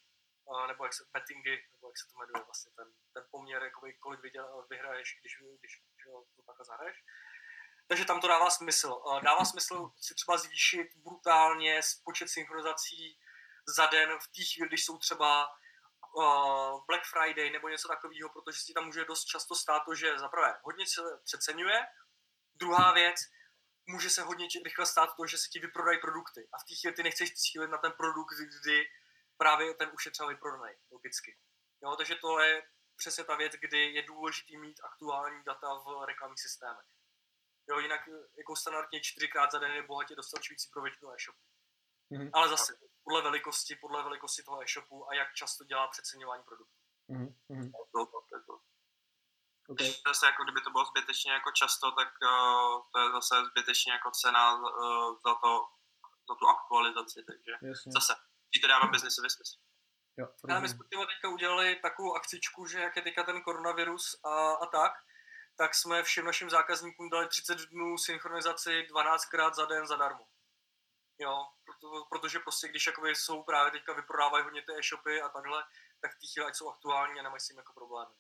nebo 0.67 0.85
jak 0.85 0.95
se, 0.95 1.05
bettingy, 1.13 1.57
nebo 1.73 1.89
jak 1.89 1.99
se 1.99 2.07
to 2.09 2.19
jmenuje 2.19 2.45
vlastně, 2.45 2.71
ten, 2.77 2.89
ten 3.15 3.25
poměr, 3.31 3.63
jakoby, 3.63 3.95
kolik 3.95 4.21
vyděl, 4.21 4.67
vyhraješ, 4.71 5.19
když, 5.21 5.33
když, 5.61 5.83
když 5.95 6.05
to 6.37 6.43
takhle 6.47 6.65
zahraješ. 6.65 7.05
Takže 7.89 8.05
tam 8.05 8.21
to 8.21 8.29
dává 8.29 8.51
smysl. 8.51 9.03
Dává 9.23 9.45
smysl 9.45 9.91
si 10.01 10.15
třeba 10.15 10.39
zvýšit 10.39 10.89
brutálně 10.97 11.81
počet 12.05 12.29
synchronizací 12.29 13.19
za 13.77 13.87
den 13.87 14.19
v 14.19 14.29
té 14.37 14.43
chvíli, 14.53 14.69
když 14.69 14.85
jsou 14.85 14.99
třeba 14.99 15.49
Black 16.87 17.05
Friday 17.05 17.51
nebo 17.51 17.69
něco 17.69 17.89
takového, 17.89 18.29
protože 18.29 18.61
si 18.61 18.73
tam 18.73 18.87
může 18.87 19.05
dost 19.05 19.25
často 19.25 19.55
stát 19.55 19.83
to, 19.85 19.95
že 19.95 20.19
zaprvé 20.19 20.59
hodně 20.63 20.87
se 20.87 21.01
přeceňuje, 21.25 21.87
druhá 22.55 22.93
věc, 22.93 23.17
může 23.87 24.11
se 24.11 24.23
hodně 24.23 24.49
rychle 24.65 24.87
stát 24.87 25.11
to, 25.17 25.27
že 25.27 25.39
se 25.39 25.49
ti 25.49 25.59
vyprodají 25.59 26.01
produkty 26.01 26.49
a 26.53 26.59
v 26.59 26.65
té 26.65 26.75
chvíli 26.81 26.97
ty 26.97 27.03
nechceš 27.03 27.33
cílit 27.35 27.71
na 27.71 27.79
ten 27.79 27.93
produkt, 27.93 28.35
kdy 28.63 28.89
právě 29.37 29.75
ten 29.75 29.91
už 29.95 30.07
je 30.07 30.13
třeba 30.13 30.29
vyprodaný, 30.29 30.75
logicky. 30.91 31.39
Jo, 31.83 31.97
takže 31.97 32.15
to 32.15 32.39
je 32.39 32.63
přesně 32.97 33.25
ta 33.25 33.37
věc, 33.37 33.53
kdy 33.53 33.93
je 33.93 34.03
důležité 34.03 34.59
mít 34.59 34.81
aktuální 34.85 35.45
data 35.45 35.75
v 35.75 36.07
reklamních 36.07 36.41
systémech. 36.41 36.87
Jo, 37.69 37.79
jinak 37.79 38.01
jako 38.39 38.57
standardně 38.57 39.01
čtyřikrát 39.01 39.53
za 39.53 39.59
den 39.59 39.73
je 39.73 39.83
bohatě 39.83 40.15
dostačující 40.15 40.71
pro 40.73 40.83
většinu 40.83 41.13
e-shopu. 41.13 41.39
Mm-hmm. 42.11 42.31
Ale 42.33 42.49
zase, 42.49 42.79
podle 43.05 43.23
velikosti, 43.23 43.77
podle 43.77 44.03
velikosti 44.03 44.43
toho 44.43 44.63
e-shopu 44.63 45.11
a 45.11 45.15
jak 45.15 45.35
často 45.35 45.65
dělá 45.65 45.89
přeceňování 45.89 46.43
produktů. 46.43 46.79
Mm-hmm. 47.09 47.33
Okay. 49.69 49.93
Zase 50.07 50.27
jako 50.27 50.45
kdyby 50.45 50.61
to 50.61 50.71
bylo 50.71 50.85
zbytečně 50.85 51.33
jako 51.33 51.51
často, 51.53 51.93
tak 51.93 52.09
uh, 52.23 52.83
to 52.93 52.99
je 52.99 53.11
zase 53.11 53.35
zbytečně 53.45 53.93
jako 53.93 54.11
cena 54.11 54.55
uh, 54.55 55.17
za, 55.27 55.35
to, 55.35 55.69
za 56.29 56.35
tu 56.35 56.49
aktualizaci, 56.49 57.25
takže 57.27 57.53
Jasně. 57.63 57.93
zase, 57.93 58.15
ti 58.57 58.61
to 58.61 58.67
dává 58.67 58.87
biznisový 58.87 59.31
smysl. 59.31 59.57
Jo, 60.19 60.29
Já 60.49 60.61
my 60.61 60.69
jsme 60.69 60.85
teďka 60.89 61.29
udělali 61.29 61.77
takovou 61.77 62.15
akcičku, 62.15 62.67
že 62.67 62.81
jak 62.81 62.97
je 62.97 63.03
teďka 63.03 63.23
ten 63.23 63.43
koronavirus 63.43 64.21
a, 64.25 64.51
a 64.53 64.67
tak, 64.67 64.93
tak 65.57 65.75
jsme 65.75 66.03
všem 66.03 66.25
našim 66.25 66.51
zákazníkům 66.51 67.11
dali 67.11 67.29
30 67.29 67.59
dnů 67.59 67.99
synchronizaci 67.99 68.87
12krát 68.93 69.55
za 69.55 69.67
den 69.67 69.87
zadarmo. 69.87 70.27
Jo, 71.19 71.47
proto, 71.65 72.07
protože 72.11 72.39
prostě 72.39 72.69
když 72.69 72.87
jakoby 72.87 73.15
jsou 73.15 73.43
právě 73.43 73.73
teďka 73.73 73.93
vyprodávají 73.93 74.45
hodně 74.45 74.63
ty 74.63 74.73
e-shopy 74.79 75.21
a 75.21 75.29
takhle, 75.29 75.65
tak 76.01 76.11
ty 76.21 76.27
chvíli, 76.27 76.49
ať 76.49 76.55
jsou 76.55 76.71
aktuální 76.71 77.21
a 77.21 77.23
nemají 77.23 77.41
s 77.41 77.47
tím 77.49 77.57
jako 77.57 77.73
problémy. 77.73 78.15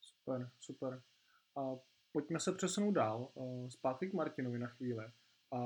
Super, 0.00 0.50
super. 0.60 1.02
A 1.56 1.60
pojďme 2.12 2.40
se 2.40 2.52
přesunout 2.52 2.92
dál, 2.92 3.32
zpátky 3.70 4.10
k 4.10 4.14
Martinovi 4.14 4.58
na 4.58 4.68
chvíli. 4.68 5.04
A 5.52 5.58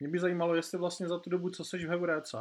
mě 0.00 0.08
by 0.08 0.18
zajímalo, 0.18 0.54
jestli 0.54 0.78
vlastně 0.78 1.08
za 1.08 1.18
tu 1.18 1.30
dobu, 1.30 1.50
co 1.50 1.64
seš 1.64 1.84
v 1.84 1.88
Heuréce, 1.88 2.38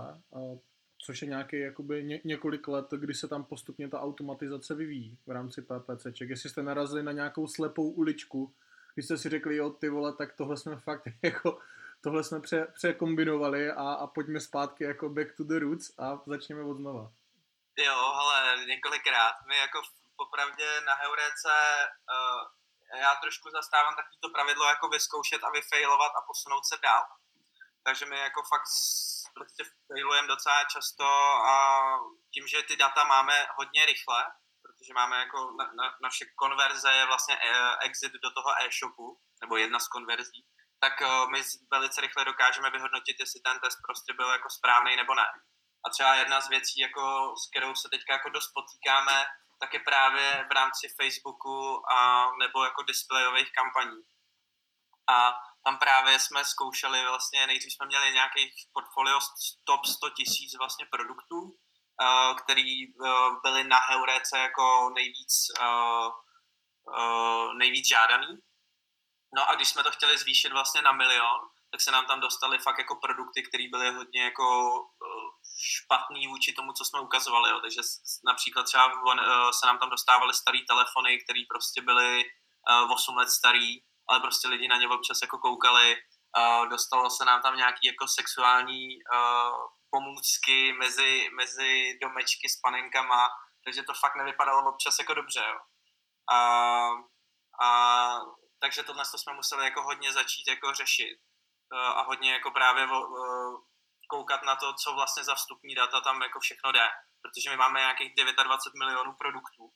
což 1.05 1.21
je 1.21 1.27
nějaký 1.27 1.59
jakoby 1.59 2.03
ně, 2.03 2.21
několik 2.23 2.67
let, 2.67 2.85
kdy 2.91 3.13
se 3.13 3.27
tam 3.27 3.43
postupně 3.43 3.89
ta 3.89 4.01
automatizace 4.01 4.75
vyvíjí 4.75 5.17
v 5.27 5.31
rámci 5.31 5.61
PPCček. 5.61 6.29
Jestli 6.29 6.49
jste 6.49 6.63
narazili 6.63 7.03
na 7.03 7.11
nějakou 7.11 7.47
slepou 7.47 7.89
uličku, 7.89 8.55
když 8.93 9.05
jste 9.05 9.17
si 9.17 9.29
řekli, 9.29 9.55
jo, 9.55 9.69
ty 9.69 9.89
vole, 9.89 10.13
tak 10.13 10.33
tohle 10.33 10.57
jsme 10.57 10.75
fakt 10.75 11.03
jako, 11.21 11.59
tohle 12.01 12.23
jsme 12.23 12.39
pře, 12.39 12.67
překombinovali 12.73 13.71
a, 13.71 13.93
a 13.93 14.07
pojďme 14.07 14.39
zpátky 14.39 14.83
jako 14.83 15.09
back 15.09 15.27
to 15.37 15.43
the 15.43 15.59
roots 15.59 15.99
a 15.99 16.21
začněme 16.25 16.63
od 16.63 16.77
znova. 16.77 17.11
Jo, 17.77 17.95
ale 17.95 18.65
několikrát. 18.65 19.35
My 19.47 19.57
jako 19.57 19.81
popravdě 20.15 20.81
na 20.85 20.93
Heuréce 20.93 21.53
uh, 22.13 22.99
já 22.99 23.15
trošku 23.15 23.49
zastávám 23.49 23.95
takovýto 23.95 24.29
pravidlo 24.29 24.65
jako 24.65 24.89
vyzkoušet 24.89 25.43
a 25.43 25.49
vyfailovat 25.49 26.11
a 26.15 26.21
posunout 26.27 26.65
se 26.65 26.75
dál. 26.83 27.03
Takže 27.87 28.05
my 28.05 28.19
jako 28.19 28.41
fakt 28.43 28.69
prostě 29.33 29.63
failujeme 29.87 30.27
docela 30.27 30.63
často 30.63 31.07
a 31.53 31.55
tím, 32.33 32.47
že 32.47 32.63
ty 32.63 32.75
data 32.75 33.03
máme 33.03 33.47
hodně 33.57 33.85
rychle, 33.85 34.23
protože 34.63 34.93
máme 34.93 35.17
jako 35.17 35.51
na, 35.59 35.65
na, 35.65 35.97
naše 36.01 36.25
konverze 36.35 36.91
je 36.93 37.05
vlastně 37.05 37.35
e, 37.37 37.77
exit 37.87 38.11
do 38.23 38.31
toho 38.31 38.49
e-shopu, 38.63 39.19
nebo 39.41 39.57
jedna 39.57 39.79
z 39.79 39.87
konverzí, 39.87 40.45
tak 40.79 41.01
uh, 41.01 41.31
my 41.31 41.41
velice 41.71 42.01
rychle 42.01 42.25
dokážeme 42.25 42.69
vyhodnotit, 42.69 43.15
jestli 43.19 43.39
ten 43.39 43.59
test 43.59 43.77
prostě 43.87 44.13
byl 44.13 44.29
jako 44.29 44.49
správný 44.49 44.95
nebo 44.95 45.15
ne. 45.15 45.27
A 45.85 45.89
třeba 45.89 46.15
jedna 46.15 46.41
z 46.41 46.49
věcí, 46.49 46.79
jako, 46.79 47.33
s 47.41 47.49
kterou 47.49 47.75
se 47.75 47.89
teďka 47.89 48.13
jako 48.13 48.29
dost 48.29 48.51
potýkáme, 48.53 49.25
tak 49.59 49.73
je 49.73 49.79
právě 49.79 50.45
v 50.49 50.51
rámci 50.51 50.87
Facebooku 51.01 51.91
a 51.91 51.97
nebo 52.39 52.63
jako 52.63 52.83
displejových 52.83 53.51
kampaní. 53.51 54.01
A 55.09 55.33
tam 55.67 55.77
právě 55.77 56.19
jsme 56.19 56.45
zkoušeli 56.45 57.05
vlastně, 57.05 57.47
nejdřív 57.47 57.73
jsme 57.73 57.85
měli 57.85 58.13
nějaký 58.13 58.51
portfolio 58.73 59.19
top 59.63 59.85
100 59.85 60.09
tisíc 60.09 60.57
vlastně 60.57 60.85
produktů, 60.91 61.39
uh, 61.41 62.35
který 62.37 62.93
uh, 62.93 63.41
byly 63.43 63.63
na 63.63 63.77
Heuréce 63.77 64.39
jako 64.39 64.89
nejvíc, 64.95 65.33
uh, 65.59 66.09
nejvíc 67.57 67.87
žádaný. 67.87 68.27
No 69.35 69.49
a 69.49 69.55
když 69.55 69.69
jsme 69.69 69.83
to 69.83 69.91
chtěli 69.91 70.17
zvýšit 70.17 70.51
vlastně 70.51 70.81
na 70.81 70.91
milion, 70.91 71.41
tak 71.71 71.81
se 71.81 71.91
nám 71.91 72.05
tam 72.05 72.19
dostaly 72.19 72.57
fakt 72.59 72.77
jako 72.77 72.95
produkty, 72.95 73.43
které 73.43 73.65
byly 73.71 73.91
hodně 73.91 74.23
jako 74.23 74.45
špatný 75.61 76.27
vůči 76.27 76.53
tomu, 76.53 76.73
co 76.73 76.85
jsme 76.85 76.99
ukazovali. 76.99 77.49
Jo. 77.49 77.59
Takže 77.59 77.81
například 78.25 78.63
třeba 78.63 78.91
se 79.59 79.65
nám 79.65 79.79
tam 79.79 79.89
dostávaly 79.89 80.33
staré 80.33 80.59
telefony, 80.67 81.17
které 81.23 81.41
prostě 81.49 81.81
byly 81.81 82.23
8 82.89 83.17
let 83.17 83.29
starý, 83.29 83.81
ale 84.09 84.19
prostě 84.19 84.47
lidi 84.47 84.67
na 84.67 84.77
ně 84.77 84.87
občas 84.87 85.21
jako 85.21 85.37
koukali. 85.37 85.95
Dostalo 86.69 87.09
se 87.09 87.25
nám 87.25 87.41
tam 87.41 87.57
nějaký 87.57 87.87
jako 87.87 88.07
sexuální 88.07 88.87
pomůcky 89.89 90.73
mezi, 90.73 91.29
mezi 91.33 91.97
domečky 92.01 92.49
s 92.49 92.59
panenkama, 92.59 93.29
takže 93.63 93.83
to 93.83 93.93
fakt 93.93 94.15
nevypadalo 94.15 94.69
občas 94.73 94.99
jako 94.99 95.13
dobře. 95.13 95.45
Jo. 95.47 95.59
A, 96.31 96.89
a, 97.61 98.19
takže 98.59 98.83
tohle 98.83 99.05
jsme 99.05 99.33
museli 99.33 99.63
jako 99.65 99.81
hodně 99.81 100.13
začít 100.13 100.47
jako 100.47 100.73
řešit 100.73 101.17
a 101.71 102.01
hodně 102.01 102.33
jako 102.33 102.51
právě 102.51 102.87
koukat 104.09 104.43
na 104.43 104.55
to, 104.55 104.73
co 104.73 104.93
vlastně 104.93 105.23
za 105.23 105.35
vstupní 105.35 105.75
data 105.75 106.01
tam 106.01 106.21
jako 106.21 106.39
všechno 106.39 106.71
jde, 106.71 106.89
protože 107.21 107.49
my 107.49 107.57
máme 107.57 107.79
nějakých 107.79 108.13
29 108.15 108.79
milionů 108.79 109.15
produktů 109.19 109.71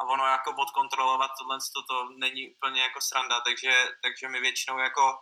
a 0.00 0.04
ono 0.04 0.26
jako 0.26 0.54
odkontrolovat 0.58 1.30
tohle 1.38 1.58
to, 1.74 1.82
to 1.82 2.08
není 2.18 2.54
úplně 2.54 2.82
jako 2.82 3.00
sranda, 3.00 3.40
takže, 3.40 3.88
takže 4.02 4.28
my 4.28 4.40
většinou 4.40 4.78
jako 4.78 5.18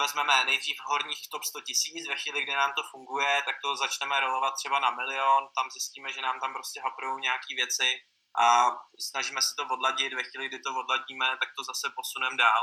vezmeme 0.00 0.44
nejdřív 0.44 0.76
horních 0.84 1.28
top 1.32 1.44
100 1.44 1.60
tisíc, 1.60 2.08
ve 2.08 2.16
chvíli, 2.16 2.42
kdy 2.42 2.54
nám 2.54 2.72
to 2.72 2.82
funguje, 2.90 3.42
tak 3.46 3.56
to 3.64 3.76
začneme 3.76 4.20
rolovat 4.20 4.54
třeba 4.54 4.78
na 4.78 4.90
milion, 4.90 5.48
tam 5.56 5.70
zjistíme, 5.70 6.12
že 6.12 6.22
nám 6.22 6.40
tam 6.40 6.52
prostě 6.52 6.80
haprují 6.80 7.22
nějaké 7.22 7.54
věci 7.56 7.88
a 8.40 8.70
snažíme 9.10 9.42
se 9.42 9.54
to 9.58 9.62
odladit, 9.74 10.14
ve 10.14 10.24
chvíli, 10.24 10.48
kdy 10.48 10.58
to 10.58 10.70
odladíme, 10.74 11.26
tak 11.40 11.48
to 11.56 11.64
zase 11.64 11.92
posuneme 11.96 12.36
dál. 12.36 12.62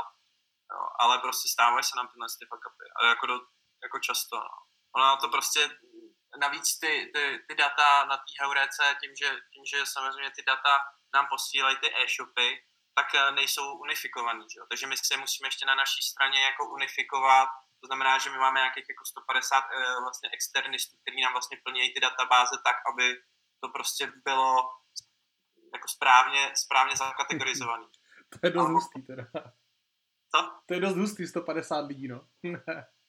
Jo, 0.72 0.80
ale 1.00 1.18
prostě 1.18 1.48
stávají 1.48 1.84
se 1.84 1.96
nám 1.96 2.08
tyhle 2.08 2.26
ty 2.38 2.46
fuck 2.46 2.64
upy, 2.70 2.86
ale 2.96 3.08
jako, 3.08 3.26
do, 3.26 3.34
jako 3.82 3.98
často. 3.98 4.36
No. 4.36 4.56
Ono 4.96 5.16
to 5.16 5.28
prostě, 5.28 5.70
navíc 6.40 6.78
ty, 6.78 7.10
ty, 7.14 7.44
ty 7.48 7.54
data 7.54 8.04
na 8.04 8.16
té 8.16 8.32
Heuréce, 8.40 8.96
tím 9.00 9.12
že, 9.20 9.28
tím, 9.52 9.64
že 9.66 9.86
samozřejmě 9.86 10.30
ty 10.36 10.42
data 10.42 10.78
nám 11.14 11.26
posílají 11.30 11.76
ty 11.76 11.88
e-shopy, 12.02 12.48
tak 12.94 13.14
eh, 13.14 13.30
nejsou 13.30 13.66
unifikovaný. 13.84 14.44
Že? 14.52 14.60
Takže 14.70 14.86
my 14.86 14.96
se 14.96 15.16
musíme 15.16 15.46
ještě 15.48 15.66
na 15.66 15.74
naší 15.74 16.02
straně 16.02 16.40
jako 16.44 16.62
unifikovat, 16.76 17.48
to 17.82 17.86
znamená, 17.86 18.18
že 18.18 18.30
my 18.30 18.38
máme 18.38 18.60
nějakých 18.60 18.88
jako 18.88 19.04
150 19.04 19.56
e, 19.56 20.00
vlastně 20.00 20.28
externistů, 20.32 20.96
kteří 21.02 21.20
nám 21.22 21.32
vlastně 21.32 21.56
plní 21.64 21.90
ty 21.94 22.00
databáze 22.00 22.56
tak, 22.64 22.76
aby 22.90 23.14
to 23.60 23.68
prostě 23.68 24.12
bylo 24.24 24.70
jako 25.74 25.88
správně, 25.88 26.52
správně 26.54 26.96
zakategorizovaný. 26.96 27.86
to 28.30 28.38
je 28.46 28.50
dost 28.50 28.68
hustý 28.68 29.02
teda. 29.02 29.24
Co? 30.34 30.50
To 30.66 30.74
je 30.74 30.80
dost 30.80 30.96
hustý, 30.96 31.26
150 31.26 31.78
lidí, 31.78 32.08
no. 32.08 32.20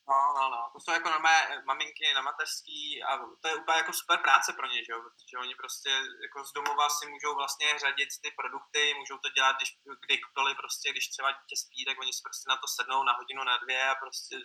No, 0.10 0.20
no, 0.38 0.44
no. 0.56 0.62
To 0.74 0.80
jsou 0.80 0.92
jako 0.92 1.20
mé 1.20 1.38
maminky 1.66 2.14
na 2.14 2.22
mateřský 2.22 3.04
a 3.04 3.18
to 3.42 3.48
je 3.48 3.56
úplně 3.56 3.78
jako 3.78 3.94
super 3.94 4.20
práce 4.22 4.54
pro 4.54 4.68
ně, 4.68 4.80
že 4.86 4.92
jo? 4.94 5.00
Protože 5.02 5.38
oni 5.38 5.56
prostě 5.56 5.90
jako 6.26 6.46
z 6.50 6.52
domova 6.54 6.90
si 6.90 7.04
můžou 7.14 7.36
vlastně 7.36 7.80
řadit 7.80 8.10
ty 8.24 8.30
produkty, 8.40 8.94
můžou 8.94 9.18
to 9.18 9.30
dělat 9.30 9.56
když, 9.56 9.70
kdykoliv 10.06 10.58
prostě, 10.58 10.92
když 10.92 11.08
třeba 11.08 11.32
dítě 11.32 11.56
spí, 11.64 11.86
tak 11.86 12.00
oni 12.00 12.14
si 12.14 12.22
prostě 12.24 12.50
na 12.50 12.58
to 12.58 12.68
sednou 12.68 13.04
na 13.04 13.14
hodinu, 13.20 13.44
na 13.44 13.58
dvě 13.58 13.90
a 13.90 13.96
prostě 13.96 14.36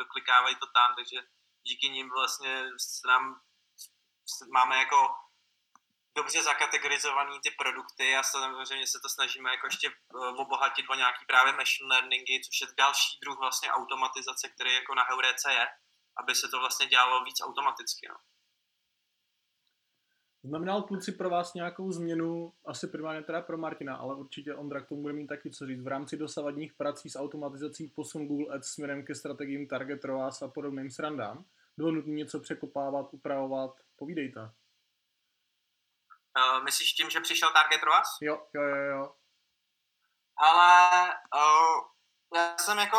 doklikávají 0.00 0.56
to 0.56 0.66
tam, 0.76 0.94
takže 0.96 1.18
díky 1.68 1.88
nim 1.88 2.10
vlastně 2.10 2.52
nám 3.08 3.40
máme 4.52 4.76
jako 4.78 4.98
dobře 6.18 6.38
zakategorizovaný 6.42 7.34
ty 7.44 7.50
produkty 7.60 8.06
a 8.16 8.22
samozřejmě 8.22 8.86
se 8.86 8.98
to 9.04 9.08
snažíme 9.16 9.48
jako 9.50 9.66
ještě 9.66 9.88
eh, 9.90 10.32
obohatit 10.42 10.84
o 10.92 10.94
nějaký 11.02 11.22
právě 11.32 11.52
machine 11.52 11.88
learningy, 11.92 12.36
což 12.46 12.56
je 12.60 12.66
další 12.82 13.10
druh 13.22 13.36
vlastně 13.44 13.68
automatizace, 13.78 14.44
který 14.54 14.70
jako 14.74 14.92
na 14.94 15.04
Heuréce 15.08 15.48
je. 15.58 15.66
aby 16.20 16.34
se 16.34 16.46
to 16.48 16.56
vlastně 16.64 16.86
dělalo 16.86 17.24
víc 17.24 17.38
automaticky. 17.48 18.04
No. 18.12 18.16
Znamenal 20.44 20.82
kluci 20.82 21.12
pro 21.12 21.30
vás 21.30 21.54
nějakou 21.54 21.92
změnu, 21.92 22.52
asi 22.66 22.86
primárně 22.86 23.22
teda 23.22 23.40
pro 23.42 23.58
Martina, 23.58 23.96
ale 23.96 24.14
určitě 24.14 24.54
Ondra 24.54 24.80
k 24.80 24.88
tomu 24.88 25.02
bude 25.02 25.14
mít 25.14 25.26
taky 25.26 25.50
co 25.50 25.66
říct. 25.66 25.82
V 25.82 25.86
rámci 25.86 26.16
dosavadních 26.16 26.74
prací 26.74 27.10
s 27.10 27.18
automatizací 27.18 27.88
posun 27.88 28.26
Google 28.26 28.54
Ads 28.54 28.68
směrem 28.68 29.04
ke 29.04 29.14
strategiím 29.14 29.68
Target 29.68 30.04
ROAS 30.04 30.42
a 30.42 30.48
podobným 30.48 30.90
srandám. 30.90 31.44
Bylo 31.76 31.90
nutné 31.90 32.12
něco 32.12 32.40
překopávat, 32.40 33.06
upravovat? 33.14 33.70
Povídejte. 33.96 34.40
Uh, 36.38 36.62
myslíš 36.62 36.92
tím, 36.92 37.10
že 37.10 37.20
přišel 37.20 37.52
Target 37.52 37.82
ROAS? 37.82 38.16
Jo, 38.20 38.46
jo, 38.54 38.62
jo, 38.62 38.76
jo. 38.76 39.14
Ale 40.36 41.14
uh, 41.34 41.88
já 42.34 42.58
jsem 42.58 42.78
jako 42.78 42.98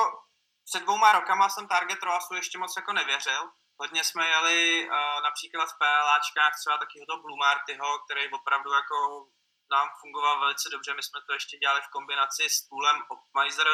před 0.66 0.84
dvouma 0.84 1.12
rokama 1.12 1.50
jsem 1.50 1.68
Target 1.68 2.04
ROASu 2.04 2.36
ještě 2.36 2.58
moc 2.58 2.76
jako 2.76 2.94
nevěřil, 2.94 3.52
hodně 3.78 4.04
jsme 4.04 4.28
jeli 4.28 4.90
uh, 4.90 5.22
například 5.24 5.66
v 5.70 5.78
PLAčkách 5.78 6.54
třeba 6.60 6.78
takového 6.78 7.06
toho 7.06 7.22
Blue 7.22 7.40
Martyho, 7.40 8.00
který 8.00 8.32
opravdu 8.32 8.74
jako 8.74 9.28
nám 9.72 9.90
fungoval 10.02 10.40
velice 10.40 10.70
dobře. 10.70 10.94
My 10.94 11.04
jsme 11.04 11.20
to 11.28 11.34
ještě 11.34 11.58
dělali 11.58 11.82
v 11.82 11.92
kombinaci 11.92 12.50
s 12.50 12.68
toolem 12.68 12.98
Optimizer, 13.10 13.68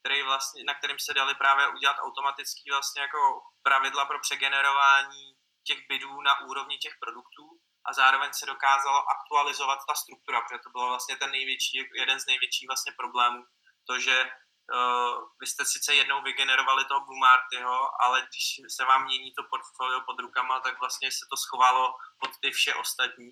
který 0.00 0.22
vlastně, 0.22 0.64
na 0.64 0.74
kterým 0.74 0.98
se 0.98 1.14
dali 1.14 1.34
právě 1.34 1.68
udělat 1.68 1.96
automatický 2.00 2.70
vlastně 2.70 3.02
jako 3.02 3.42
pravidla 3.62 4.04
pro 4.04 4.18
přegenerování 4.20 5.36
těch 5.64 5.78
bidů 5.88 6.20
na 6.20 6.40
úrovni 6.40 6.78
těch 6.78 6.94
produktů 7.00 7.60
a 7.86 7.92
zároveň 7.92 8.30
se 8.32 8.46
dokázalo 8.46 9.04
aktualizovat 9.10 9.78
ta 9.88 9.94
struktura, 9.94 10.40
protože 10.40 10.58
to 10.58 10.70
bylo 10.70 10.88
vlastně 10.88 11.16
ten 11.16 11.30
největší, 11.30 11.88
jeden 11.94 12.20
z 12.20 12.26
největších 12.26 12.68
vlastně 12.68 12.92
problémů, 12.92 13.44
to, 13.86 13.98
že 13.98 14.24
uh, 14.24 15.28
vy 15.40 15.46
jste 15.46 15.64
sice 15.64 15.94
jednou 15.94 16.22
vygenerovali 16.22 16.84
toho 16.84 17.00
Blue 17.00 17.20
Martyho, 17.20 18.02
ale 18.02 18.20
když 18.20 18.74
se 18.76 18.84
vám 18.84 19.04
mění 19.04 19.32
to 19.32 19.42
portfolio 19.42 20.00
pod 20.00 20.20
rukama, 20.20 20.60
tak 20.60 20.80
vlastně 20.80 21.10
se 21.12 21.26
to 21.30 21.36
schovalo 21.36 21.94
pod 22.18 22.30
ty 22.40 22.50
vše 22.50 22.74
ostatní 22.74 23.30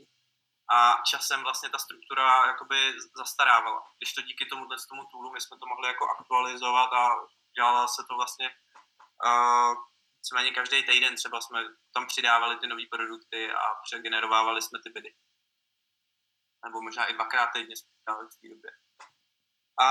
a 0.72 1.02
časem 1.10 1.42
vlastně 1.42 1.70
ta 1.70 1.78
struktura 1.78 2.46
jakoby 2.46 2.92
zastarávala. 3.16 3.82
Když 3.98 4.12
to 4.14 4.22
díky 4.22 4.46
tomu, 4.46 4.68
tomu 4.88 5.04
toolu 5.12 5.32
my 5.32 5.40
jsme 5.40 5.58
to 5.58 5.66
mohli 5.66 5.88
jako 5.88 6.04
aktualizovat 6.18 6.92
a 6.92 7.16
dělalo 7.56 7.88
se 7.88 8.02
to 8.08 8.14
vlastně 8.14 8.50
uh, 9.24 9.74
nicméně 10.20 10.50
každý 10.50 10.82
týden 10.82 11.16
třeba 11.16 11.40
jsme 11.40 11.64
tam 11.94 12.06
přidávali 12.06 12.56
ty 12.56 12.66
nové 12.66 12.82
produkty 12.90 13.52
a 13.52 13.74
přegenerovávali 13.84 14.62
jsme 14.62 14.78
ty 14.84 14.90
bydy. 14.90 15.14
Nebo 16.64 16.82
možná 16.82 17.06
i 17.06 17.12
dvakrát 17.12 17.46
týdně 17.46 17.76
jsme 17.76 17.90
v 18.06 18.40
té 18.40 18.48
době. 18.54 18.70
A, 19.80 19.88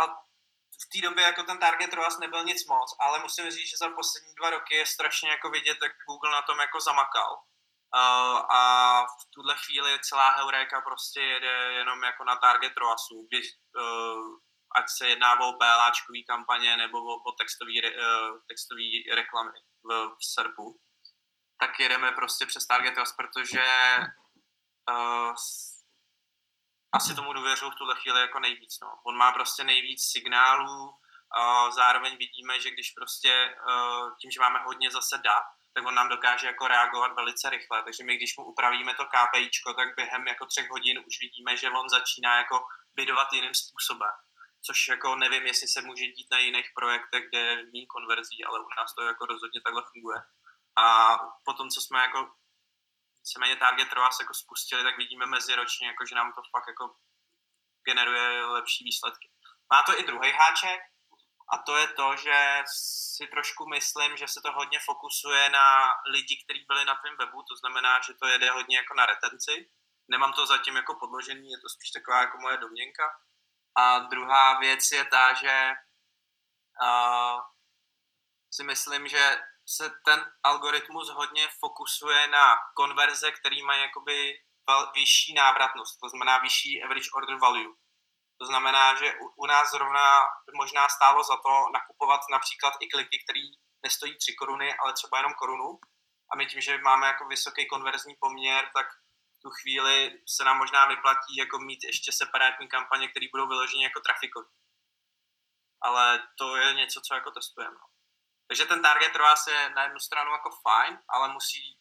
a 0.00 0.06
v 0.82 0.86
té 0.92 1.00
době 1.02 1.24
jako 1.24 1.42
ten 1.42 1.58
target 1.58 1.92
ROAS 1.92 2.18
nebyl 2.18 2.44
nic 2.44 2.66
moc, 2.66 2.96
ale 3.00 3.18
musím 3.18 3.50
říct, 3.50 3.70
že 3.70 3.76
za 3.76 3.88
poslední 3.88 4.34
dva 4.34 4.50
roky 4.50 4.74
je 4.74 4.86
strašně 4.86 5.30
jako 5.30 5.50
vidět, 5.50 5.78
jak 5.82 5.92
Google 6.08 6.30
na 6.30 6.42
tom 6.42 6.60
jako 6.60 6.80
zamakal. 6.80 7.32
Uh, 7.94 8.38
a 8.56 8.60
v 9.06 9.24
tuhle 9.34 9.54
chvíli 9.56 9.98
celá 10.02 10.30
Heureka 10.30 10.80
prostě 10.80 11.20
jede 11.20 11.72
jenom 11.72 12.02
jako 12.02 12.24
na 12.24 12.36
target 12.36 12.76
ROASu, 12.76 13.26
když, 13.28 13.46
uh, 13.78 14.38
ať 14.76 14.84
se 14.88 15.08
jedná 15.08 15.40
o 15.40 15.52
PLAčkový 15.52 16.24
kampaně 16.24 16.76
nebo 16.76 16.98
o, 16.98 17.14
o 17.28 17.32
textový, 17.32 17.82
uh, 17.82 18.38
textový 18.48 19.10
reklamy 19.14 19.58
v, 19.84 20.08
v 20.08 20.24
SERPu, 20.34 20.80
tak 21.60 21.80
jedeme 21.80 22.12
prostě 22.12 22.46
přes 22.46 22.66
target 22.66 22.96
ROAS, 22.96 23.12
protože 23.12 23.64
uh, 24.90 25.34
asi 26.92 27.14
tomu 27.14 27.32
důvěřuji 27.32 27.70
v 27.70 27.74
tuhle 27.74 27.96
chvíli 27.96 28.20
jako 28.20 28.40
nejvíc. 28.40 28.78
No. 28.82 28.88
On 29.06 29.16
má 29.16 29.32
prostě 29.32 29.64
nejvíc 29.64 30.02
signálů, 30.12 31.00
a 31.38 31.70
zároveň 31.70 32.16
vidíme, 32.16 32.60
že 32.60 32.70
když 32.70 32.90
prostě 32.90 33.54
tím, 34.20 34.30
že 34.30 34.40
máme 34.40 34.58
hodně 34.58 34.90
zase 34.90 35.18
dat, 35.18 35.44
tak 35.74 35.86
on 35.86 35.94
nám 35.94 36.08
dokáže 36.08 36.46
jako 36.46 36.68
reagovat 36.68 37.12
velice 37.12 37.50
rychle. 37.50 37.82
Takže 37.82 38.04
my, 38.04 38.16
když 38.16 38.36
mu 38.36 38.44
upravíme 38.44 38.94
to 38.94 39.04
KPIčko, 39.04 39.74
tak 39.74 39.88
během 39.96 40.26
jako 40.26 40.46
třech 40.46 40.70
hodin 40.70 40.98
už 40.98 41.14
vidíme, 41.20 41.56
že 41.56 41.70
on 41.70 41.88
začíná 41.88 42.36
jako 42.36 42.66
bydovat 42.94 43.32
jiným 43.32 43.54
způsobem. 43.54 44.10
Což 44.66 44.88
jako 44.88 45.16
nevím, 45.16 45.46
jestli 45.46 45.68
se 45.68 45.82
může 45.82 46.06
dít 46.06 46.30
na 46.30 46.38
jiných 46.38 46.70
projektech, 46.74 47.28
kde 47.28 47.38
je 47.38 47.56
méně 47.56 47.86
konverzí, 47.86 48.44
ale 48.44 48.60
u 48.60 48.68
nás 48.78 48.94
to 48.94 49.02
jako 49.02 49.26
rozhodně 49.26 49.60
takhle 49.60 49.82
funguje. 49.92 50.18
A 50.76 51.16
potom, 51.44 51.68
co 51.70 51.80
jsme 51.80 51.98
jako 51.98 52.32
víceméně 53.18 53.56
Target 53.56 53.92
ROAS 53.92 54.20
jako 54.20 54.34
spustili, 54.34 54.82
tak 54.82 54.98
vidíme 54.98 55.26
meziročně, 55.26 55.86
jako, 55.86 56.06
že 56.06 56.14
nám 56.14 56.32
to 56.32 56.42
fakt 56.52 56.68
jako 56.68 56.96
generuje 57.84 58.44
lepší 58.44 58.84
výsledky. 58.84 59.30
Má 59.72 59.82
to 59.82 60.00
i 60.00 60.04
druhý 60.04 60.30
háček, 60.30 60.80
a 61.52 61.58
to 61.58 61.76
je 61.76 61.86
to, 61.88 62.16
že 62.16 62.62
si 62.66 63.26
trošku 63.26 63.68
myslím, 63.68 64.16
že 64.16 64.28
se 64.28 64.40
to 64.40 64.52
hodně 64.52 64.78
fokusuje 64.84 65.50
na 65.50 65.88
lidi, 66.12 66.44
kteří 66.44 66.64
byli 66.68 66.84
na 66.84 66.94
tvém 66.94 67.16
webu, 67.18 67.42
to 67.42 67.56
znamená, 67.56 68.00
že 68.00 68.14
to 68.14 68.26
jede 68.26 68.50
hodně 68.50 68.76
jako 68.76 68.94
na 68.94 69.06
retenci. 69.06 69.70
Nemám 70.08 70.32
to 70.32 70.46
zatím 70.46 70.76
jako 70.76 70.94
podložený, 70.94 71.50
je 71.50 71.60
to 71.60 71.68
spíš 71.68 71.90
taková 71.90 72.20
jako 72.20 72.38
moje 72.38 72.56
domněnka. 72.56 73.04
A 73.76 73.98
druhá 73.98 74.58
věc 74.58 74.90
je 74.92 75.04
ta, 75.04 75.32
že 75.32 75.72
uh, 76.82 77.40
si 78.50 78.64
myslím, 78.64 79.08
že 79.08 79.40
se 79.68 79.90
ten 80.04 80.32
algoritmus 80.42 81.10
hodně 81.10 81.48
fokusuje 81.60 82.28
na 82.28 82.56
konverze, 82.76 83.32
který 83.32 83.62
mají 83.62 83.82
jakoby 83.82 84.34
vyšší 84.94 85.34
návratnost, 85.34 86.00
to 86.00 86.08
znamená 86.08 86.38
vyšší 86.38 86.82
average 86.82 87.10
order 87.14 87.36
value. 87.36 87.74
To 88.40 88.46
znamená, 88.46 88.94
že 88.94 89.14
u, 89.14 89.26
u 89.36 89.46
nás 89.46 89.70
zrovna 89.70 90.20
možná 90.54 90.88
stálo 90.88 91.24
za 91.24 91.36
to 91.36 91.52
nakupovat 91.72 92.20
například 92.30 92.74
i 92.80 92.88
kliky, 92.88 93.18
které 93.24 93.40
nestojí 93.82 94.16
3 94.16 94.34
koruny, 94.34 94.74
ale 94.74 94.92
třeba 94.92 95.18
jenom 95.18 95.32
korunu. 95.34 95.78
A 96.32 96.36
my 96.36 96.46
tím, 96.46 96.60
že 96.60 96.78
máme 96.78 97.06
jako 97.06 97.24
vysoký 97.26 97.66
konverzní 97.66 98.14
poměr, 98.20 98.70
tak 98.74 98.86
tu 99.42 99.50
chvíli 99.50 100.22
se 100.26 100.44
nám 100.44 100.58
možná 100.58 100.86
vyplatí 100.86 101.36
jako 101.36 101.58
mít 101.58 101.84
ještě 101.84 102.12
separátní 102.12 102.68
kampaně, 102.68 103.08
které 103.08 103.26
budou 103.32 103.48
vyloženě 103.48 103.84
jako 103.84 104.00
trafikové. 104.00 104.46
Ale 105.82 106.28
to 106.38 106.56
je 106.56 106.74
něco, 106.74 107.00
co 107.00 107.14
jako 107.14 107.30
testujeme. 107.30 107.74
No. 107.74 107.86
Takže 108.48 108.66
ten 108.66 108.82
target 108.82 109.16
ROAS 109.16 109.46
je 109.46 109.70
na 109.70 109.82
jednu 109.82 109.98
stranu 109.98 110.32
jako 110.32 110.50
fajn, 110.50 110.98
ale 111.08 111.32
musí, 111.32 111.78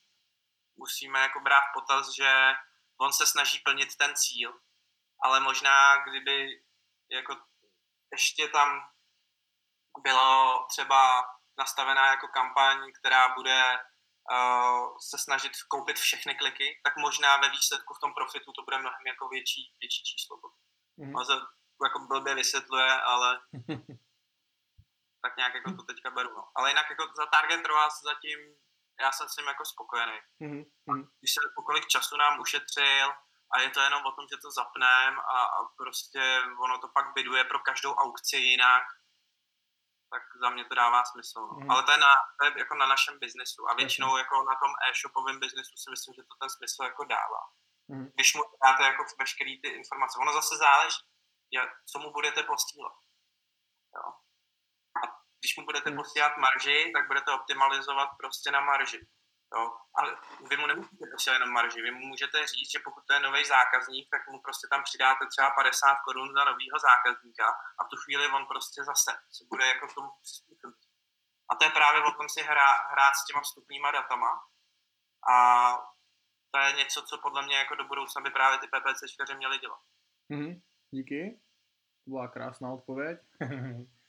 musíme 0.76 1.20
jako 1.20 1.39
brát 1.39 1.64
potaz, 1.74 2.10
že 2.16 2.53
on 3.01 3.14
se 3.14 3.26
snaží 3.26 3.60
plnit 3.60 3.95
ten 3.97 4.16
cíl. 4.16 4.60
Ale 5.24 5.39
možná, 5.39 6.03
kdyby 6.03 6.64
jako 7.12 7.36
ještě 8.12 8.47
tam 8.47 8.89
bylo 9.99 10.66
třeba 10.70 11.24
nastavená 11.57 12.07
jako 12.07 12.28
kampaň, 12.28 12.91
která 12.99 13.30
bude 13.30 13.80
se 15.09 15.17
snažit 15.17 15.51
koupit 15.67 15.97
všechny 15.97 16.36
kliky, 16.36 16.82
tak 16.84 16.93
možná 16.97 17.38
ve 17.38 17.49
výsledku 17.49 17.93
v 17.93 17.99
tom 17.99 18.13
profitu 18.13 18.51
to 18.51 18.63
bude 18.63 18.77
mnohem 18.77 19.07
jako 19.07 19.27
větší, 19.27 19.61
větší 19.80 20.03
číslo. 20.03 20.38
Mm-hmm. 20.38 21.21
A 21.21 21.25
to 21.25 21.34
jako 21.86 21.99
blbě 21.99 22.36
vysvětluje, 22.36 22.91
ale 23.01 23.39
tak 25.23 25.38
nějak 25.38 25.53
jako 25.55 25.71
to 25.71 25.84
teďka 25.84 26.11
beru. 26.11 26.30
No. 26.36 26.43
Ale 26.55 26.69
jinak 26.69 26.89
jako 26.89 27.03
za 27.17 27.25
Target 27.25 27.65
ROAS 27.65 28.01
zatím 28.03 28.39
já 29.01 29.11
jsem 29.11 29.30
s 29.30 29.38
ním 29.38 29.47
jako 29.47 29.65
spokojený. 29.65 30.19
Mm-hmm. 30.41 31.07
Když 31.19 31.34
se 31.34 31.39
kolik 31.65 31.88
času 31.88 32.17
nám 32.17 32.39
ušetřil 32.39 33.07
a 33.53 33.61
je 33.61 33.69
to 33.69 33.80
jenom 33.80 34.05
o 34.05 34.11
tom, 34.11 34.25
že 34.32 34.38
to 34.38 34.51
zapneme 34.51 35.17
a, 35.17 35.38
a 35.57 35.59
prostě 35.77 36.41
ono 36.63 36.77
to 36.77 36.88
pak 36.88 37.13
byduje 37.13 37.43
pro 37.43 37.59
každou 37.59 37.93
aukci 37.93 38.38
jinak, 38.38 38.84
tak 40.14 40.24
za 40.43 40.49
mě 40.49 40.66
to 40.66 40.76
dává 40.76 40.99
smysl. 41.12 41.39
No. 41.39 41.60
Mm. 41.60 41.72
Ale 41.72 41.84
to 41.84 41.91
je, 41.91 41.97
na, 41.97 42.14
to 42.38 42.45
je 42.45 42.51
jako 42.64 42.76
na 42.76 42.88
našem 42.93 43.20
biznesu 43.20 43.62
a 43.70 43.74
většinou 43.74 44.18
jako 44.18 44.36
na 44.51 44.55
tom 44.62 44.72
e-shopovém 44.88 45.39
biznesu 45.39 45.74
si 45.84 45.89
myslím, 45.93 46.14
že 46.18 46.24
to 46.30 46.34
ten 46.41 46.49
smysl 46.49 46.84
jako 46.84 47.03
dává. 47.16 47.41
Mm. 47.91 48.07
Když 48.16 48.30
mu 48.36 48.41
dáte 48.64 48.84
jako 48.84 49.03
veškerý 49.20 49.62
ty 49.62 49.68
informace. 49.80 50.20
Ono 50.22 50.32
zase 50.34 50.55
záleží, 50.57 51.03
co 51.91 51.99
mu 51.99 52.12
budete 52.18 52.43
postílat. 52.43 52.95
Jo 53.95 54.05
když 55.39 55.57
mu 55.57 55.66
budete 55.66 55.89
hmm. 55.89 55.97
posílat 55.97 56.38
marži, 56.38 56.91
tak 56.95 57.07
budete 57.07 57.32
optimalizovat 57.32 58.10
prostě 58.18 58.51
na 58.51 58.62
marži. 58.62 59.07
Jo? 59.56 59.78
Ale 59.93 60.18
vy 60.50 60.58
mu 60.58 60.68
nemusíte 60.68 61.06
posílat 61.12 61.36
jenom 61.36 61.50
marži, 61.50 61.82
vy 61.82 61.91
mu 61.91 62.06
můžete 62.08 62.47
říct, 62.47 62.72
že 62.72 62.80
pokud 62.86 63.04
to 63.08 63.14
je 63.14 63.20
nový 63.20 63.45
zákazník, 63.45 64.10
tak 64.12 64.28
mu 64.28 64.41
prostě 64.41 64.68
tam 64.68 64.84
přidáte 64.84 65.28
třeba 65.28 65.50
50 65.50 65.95
korun 66.06 66.34
za 66.34 66.43
nového 66.43 66.78
zákazníka 66.89 67.47
a 67.80 67.84
v 67.84 67.89
tu 67.89 67.95
chvíli 68.04 68.28
on 68.28 68.45
prostě 68.45 68.84
zase 68.84 69.12
se 69.36 69.43
bude 69.50 69.66
jako 69.68 69.88
k 69.88 69.95
tomu 69.95 70.10
přizpůsobit. 70.22 70.86
A 71.50 71.56
to 71.56 71.66
je 71.66 71.72
právě 71.72 72.04
o 72.04 72.12
tom 72.12 72.30
si 72.30 72.41
hrá, 72.41 72.70
hrát 72.91 73.14
s 73.16 73.26
těma 73.26 73.41
vstupníma 73.41 73.91
datama 73.91 74.32
a 75.34 75.36
to 76.52 76.60
je 76.60 76.74
něco, 76.74 77.02
co 77.02 77.18
podle 77.18 77.45
mě 77.45 77.58
jako 77.58 77.76
do 77.76 77.84
budoucna 77.88 78.22
by 78.22 78.30
právě 78.30 78.58
ty 78.60 78.68
PPC 78.68 79.34
měly 79.38 79.58
dělat. 79.58 79.82
Mm-hmm. 80.32 80.62
Díky. 80.91 81.41
To 82.06 82.12
byla 82.12 82.28
krásná 82.28 82.72
odpověď. 82.72 83.20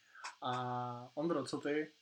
A 0.41 0.51
Ondro, 1.15 1.45
co 1.45 1.57
ty? 1.57 1.93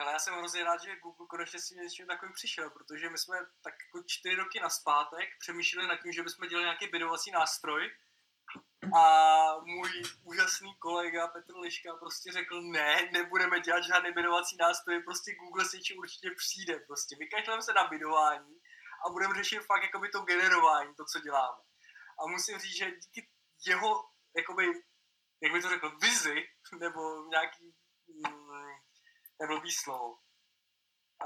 Hele, 0.00 0.12
já 0.12 0.18
jsem 0.18 0.34
hrozně 0.34 0.64
rád, 0.64 0.82
že 0.82 0.96
Google 0.96 1.26
konečně 1.26 1.60
si 1.60 1.74
něčím 1.74 2.06
takovým 2.06 2.32
přišel, 2.32 2.70
protože 2.70 3.10
my 3.10 3.18
jsme 3.18 3.36
tak 3.62 3.74
jako 3.86 4.06
čtyři 4.06 4.36
roky 4.36 4.60
naspátek 4.60 5.28
přemýšleli 5.38 5.88
nad 5.88 5.96
tím, 5.96 6.12
že 6.12 6.22
bychom 6.22 6.48
dělali 6.48 6.64
nějaký 6.64 6.88
bidovací 6.88 7.30
nástroj 7.30 7.90
A 8.96 9.04
můj 9.64 10.02
úžasný 10.24 10.76
kolega 10.78 11.28
Petr 11.28 11.56
Liška 11.56 11.94
prostě 11.94 12.32
řekl, 12.32 12.62
ne, 12.62 13.08
nebudeme 13.12 13.60
dělat 13.60 13.84
žádné 13.84 14.12
binovací 14.12 14.56
nástroje, 14.56 15.00
prostě 15.00 15.34
Google 15.34 15.64
si 15.64 15.94
určitě 15.98 16.30
přijde, 16.30 16.80
prostě 16.80 17.16
vykašleme 17.16 17.62
se 17.62 17.72
na 17.72 17.86
binování 17.86 18.60
a 19.06 19.10
budeme 19.10 19.34
řešit 19.34 19.60
fakt 19.60 19.82
jakoby 19.82 20.08
to 20.08 20.20
generování, 20.20 20.94
to, 20.94 21.04
co 21.04 21.20
děláme. 21.20 21.62
A 22.20 22.26
musím 22.26 22.58
říct, 22.58 22.76
že 22.76 22.90
díky 22.90 23.28
jeho, 23.66 24.10
jakoby, 24.36 24.66
jak 25.42 25.52
by 25.52 25.62
to 25.62 25.68
řekl, 25.68 25.98
vizi, 25.98 26.48
nebo 26.78 27.24
nějaký, 27.28 27.74
neblbý 29.40 29.72
slovo, 29.72 30.18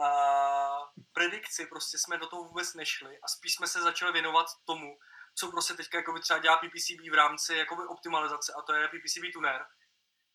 a 0.00 0.92
predikci, 1.12 1.66
prostě 1.66 1.98
jsme 1.98 2.18
do 2.18 2.26
toho 2.26 2.44
vůbec 2.44 2.74
nešli 2.74 3.18
a 3.22 3.28
spíš 3.28 3.54
jsme 3.54 3.66
se 3.66 3.82
začali 3.82 4.12
věnovat 4.12 4.46
tomu, 4.64 4.98
co 5.34 5.50
prostě 5.50 5.74
teďka 5.74 5.98
jakoby 5.98 6.20
třeba 6.20 6.38
dělá 6.38 6.56
PPCB 6.56 7.10
v 7.10 7.14
rámci 7.14 7.54
jakoby 7.54 7.82
optimalizace 7.86 8.52
a 8.52 8.62
to 8.62 8.72
je 8.74 8.88
PPCB 8.88 9.32
tuner, 9.32 9.66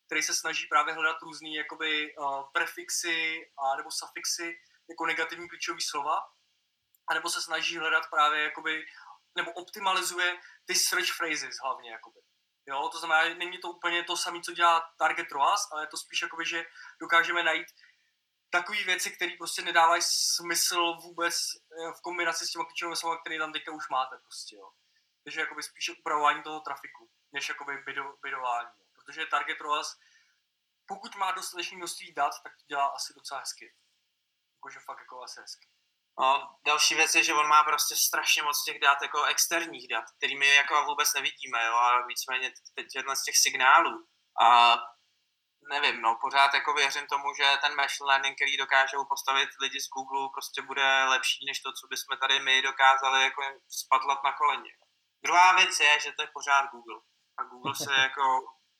který 0.05 0.23
se 0.23 0.35
snaží 0.35 0.67
právě 0.67 0.93
hledat 0.93 1.21
různé 1.21 1.49
jakoby 1.49 2.15
uh, 2.15 2.43
prefixy 2.53 3.51
a 3.57 3.75
nebo 3.75 3.91
suffixy 3.91 4.59
jako 4.89 5.05
negativní 5.05 5.49
klíčové 5.49 5.81
slova 5.81 6.19
a 7.07 7.13
nebo 7.13 7.29
se 7.29 7.41
snaží 7.41 7.77
hledat 7.77 8.03
právě 8.09 8.43
jakoby 8.43 8.85
nebo 9.37 9.51
optimalizuje 9.51 10.39
ty 10.65 10.75
search 10.75 11.17
phrases 11.17 11.55
hlavně 11.63 11.91
jakoby. 11.91 12.19
Jo, 12.67 12.89
to 12.91 12.99
znamená, 12.99 13.35
není 13.35 13.57
to 13.57 13.69
úplně 13.69 14.03
to 14.03 14.17
samé, 14.17 14.41
co 14.41 14.51
dělá 14.51 14.93
Target 14.97 15.31
ROAS, 15.31 15.67
ale 15.71 15.83
je 15.83 15.87
to 15.87 15.97
spíš 15.97 16.21
jakoby, 16.21 16.45
že 16.45 16.65
dokážeme 16.99 17.43
najít 17.43 17.67
takové 18.49 18.83
věci, 18.83 19.11
které 19.11 19.31
prostě 19.37 19.61
nedávají 19.61 20.01
smysl 20.05 20.93
vůbec 20.93 21.35
eh, 21.35 21.91
v 21.97 22.01
kombinaci 22.01 22.47
s 22.47 22.51
těma 22.51 22.65
klíčovými 22.65 22.95
slovy, 22.95 23.17
které 23.21 23.37
tam 23.37 23.53
teďka 23.53 23.71
už 23.71 23.89
máte 23.89 24.17
prostě, 24.17 24.55
jo. 24.55 24.71
Takže 25.23 25.39
jakoby 25.39 25.63
spíše 25.63 25.91
upravování 25.99 26.43
toho 26.43 26.59
trafiku, 26.59 27.09
než 27.31 27.49
jakoby 27.49 27.77
bido, 27.77 28.03
bidování. 28.23 28.69
Protože 28.93 29.25
Target 29.25 29.61
ROAS, 29.61 29.97
pokud 30.85 31.15
má 31.15 31.31
dostatečné 31.31 31.77
množství 31.77 32.13
dat, 32.13 32.33
tak 32.43 32.53
to 32.57 32.65
dělá 32.67 32.87
asi 32.87 33.13
docela 33.13 33.39
hezky. 33.39 33.73
Jakože 34.55 34.79
fakt 34.79 34.99
jako 34.99 35.23
asi 35.23 35.41
hezky. 35.41 35.67
No, 36.19 36.55
další 36.65 36.95
věc 36.95 37.15
je, 37.15 37.23
že 37.23 37.33
on 37.33 37.47
má 37.47 37.63
prostě 37.63 37.95
strašně 37.95 38.43
moc 38.43 38.63
těch 38.63 38.79
dat, 38.79 39.01
jako 39.01 39.23
externích 39.23 39.87
dat, 39.87 40.05
kterými 40.17 40.55
jako 40.55 40.83
vůbec 40.83 41.13
nevidíme, 41.13 41.65
jo, 41.65 41.73
a 41.75 42.05
víceméně 42.05 42.51
teď 42.75 42.87
jedna 42.95 43.15
z 43.15 43.23
těch 43.23 43.37
signálů. 43.37 44.07
A 44.41 44.77
nevím, 45.69 46.01
no, 46.01 46.17
pořád 46.21 46.53
jako 46.53 46.73
věřím 46.73 47.07
tomu, 47.07 47.33
že 47.37 47.57
ten 47.61 47.75
machine 47.75 48.07
learning, 48.07 48.35
který 48.35 48.57
dokážou 48.57 49.05
postavit 49.05 49.49
lidi 49.61 49.79
z 49.81 49.89
Google, 49.89 50.29
prostě 50.33 50.61
bude 50.61 51.03
lepší 51.03 51.45
než 51.45 51.59
to, 51.59 51.71
co 51.71 51.87
bychom 51.87 52.17
tady 52.17 52.39
my 52.39 52.61
dokázali 52.61 53.23
jako 53.23 53.41
spadlat 53.69 54.23
na 54.23 54.31
koleně. 54.31 54.71
Druhá 55.23 55.55
věc 55.55 55.79
je, 55.79 55.99
že 55.99 56.11
to 56.11 56.21
je 56.21 56.29
pořád 56.33 56.71
Google. 56.71 56.99
A 57.37 57.43
Google 57.43 57.75
se 57.75 57.93
jako 58.07 58.23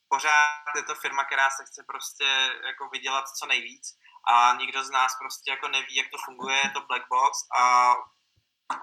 pořád 0.08 0.74
je 0.76 0.82
to 0.82 0.94
firma, 0.94 1.24
která 1.24 1.50
se 1.50 1.64
chce 1.64 1.84
prostě 1.86 2.24
jako 2.66 2.88
vydělat 2.88 3.24
co 3.38 3.46
nejvíc 3.46 3.98
a 4.24 4.54
nikdo 4.54 4.84
z 4.84 4.90
nás 4.90 5.18
prostě 5.18 5.50
jako 5.50 5.68
neví, 5.68 5.94
jak 5.94 6.10
to 6.10 6.18
funguje, 6.24 6.56
je 6.56 6.70
to 6.70 6.80
black 6.80 7.08
box 7.08 7.38
a 7.60 7.94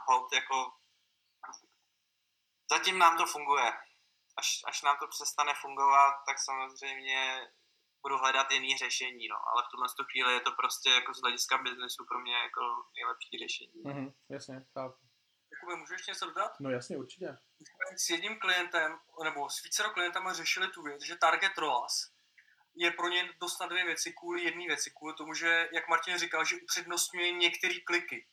hold 0.08 0.34
jako 0.34 0.72
zatím 2.72 3.00
nám 3.00 3.18
to 3.18 3.26
funguje. 3.26 3.74
Až, 4.38 4.62
až 4.66 4.82
nám 4.82 4.98
to 5.00 5.08
přestane 5.08 5.54
fungovat, 5.62 6.14
tak 6.28 6.38
samozřejmě 6.40 7.48
budu 8.02 8.18
hledat 8.18 8.52
jiný 8.52 8.78
řešení, 8.78 9.28
no. 9.28 9.38
Ale 9.50 9.64
v 9.64 9.72
tuhle 9.72 9.88
chvíli 10.12 10.34
je 10.34 10.40
to 10.40 10.52
prostě 10.52 10.90
jako 10.90 11.14
z 11.14 11.22
hlediska 11.22 11.58
biznesu 11.58 12.06
pro 12.06 12.20
mě 12.20 12.36
jako 12.38 12.62
nejlepší 12.96 13.38
řešení. 13.44 13.84
Mm-hmm, 13.84 14.14
jasně, 14.30 14.66
chápu. 14.74 15.00
Jakoby, 15.52 15.76
můžu 15.76 15.94
ještě 15.94 16.12
něco 16.12 16.26
dodat? 16.26 16.52
No 16.60 16.70
jasně, 16.70 16.98
určitě. 16.98 17.38
S 17.98 18.10
jedním 18.10 18.40
klientem, 18.40 19.00
nebo 19.24 19.50
s 19.50 19.64
vícero 19.64 19.90
klientama 19.90 20.34
řešili 20.34 20.68
tu 20.68 20.84
věc, 20.84 21.02
že 21.02 21.16
target 21.16 21.58
ROAS 21.58 22.15
je 22.76 22.92
pro 22.92 23.08
ně 23.08 23.30
dost 23.40 23.60
na 23.60 23.68
dvě 23.68 23.86
věci, 23.86 24.14
kvůli 24.14 24.44
jedné 24.44 24.66
věci, 24.68 24.92
kvůli 24.92 25.14
tomu, 25.14 25.34
že, 25.34 25.70
jak 25.72 25.88
Martin 25.88 26.18
říkal, 26.18 26.46
že 26.46 26.56
upřednostňuje 26.64 27.32
některé 27.32 27.76
kliky. 27.80 28.28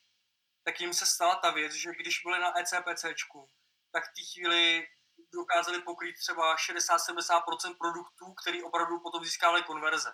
Tak 0.65 0.81
jim 0.81 0.95
se 0.95 1.07
stala 1.07 1.35
ta 1.35 1.51
věc, 1.51 1.73
že 1.73 1.91
když 2.01 2.23
byli 2.25 2.41
na 2.41 2.59
ECPCčku, 2.59 3.51
tak 3.93 4.05
v 4.05 4.15
té 4.15 4.23
chvíli 4.33 4.87
dokázali 5.35 5.83
pokrýt 5.83 6.17
třeba 6.19 6.57
60-70% 6.57 7.77
produktů, 7.79 8.35
který 8.43 8.63
opravdu 8.63 9.01
potom 9.01 9.25
získávali 9.25 9.63
konverze. 9.63 10.13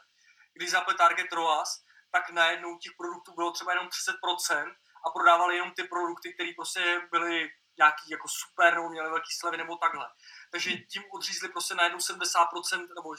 Když 0.55 0.71
zapli 0.71 0.95
Target 0.95 1.33
ROAS, 1.33 1.85
tak 2.11 2.31
najednou 2.31 2.79
těch 2.79 2.93
produktů 2.99 3.35
bylo 3.35 3.53
třeba 3.53 3.73
jenom 3.73 3.89
30% 3.89 4.75
a 5.07 5.11
prodávali 5.11 5.55
jenom 5.55 5.73
ty 5.77 5.85
produkty, 5.85 6.35
které 6.35 6.51
prostě 6.57 7.01
byly 7.11 7.51
nějaký 7.79 8.11
jako 8.11 8.29
super, 8.29 8.75
nebo 8.75 8.89
měly 8.89 9.11
velký 9.11 9.33
slevy, 9.41 9.57
nebo 9.57 9.77
takhle. 9.77 10.07
Takže 10.51 10.71
tím 10.73 11.03
odřízli 11.13 11.49
prostě 11.49 11.75
najednou 11.75 11.99
70% 11.99 12.95
nebo 12.95 13.15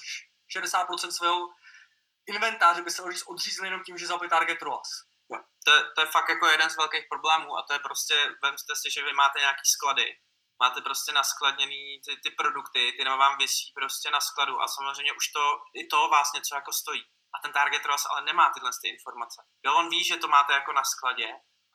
60% 0.57 1.09
svého 1.09 1.47
inventáře 2.27 2.81
by 2.81 2.91
se 2.91 3.03
odřízli 3.27 3.67
jenom 3.67 3.83
tím, 3.83 3.97
že 3.97 4.07
zapli 4.07 4.29
Target 4.29 4.61
ROAS. 4.61 4.89
To, 5.65 5.71
to 5.95 6.01
je 6.01 6.07
fakt 6.07 6.29
jako 6.29 6.47
jeden 6.47 6.69
z 6.69 6.77
velkých 6.77 7.05
problémů 7.09 7.57
a 7.57 7.65
to 7.67 7.73
je 7.73 7.79
prostě, 7.79 8.15
vemte 8.43 8.75
si, 8.81 8.91
že 8.91 9.03
vy 9.03 9.13
máte 9.13 9.39
nějaký 9.39 9.65
sklady 9.75 10.15
máte 10.63 10.81
prostě 10.81 11.11
naskladněný 11.11 12.01
ty, 12.05 12.11
ty 12.23 12.29
produkty, 12.31 12.93
ty 12.97 13.03
vám 13.05 13.37
vysí 13.37 13.71
prostě 13.75 14.11
na 14.11 14.21
skladu 14.21 14.61
a 14.61 14.67
samozřejmě 14.67 15.13
už 15.13 15.27
to, 15.27 15.43
i 15.73 15.87
to 15.87 16.07
vás 16.07 16.33
něco 16.33 16.55
jako 16.55 16.71
stojí. 16.73 17.03
A 17.35 17.39
ten 17.43 17.51
target 17.51 17.85
vás 17.85 18.05
ale 18.05 18.21
nemá 18.21 18.51
tyhle 18.53 18.71
ty 18.81 18.87
informace. 18.89 19.41
Jo, 19.65 19.75
on 19.75 19.89
ví, 19.89 20.03
že 20.03 20.17
to 20.17 20.27
máte 20.27 20.53
jako 20.53 20.73
na 20.73 20.83
skladě, 20.83 21.27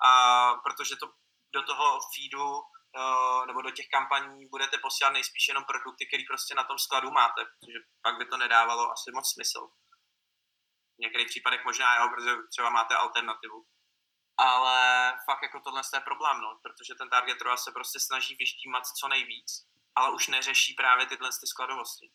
a 0.04 0.10
protože 0.54 0.96
to 0.96 1.06
do 1.54 1.62
toho 1.62 2.00
feedu 2.14 2.62
nebo 3.46 3.62
do 3.62 3.70
těch 3.70 3.88
kampaní 3.88 4.46
budete 4.46 4.78
posílat 4.78 5.12
nejspíš 5.12 5.48
jenom 5.48 5.64
produkty, 5.64 6.06
které 6.06 6.22
prostě 6.28 6.54
na 6.54 6.64
tom 6.64 6.78
skladu 6.78 7.10
máte, 7.10 7.40
protože 7.44 7.78
pak 8.02 8.18
by 8.18 8.24
to 8.26 8.36
nedávalo 8.36 8.92
asi 8.92 9.10
moc 9.14 9.32
smysl. 9.32 9.68
V 10.96 10.98
některých 10.98 11.28
případech 11.28 11.64
možná 11.64 11.96
jo, 11.96 12.08
protože 12.14 12.32
třeba 12.50 12.70
máte 12.70 12.94
alternativu 12.94 13.66
ale 14.38 15.12
fakt 15.24 15.42
jako 15.42 15.60
tohle 15.60 15.82
je 15.94 16.00
problém, 16.00 16.40
no, 16.40 16.58
protože 16.62 16.94
ten 16.94 17.10
target 17.10 17.42
ROAS 17.42 17.64
se 17.64 17.72
prostě 17.72 18.00
snaží 18.00 18.36
vyštímat 18.38 18.86
co 18.86 19.08
nejvíc, 19.08 19.66
ale 19.94 20.14
už 20.14 20.28
neřeší 20.28 20.74
právě 20.74 21.06
tyhle 21.06 21.30
ty 21.40 21.46
skladovosti. 21.46 22.10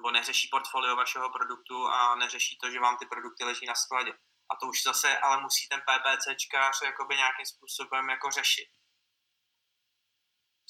Nebo 0.00 0.10
neřeší 0.10 0.48
portfolio 0.50 0.96
vašeho 0.96 1.30
produktu 1.30 1.86
a 1.86 2.14
neřeší 2.14 2.58
to, 2.62 2.70
že 2.70 2.80
vám 2.80 2.96
ty 2.96 3.06
produkty 3.06 3.44
leží 3.44 3.66
na 3.66 3.74
skladě. 3.74 4.12
A 4.50 4.56
to 4.56 4.66
už 4.66 4.82
zase 4.82 5.18
ale 5.18 5.42
musí 5.42 5.68
ten 5.68 5.80
PPCčkář 5.80 6.82
jakoby 6.82 7.16
nějakým 7.16 7.46
způsobem 7.46 8.10
jako 8.10 8.30
řešit. 8.30 8.68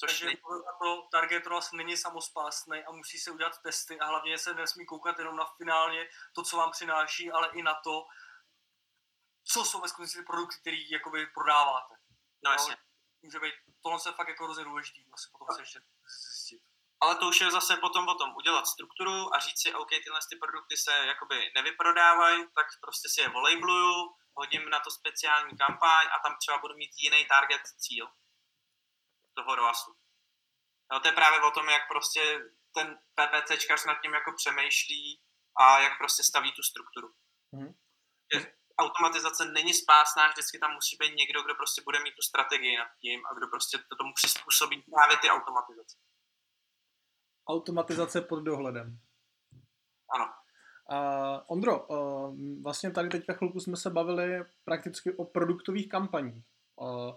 Což 0.01 0.19
Takže 0.19 0.37
to 0.81 1.07
target 1.11 1.47
ROAS 1.47 1.71
není 1.71 1.97
samospásný 1.97 2.83
a 2.83 2.91
musí 2.91 3.17
se 3.19 3.31
udělat 3.31 3.61
testy 3.61 3.99
a 3.99 4.05
hlavně 4.05 4.37
se 4.37 4.53
nesmí 4.53 4.85
koukat 4.85 5.19
jenom 5.19 5.35
na 5.35 5.45
finálně 5.57 6.09
to, 6.35 6.43
co 6.43 6.57
vám 6.57 6.71
přináší, 6.71 7.31
ale 7.31 7.49
i 7.53 7.61
na 7.61 7.73
to, 7.83 8.05
co 9.43 9.65
jsou 9.65 9.81
ve 9.81 9.87
skutečnosti 9.87 10.19
ty 10.19 10.25
produkty, 10.25 10.57
které 10.61 10.77
jakoby 10.91 11.25
prodáváte. 11.25 11.95
No 12.45 12.51
jasně. 12.51 12.77
Může 13.21 13.39
být, 13.39 13.53
tohle 13.83 13.99
se 13.99 14.11
fakt 14.11 14.27
jako 14.27 14.43
hrozně 14.43 14.63
důležitý, 14.63 15.01
asi 15.13 15.29
potom 15.31 15.55
se 15.55 15.61
ještě 15.61 15.79
zjistit. 16.29 16.61
Ale 17.01 17.15
to 17.15 17.27
už 17.27 17.41
je 17.41 17.51
zase 17.51 17.77
potom 17.77 18.07
o 18.07 18.15
tom 18.15 18.35
udělat 18.35 18.67
strukturu 18.67 19.35
a 19.35 19.39
říct 19.39 19.61
si, 19.61 19.73
OK, 19.73 19.89
tyhle 19.89 20.19
ty 20.29 20.35
produkty 20.35 20.77
se 20.77 20.91
jakoby 20.91 21.51
nevyprodávají, 21.55 22.45
tak 22.55 22.67
prostě 22.81 23.09
si 23.09 23.21
je 23.21 23.29
volejbluju, 23.29 24.15
hodím 24.33 24.69
na 24.69 24.79
to 24.79 24.91
speciální 24.91 25.57
kampaň 25.57 26.05
a 26.07 26.19
tam 26.23 26.37
třeba 26.39 26.57
budu 26.57 26.75
mít 26.75 26.91
jiný 27.03 27.25
target 27.25 27.61
cíl 27.77 28.07
toho 29.33 29.55
ROASu. 29.55 29.91
No, 30.91 30.99
to 30.99 31.07
je 31.07 31.13
právě 31.13 31.41
o 31.41 31.51
tom, 31.51 31.69
jak 31.69 31.87
prostě 31.87 32.21
ten 32.75 32.97
PPCčkař 33.15 33.85
nad 33.85 34.01
tím 34.01 34.13
jako 34.13 34.31
přemýšlí 34.37 35.21
a 35.59 35.79
jak 35.79 35.97
prostě 35.97 36.23
staví 36.23 36.51
tu 36.51 36.63
strukturu. 36.63 37.07
Mm-hmm 37.53 37.75
automatizace 38.81 39.45
není 39.45 39.73
spásná, 39.73 40.27
vždycky 40.27 40.59
tam 40.59 40.73
musí 40.73 40.93
být 40.99 41.15
někdo, 41.21 41.43
kdo 41.43 41.53
prostě 41.55 41.81
bude 41.87 41.99
mít 42.03 42.15
tu 42.15 42.21
strategii 42.21 42.77
nad 42.77 42.91
tím 43.01 43.19
a 43.25 43.33
kdo 43.37 43.47
prostě 43.47 43.77
to 43.77 43.95
tomu 43.99 44.13
přizpůsobí 44.13 44.77
právě 44.95 45.17
ty 45.17 45.27
automatizace. 45.29 45.95
Automatizace 47.47 48.21
pod 48.21 48.39
dohledem. 48.39 48.99
Ano. 50.15 50.25
Uh, 50.91 51.39
Ondro, 51.47 51.87
uh, 51.87 52.35
vlastně 52.63 52.91
tady 52.91 53.09
teďka 53.09 53.33
chvilku 53.33 53.59
jsme 53.59 53.77
se 53.77 53.89
bavili 53.89 54.45
prakticky 54.63 55.13
o 55.17 55.25
produktových 55.25 55.89
kampaních, 55.89 56.45
uh, 56.75 57.15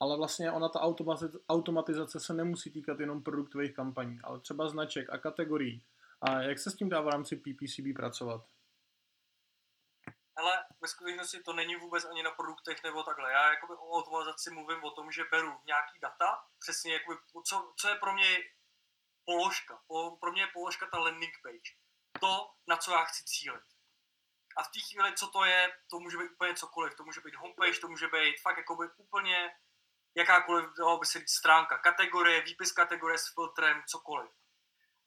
ale 0.00 0.16
vlastně 0.16 0.52
ona 0.52 0.68
ta 0.68 0.80
automatizace, 1.48 2.20
se 2.20 2.34
nemusí 2.34 2.70
týkat 2.70 3.00
jenom 3.00 3.22
produktových 3.22 3.74
kampaní, 3.74 4.18
ale 4.24 4.40
třeba 4.40 4.68
značek 4.68 5.10
a 5.10 5.18
kategorií. 5.18 5.84
A 6.20 6.42
jak 6.42 6.58
se 6.58 6.70
s 6.70 6.74
tím 6.74 6.88
dá 6.88 7.00
v 7.00 7.08
rámci 7.08 7.36
PPCB 7.36 7.96
pracovat? 7.96 8.44
hele, 10.36 10.64
ve 10.80 10.88
skutečnosti 10.88 11.42
to 11.42 11.52
není 11.52 11.76
vůbec 11.76 12.04
ani 12.04 12.22
na 12.22 12.30
produktech 12.30 12.82
nebo 12.82 13.02
takhle. 13.02 13.32
Já 13.32 13.50
jakoby 13.50 13.74
o 13.74 13.90
automatizaci 13.90 14.50
mluvím 14.50 14.84
o 14.84 14.90
tom, 14.90 15.12
že 15.12 15.24
beru 15.30 15.60
nějaký 15.66 15.98
data, 16.00 16.44
přesně 16.58 16.92
jakoby, 16.92 17.18
co, 17.44 17.72
co 17.76 17.88
je 17.88 17.94
pro 17.94 18.12
mě 18.12 18.38
položka. 19.24 19.82
Pro 20.20 20.32
mě 20.32 20.42
je 20.42 20.46
položka 20.46 20.86
ta 20.86 20.98
landing 20.98 21.34
page. 21.42 21.70
To, 22.20 22.50
na 22.66 22.76
co 22.76 22.92
já 22.92 23.04
chci 23.04 23.24
cílit. 23.24 23.64
A 24.56 24.62
v 24.62 24.68
té 24.68 24.80
chvíli, 24.80 25.14
co 25.14 25.26
to 25.28 25.44
je, 25.44 25.72
to 25.90 26.00
může 26.00 26.18
být 26.18 26.30
úplně 26.30 26.54
cokoliv. 26.54 26.94
To 26.96 27.04
může 27.04 27.20
být 27.20 27.34
homepage, 27.34 27.80
to 27.80 27.88
může 27.88 28.06
být 28.06 28.40
fakt 28.42 28.56
jakoby 28.56 28.86
úplně 28.96 29.50
jakákoliv, 30.16 30.70
dalo 30.78 30.98
by 30.98 31.06
se 31.06 31.20
stránka, 31.26 31.78
kategorie, 31.78 32.42
výpis 32.42 32.72
kategorie 32.72 33.18
s 33.18 33.34
filtrem, 33.34 33.82
cokoliv. 33.86 34.30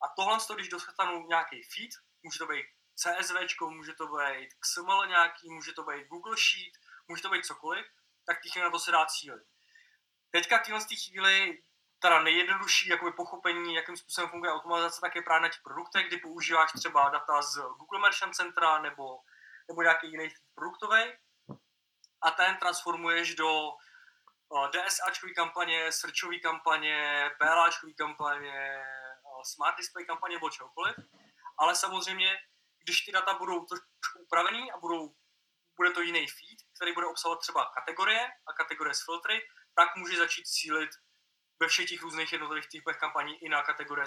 A 0.03 0.07
tohle, 0.15 0.37
když 0.55 0.69
dostanu 0.69 1.27
nějaký 1.27 1.63
feed, 1.63 1.91
může 2.23 2.39
to 2.39 2.47
být 2.47 2.65
CSV, 2.95 3.35
může 3.61 3.93
to 3.93 4.07
být 4.07 4.49
XML 4.59 5.07
nějaký, 5.07 5.49
může 5.49 5.73
to 5.73 5.83
být 5.83 6.07
Google 6.07 6.35
Sheet, 6.37 6.73
může 7.07 7.21
to 7.21 7.29
být 7.29 7.45
cokoliv, 7.45 7.85
tak 8.25 8.41
těch 8.41 8.63
na 8.63 8.69
to 8.69 8.79
se 8.79 8.91
dá 8.91 9.05
cílit. 9.05 9.47
Teďka 10.31 10.57
v 10.57 10.61
téhle 10.61 10.81
chvíli 11.05 11.63
teda 11.99 12.23
nejjednodušší 12.23 12.89
jakoby 12.89 13.11
pochopení, 13.11 13.75
jakým 13.75 13.97
způsobem 13.97 14.29
funguje 14.29 14.51
automatizace, 14.51 15.01
tak 15.01 15.15
je 15.15 15.21
právě 15.21 15.41
na 15.41 15.49
těch 15.49 15.61
produktech, 15.61 16.07
kdy 16.07 16.17
používáš 16.17 16.71
třeba 16.71 17.09
data 17.09 17.41
z 17.41 17.55
Google 17.55 17.99
Merchant 17.99 18.35
Centra 18.35 18.81
nebo, 18.81 19.19
nebo 19.67 19.81
nějaký 19.81 20.11
jiný 20.11 20.29
produktový 20.55 21.13
a 22.21 22.31
ten 22.31 22.57
transformuješ 22.57 23.35
do 23.35 23.71
DSAčkové 24.71 25.33
kampaně, 25.33 25.91
searchové 25.91 26.39
kampaně, 26.39 27.29
PLAčkové 27.37 27.93
kampaně, 27.93 28.85
Smart 29.43 29.77
Display 29.77 30.05
kampaně 30.05 30.35
nebo 30.35 30.49
čehokoliv. 30.49 30.95
Ale 31.57 31.75
samozřejmě, 31.75 32.37
když 32.83 33.01
ty 33.01 33.11
data 33.11 33.33
budou 33.33 33.65
trošku 33.65 34.19
upravený 34.19 34.71
a 34.71 34.77
budou, 34.77 35.15
bude 35.77 35.91
to 35.91 36.01
jiný 36.01 36.27
feed, 36.27 36.59
který 36.75 36.93
bude 36.93 37.05
obsahovat 37.05 37.39
třeba 37.39 37.71
kategorie 37.75 38.27
a 38.47 38.53
kategorie 38.53 38.93
s 38.93 39.05
filtry, 39.05 39.47
tak 39.75 39.95
může 39.95 40.17
začít 40.17 40.47
cílit 40.47 40.89
ve 41.59 41.67
všech 41.67 41.89
těch 41.89 42.01
různých 42.01 42.31
jednotlivých 42.31 42.69
typech 42.69 42.97
kampaní 42.97 43.43
i 43.43 43.49
na 43.49 43.63
kategorie, 43.63 44.05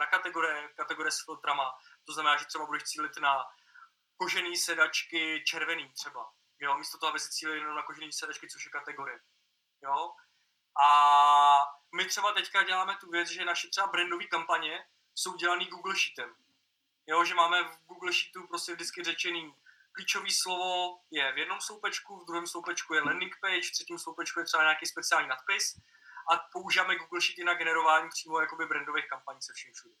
na 0.00 0.06
kategorie, 0.06 0.68
kategorie 0.76 1.10
s 1.10 1.24
filtrama. 1.24 1.72
To 2.06 2.12
znamená, 2.12 2.36
že 2.36 2.44
třeba 2.44 2.66
budeš 2.66 2.82
cílit 2.82 3.16
na 3.16 3.44
kožený 4.16 4.56
sedačky 4.56 5.44
červený 5.46 5.92
třeba. 5.92 6.32
Jo, 6.58 6.78
místo 6.78 6.98
toho, 6.98 7.10
aby 7.10 7.20
si 7.20 7.30
cílili 7.30 7.58
jenom 7.58 7.76
na 7.76 7.82
kožený 7.82 8.12
sedačky, 8.12 8.48
což 8.48 8.64
je 8.64 8.70
kategorie. 8.70 9.18
Jo? 9.84 10.14
A 10.84 10.88
my 11.96 12.04
třeba 12.04 12.32
teďka 12.32 12.62
děláme 12.62 12.96
tu 13.00 13.10
věc, 13.10 13.28
že 13.28 13.44
naše 13.44 13.68
třeba 13.68 13.86
brandové 13.86 14.24
kampaně 14.24 14.86
jsou 15.14 15.36
dělané 15.36 15.64
Google 15.64 15.94
Sheetem. 15.96 16.34
Jo, 17.06 17.24
že 17.24 17.34
máme 17.34 17.64
v 17.64 17.78
Google 17.86 18.12
Sheetu 18.12 18.46
prostě 18.46 18.72
vždycky 18.72 19.04
řečený 19.04 19.54
klíčové 19.92 20.30
slovo 20.42 21.00
je 21.10 21.32
v 21.32 21.38
jednom 21.38 21.60
sloupečku, 21.60 22.20
v 22.20 22.26
druhém 22.26 22.46
sloupečku 22.46 22.94
je 22.94 23.02
landing 23.02 23.36
page, 23.40 23.68
v 23.68 23.72
třetím 23.72 23.98
sloupečku 23.98 24.40
je 24.40 24.44
třeba 24.44 24.62
nějaký 24.62 24.86
speciální 24.86 25.28
nadpis 25.28 25.76
a 26.32 26.36
používáme 26.52 26.96
Google 26.96 27.20
Sheety 27.20 27.44
na 27.44 27.54
generování 27.54 28.08
přímo 28.08 28.40
jakoby 28.40 28.66
brandových 28.66 29.08
kampaní 29.08 29.42
se 29.42 29.52
vším 29.52 29.72
všude. 29.74 29.94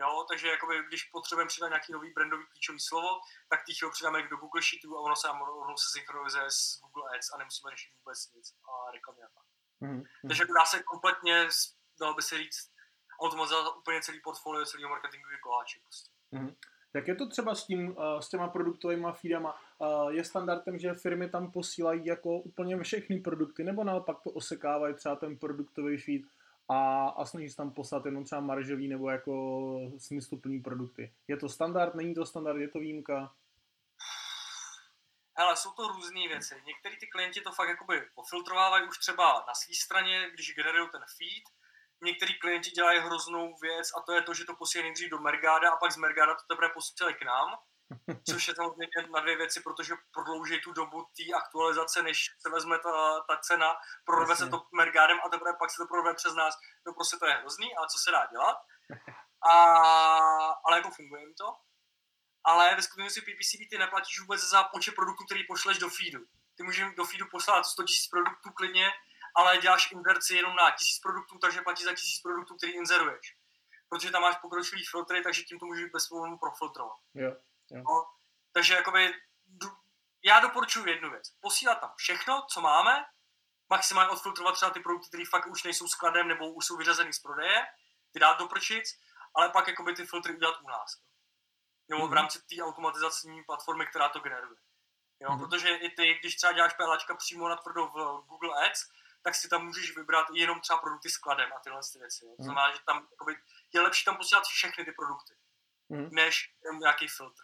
Jo, 0.00 0.24
takže 0.30 0.48
jakoby, 0.48 0.74
když 0.88 1.02
potřebujeme 1.04 1.48
přidat 1.48 1.68
nějaký 1.68 1.92
nový 1.92 2.12
brandový 2.12 2.44
klíčový 2.52 2.80
slovo, 2.80 3.10
tak 3.50 3.64
těch 3.64 3.82
ho 3.82 3.90
přidáme 3.90 4.28
do 4.28 4.36
Google 4.36 4.62
Sheetu 4.62 4.96
a 4.96 5.00
ono 5.00 5.16
se, 5.16 5.28
ono 5.64 5.76
se 5.76 5.88
synchronizuje 5.96 6.46
s 6.50 6.80
Google 6.82 7.04
Ads 7.14 7.32
a 7.32 7.38
nemusíme 7.38 7.70
řešit 7.70 7.90
vůbec 7.98 8.18
nic 8.34 8.46
a 8.68 8.90
reklamy 8.94 9.22
a 9.22 9.30
tak. 9.36 9.46
Mm-hmm. 9.82 10.02
Takže 10.28 10.44
dá 10.58 10.64
se 10.64 10.82
kompletně, 10.82 11.48
dalo 12.00 12.14
by 12.14 12.22
se 12.22 12.38
říct, 12.38 12.70
automatizovat 13.20 13.76
úplně 13.76 14.02
celý 14.02 14.20
portfolio 14.20 14.64
celého 14.66 14.90
marketingového 14.90 15.40
koláče. 15.42 15.80
Prostě. 15.84 16.10
Mm-hmm. 16.32 16.56
Jak 16.94 17.08
je 17.08 17.14
to 17.14 17.28
třeba 17.28 17.54
s, 17.54 17.66
tím, 17.66 17.96
s 18.20 18.28
těma 18.28 18.48
produktovými 18.48 19.06
feedama? 19.12 19.60
Je 20.08 20.24
standardem, 20.24 20.78
že 20.78 20.94
firmy 20.94 21.30
tam 21.30 21.52
posílají 21.52 22.06
jako 22.06 22.30
úplně 22.30 22.82
všechny 22.82 23.20
produkty, 23.20 23.64
nebo 23.64 23.84
naopak 23.84 24.16
to 24.24 24.30
osekávají 24.30 24.94
třeba 24.94 25.16
ten 25.16 25.38
produktový 25.38 25.98
feed 25.98 26.22
a, 26.70 27.08
a 27.08 27.24
snaží 27.24 27.50
se 27.50 27.56
tam 27.56 27.70
poslat 27.70 28.04
jenom 28.04 28.24
třeba 28.24 28.40
maržový 28.40 28.88
nebo 28.88 29.10
jako 29.10 29.32
smysluplný 29.98 30.60
produkty. 30.60 31.14
Je 31.28 31.36
to 31.36 31.48
standard, 31.48 31.94
není 31.94 32.14
to 32.14 32.26
standard, 32.26 32.60
je 32.60 32.68
to 32.68 32.78
výjimka? 32.78 33.34
Hele, 35.38 35.56
jsou 35.56 35.70
to 35.70 35.88
různé 35.88 36.28
věci. 36.28 36.54
Některý 36.66 36.98
ty 36.98 37.06
klienti 37.06 37.40
to 37.40 37.52
fakt 37.52 37.68
jakoby 37.68 38.08
pofiltrovávají 38.14 38.88
už 38.88 38.98
třeba 38.98 39.44
na 39.48 39.54
své 39.54 39.74
straně, 39.74 40.30
když 40.34 40.54
generují 40.54 40.88
ten 40.92 41.00
feed, 41.00 41.44
některý 42.02 42.38
klienti 42.38 42.70
dělají 42.70 43.00
hroznou 43.00 43.56
věc 43.62 43.88
a 43.98 44.00
to 44.06 44.12
je 44.12 44.22
to, 44.22 44.34
že 44.34 44.44
to 44.44 44.56
posílají 44.56 44.86
nejdřív 44.86 45.10
do 45.10 45.18
Mergáda 45.18 45.70
a 45.70 45.76
pak 45.76 45.92
z 45.92 45.96
Mergáda 45.96 46.34
to 46.34 46.44
teprve 46.48 46.68
posílají 46.74 47.14
k 47.14 47.24
nám. 47.24 47.48
Což 48.30 48.48
je 48.48 48.54
samozřejmě 48.54 48.88
na 49.10 49.20
dvě 49.20 49.36
věci, 49.36 49.60
protože 49.60 49.94
prodlouží 50.12 50.60
tu 50.60 50.72
dobu 50.72 51.02
té 51.02 51.34
aktualizace, 51.36 52.02
než 52.02 52.26
se 52.38 52.50
vezme 52.50 52.78
ta, 52.78 53.20
ta 53.20 53.36
cena, 53.36 53.76
prorve 54.04 54.36
se 54.36 54.48
to 54.48 54.66
Mergádem 54.72 55.18
a 55.24 55.28
teprve 55.28 55.52
pak 55.58 55.70
se 55.70 55.76
to 55.82 55.86
prorve 55.86 56.14
přes 56.14 56.34
nás. 56.34 56.54
No 56.86 56.94
prostě 56.94 57.16
to 57.16 57.26
je 57.26 57.34
hrozný, 57.34 57.76
ale 57.76 57.86
co 57.88 57.98
se 57.98 58.10
dá 58.10 58.26
dělat? 58.26 58.56
A, 59.42 59.52
ale 60.64 60.76
jako 60.76 60.90
funguje 60.90 61.22
jim 61.22 61.34
to. 61.34 61.56
Ale 62.44 62.74
ve 62.74 62.82
skutečnosti 62.82 63.20
PPCB 63.20 63.70
ty 63.70 63.78
neplatíš 63.78 64.20
vůbec 64.20 64.40
za 64.40 64.64
počet 64.64 64.94
produktů, 64.94 65.24
který 65.24 65.46
pošleš 65.46 65.78
do 65.78 65.88
feedu. 65.88 66.24
Ty 66.56 66.62
můžeš 66.62 66.94
do 66.96 67.04
feedu 67.04 67.26
poslat 67.30 67.66
100 67.66 67.82
000 67.82 67.88
produktů 68.10 68.50
klidně 68.50 68.92
ale 69.34 69.58
děláš 69.58 69.92
inzerci 69.92 70.34
jenom 70.34 70.56
na 70.56 70.70
tisíc 70.70 70.98
produktů, 70.98 71.38
takže 71.38 71.60
platíš 71.60 71.84
za 71.84 71.94
tisíc 71.94 72.22
produktů, 72.22 72.56
který 72.56 72.72
inzeruješ. 72.72 73.36
Protože 73.88 74.10
tam 74.10 74.22
máš 74.22 74.36
pokročilý 74.36 74.84
filtry, 74.84 75.22
takže 75.22 75.42
tím 75.42 75.58
to 75.58 75.66
můžeš 75.66 75.90
bez 75.90 76.08
problémů 76.08 76.38
profiltrovat. 76.38 76.98
Jo, 77.14 77.36
jo. 77.70 77.82
No, 77.88 78.06
takže 78.52 78.74
jakoby, 78.74 79.14
já 80.24 80.40
doporučuji 80.40 80.88
jednu 80.88 81.10
věc. 81.10 81.30
Posílat 81.40 81.80
tam 81.80 81.92
všechno, 81.96 82.46
co 82.50 82.60
máme, 82.60 83.04
maximálně 83.68 84.10
odfiltrovat 84.10 84.54
třeba 84.54 84.70
ty 84.70 84.80
produkty, 84.80 85.08
které 85.08 85.24
fakt 85.30 85.46
už 85.46 85.62
nejsou 85.62 85.88
skladem 85.88 86.28
nebo 86.28 86.52
už 86.52 86.66
jsou 86.66 86.76
vyřazený 86.76 87.12
z 87.12 87.18
prodeje, 87.18 87.66
ty 88.12 88.18
dát 88.18 88.38
do 88.38 88.48
prčic, 88.48 89.00
ale 89.34 89.48
pak 89.48 89.68
jakoby 89.68 89.94
ty 89.94 90.06
filtry 90.06 90.36
udělat 90.36 90.60
u 90.60 90.68
nás. 90.68 90.96
Nebo 91.88 92.02
mm-hmm. 92.02 92.06
v 92.06 92.08
mhm. 92.08 92.16
rámci 92.16 92.42
té 92.42 92.62
automatizační 92.62 93.44
platformy, 93.44 93.86
která 93.86 94.08
to 94.08 94.20
generuje. 94.20 94.60
Jo, 95.20 95.30
mm-hmm. 95.30 95.38
protože 95.38 95.68
i 95.68 95.90
ty, 95.90 96.14
když 96.14 96.36
třeba 96.36 96.52
děláš 96.52 96.74
PLAčka 96.74 97.14
přímo 97.14 97.48
na 97.48 97.56
tvrdo 97.56 97.86
v 97.86 98.24
Google 98.26 98.66
Ads, 98.66 98.88
tak 99.22 99.34
si 99.34 99.48
tam 99.48 99.66
můžeš 99.66 99.96
vybrat 99.96 100.26
jenom 100.32 100.60
třeba 100.60 100.78
produkty 100.78 101.10
skladem 101.10 101.52
a 101.56 101.60
tyhle 101.60 101.80
ty 101.92 101.98
věci. 101.98 102.24
Jo. 102.24 102.30
To 102.30 102.42
mhm. 102.42 102.44
znamená, 102.44 102.72
že 102.72 102.78
tam 102.86 103.06
jakoby, 103.10 103.36
je 103.72 103.80
lepší 103.80 104.04
tam 104.04 104.16
posílat 104.16 104.44
všechny 104.44 104.84
ty 104.84 104.92
produkty, 104.92 105.34
mm. 105.88 106.08
než 106.12 106.54
nějaký 106.80 107.08
filtr. 107.08 107.42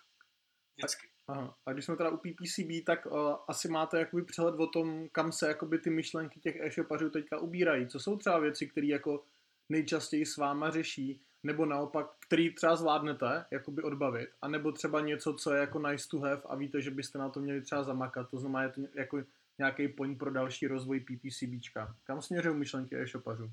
Vždycky. 0.77 1.09
Aha. 1.29 1.57
A 1.67 1.73
když 1.73 1.85
jsme 1.85 1.97
teda 1.97 2.11
u 2.11 2.17
PPCB, 2.17 2.85
tak 2.87 3.07
uh, 3.07 3.37
asi 3.49 3.69
máte 3.69 3.99
jakoby 3.99 4.25
přehled 4.25 4.61
o 4.61 4.67
tom, 4.67 5.09
kam 5.13 5.33
se 5.33 5.49
jakoby 5.49 5.79
ty 5.79 5.91
myšlenky 5.91 6.41
těch 6.41 6.57
e-shopařů 6.57 7.11
teďka 7.11 7.39
ubírají. 7.39 7.87
Co 7.87 8.01
jsou 8.01 8.17
třeba 8.17 8.39
věci, 8.39 8.67
které 8.67 8.87
jako 8.87 9.25
nejčastěji 9.69 10.27
s 10.27 10.37
váma 10.37 10.71
řeší, 10.71 11.21
nebo 11.43 11.67
naopak, 11.67 12.07
který 12.27 12.55
třeba 12.55 12.77
zvládnete 12.77 13.45
jakoby 13.51 13.83
odbavit, 13.83 14.29
a 14.43 14.49
nebo 14.49 14.73
třeba 14.73 15.01
něco, 15.01 15.35
co 15.35 15.53
je 15.53 15.61
jako 15.61 15.79
nice 15.79 16.09
to 16.11 16.19
have 16.19 16.43
a 16.45 16.57
víte, 16.57 16.81
že 16.81 16.91
byste 16.91 17.19
na 17.19 17.29
to 17.29 17.41
měli 17.41 17.63
třeba 17.63 17.83
zamakat. 17.83 18.31
To 18.31 18.39
znamená, 18.39 18.63
je 18.63 18.69
to 18.69 18.81
jako 18.95 19.23
nějaký 19.59 19.89
point 19.89 20.19
pro 20.19 20.31
další 20.31 20.67
rozvoj 20.67 21.01
PPCBčka. 21.01 21.97
Kam 22.05 22.23
směřují 22.23 22.57
myšlenky 22.57 22.97
e-shopařů? 22.97 23.51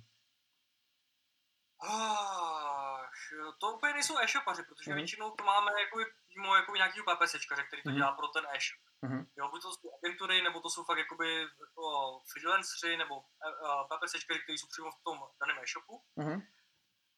To 3.57 3.71
úplně 3.71 3.93
nejsou 3.93 4.19
e-shopaři, 4.19 4.63
protože 4.63 4.91
uh-huh. 4.91 4.95
většinou 4.95 5.31
to 5.31 5.43
máme 5.43 5.71
jako 5.81 5.97
mimo 6.35 6.55
jako 6.55 6.75
nějakýho 6.75 7.05
PPCčkaře, 7.05 7.63
který 7.63 7.83
to 7.83 7.89
uh-huh. 7.89 7.95
dělá 7.95 8.11
pro 8.11 8.27
ten 8.27 8.45
e-shop. 8.45 8.81
Uh-huh. 9.03 9.25
Jo, 9.37 9.49
buď 9.49 9.61
to 9.61 9.71
jsou 9.71 9.89
agentury, 9.97 10.41
nebo 10.41 10.59
to 10.59 10.69
jsou 10.69 10.83
fakt 10.83 10.97
jakoby 10.97 11.41
jako 11.41 11.83
freelanceri, 12.31 12.97
nebo 12.97 13.15
uh, 13.17 13.23
e, 13.23 13.85
PPCčkaři, 13.89 14.39
kteří 14.43 14.57
jsou 14.57 14.67
přímo 14.67 14.91
v 14.91 15.03
tom 15.03 15.19
daném 15.39 15.57
e-shopu. 15.63 16.03
Uh-huh. 16.17 16.41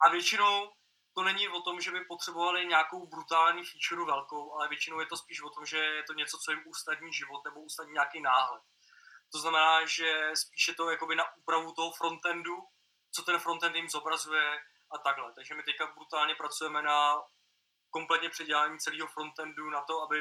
A 0.05 0.09
většinou 0.09 0.71
to 1.15 1.23
není 1.23 1.49
o 1.49 1.61
tom, 1.61 1.81
že 1.81 1.91
by 1.91 2.05
potřebovali 2.05 2.65
nějakou 2.65 3.07
brutální 3.07 3.63
feature 3.65 4.05
velkou, 4.05 4.53
ale 4.53 4.67
většinou 4.67 4.99
je 4.99 5.05
to 5.05 5.17
spíš 5.17 5.41
o 5.41 5.49
tom, 5.49 5.65
že 5.65 5.77
je 5.77 6.03
to 6.03 6.13
něco, 6.13 6.37
co 6.37 6.51
jim 6.51 6.63
usnadní 6.65 7.13
život 7.13 7.41
nebo 7.45 7.61
usnadní 7.61 7.93
nějaký 7.93 8.21
náhled. 8.21 8.63
To 9.31 9.39
znamená, 9.39 9.85
že 9.85 10.31
spíše 10.33 10.73
to 10.73 10.89
jakoby 10.89 11.15
na 11.15 11.35
úpravu 11.37 11.71
toho 11.71 11.91
frontendu, 11.91 12.57
co 13.11 13.23
ten 13.23 13.39
frontend 13.39 13.75
jim 13.75 13.89
zobrazuje 13.89 14.59
a 14.91 14.97
takhle. 14.97 15.33
Takže 15.33 15.55
my 15.55 15.63
teďka 15.63 15.85
brutálně 15.87 16.35
pracujeme 16.35 16.81
na 16.81 17.23
kompletně 17.89 18.29
předělání 18.29 18.79
celého 18.79 19.07
frontendu 19.07 19.69
na 19.69 19.81
to, 19.81 20.01
aby 20.01 20.17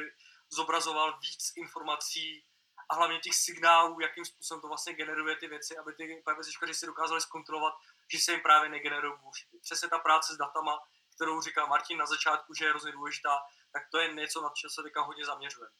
zobrazoval 0.52 1.18
víc 1.18 1.52
informací 1.56 2.46
a 2.88 2.94
hlavně 2.94 3.18
těch 3.18 3.34
signálů, 3.34 4.00
jakým 4.00 4.24
způsobem 4.24 4.60
to 4.60 4.68
vlastně 4.68 4.94
generuje 4.94 5.36
ty 5.36 5.48
věci, 5.48 5.76
aby 5.76 5.92
ty 5.94 6.22
PPCčkaři 6.26 6.74
si 6.74 6.86
dokázali 6.86 7.20
zkontrolovat, 7.20 7.74
že 8.12 8.18
se 8.18 8.32
jim 8.32 8.40
právě 8.40 8.70
negenerují 8.70 9.14
bullshity. 9.20 9.58
Přesně 9.58 9.88
ta 9.88 9.98
práce 9.98 10.34
s 10.34 10.36
datama, 10.36 10.78
kterou 11.16 11.40
říká 11.42 11.66
Martin 11.66 11.98
na 11.98 12.06
začátku, 12.06 12.54
že 12.54 12.64
je 12.64 12.70
hrozně 12.70 12.92
důležitá, 12.92 13.38
tak 13.72 13.82
to 13.90 13.98
je 13.98 14.14
něco, 14.14 14.42
na 14.42 14.50
co 14.50 14.70
se 14.70 14.82
teďka 14.82 15.02
hodně 15.02 15.24
zaměřujeme. 15.24 15.76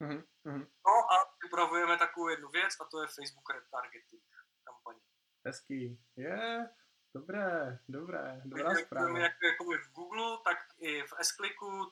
Mm-hmm. 0.00 0.66
No 0.86 1.12
a 1.12 1.34
připravujeme 1.38 1.96
takovou 1.96 2.28
jednu 2.28 2.48
věc 2.48 2.72
a 2.80 2.84
to 2.84 3.00
je 3.00 3.06
Facebook 3.06 3.50
retargeting 3.50 4.22
kampaně. 4.64 5.00
Hezký. 5.46 5.98
Yeah. 6.16 6.81
Dobré, 7.14 7.78
dobré, 7.88 8.42
dobrá 8.44 8.74
zpráva. 8.74 9.18
Jak, 9.18 9.32
jako 9.42 9.64
v 9.64 9.92
Google, 9.92 10.38
tak 10.44 10.58
i 10.78 11.02
v 11.02 11.12
s 11.20 11.36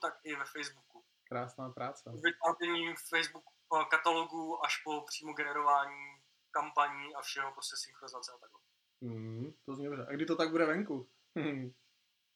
tak 0.01 0.19
i 0.23 0.35
ve 0.35 0.45
Facebooku. 0.45 1.03
Krásná 1.23 1.69
práce. 1.69 2.09
Vytváření 2.09 2.95
Facebook 3.09 3.43
eh, 3.75 3.85
katalogu 3.89 4.65
až 4.65 4.83
po 4.83 5.01
přímo 5.01 5.33
generování 5.33 6.21
kampaní 6.51 7.15
a 7.15 7.21
všeho, 7.21 7.51
prostě 7.51 7.75
synchronizace 7.77 8.31
a 8.31 8.37
takhle. 8.37 8.61
Mm, 9.01 9.53
to 9.65 9.75
zní 9.75 9.85
dobře. 9.85 10.05
A 10.09 10.11
kdy 10.11 10.25
to 10.25 10.35
tak 10.35 10.51
bude 10.51 10.65
venku? 10.65 11.09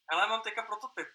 Ale 0.10 0.28
mám 0.28 0.42
teďka 0.42 0.64
prototyp. 0.64 1.08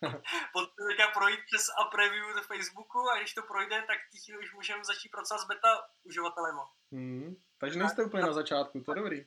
Potřebujeme 0.52 1.12
projít 1.14 1.40
přes 1.46 1.66
a 1.80 1.84
preview 1.84 2.34
do 2.34 2.42
Facebooku 2.42 2.98
a 3.10 3.18
když 3.18 3.34
to 3.34 3.42
projde, 3.42 3.82
tak 3.86 3.98
těch 4.12 4.38
už 4.38 4.54
můžeme 4.54 4.84
začít 4.84 5.08
pracovat 5.08 5.40
s 5.40 5.46
beta 5.46 5.88
uživatelem. 6.02 6.56
Hmm, 6.92 7.36
Takže 7.58 7.78
nejste 7.78 8.02
úplně 8.02 8.22
na 8.22 8.32
začátku, 8.32 8.80
to 8.80 8.92
je 8.92 8.96
dobrý. 8.96 9.26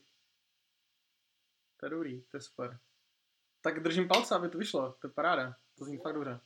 To 1.84 1.88
je 1.88 1.90
dobrý, 1.90 2.22
to 2.22 2.38
je 2.38 2.42
super. 2.42 2.80
Tak 3.62 3.84
držím 3.84 4.08
palce, 4.08 4.36
aby 4.36 4.50
to 4.50 4.58
vyšlo, 4.58 4.96
to 5.02 5.08
je 5.08 5.12
paráda, 5.14 5.56
to 5.78 5.86
zní 5.86 5.98
fakt 5.98 6.14
dobře. 6.14 6.40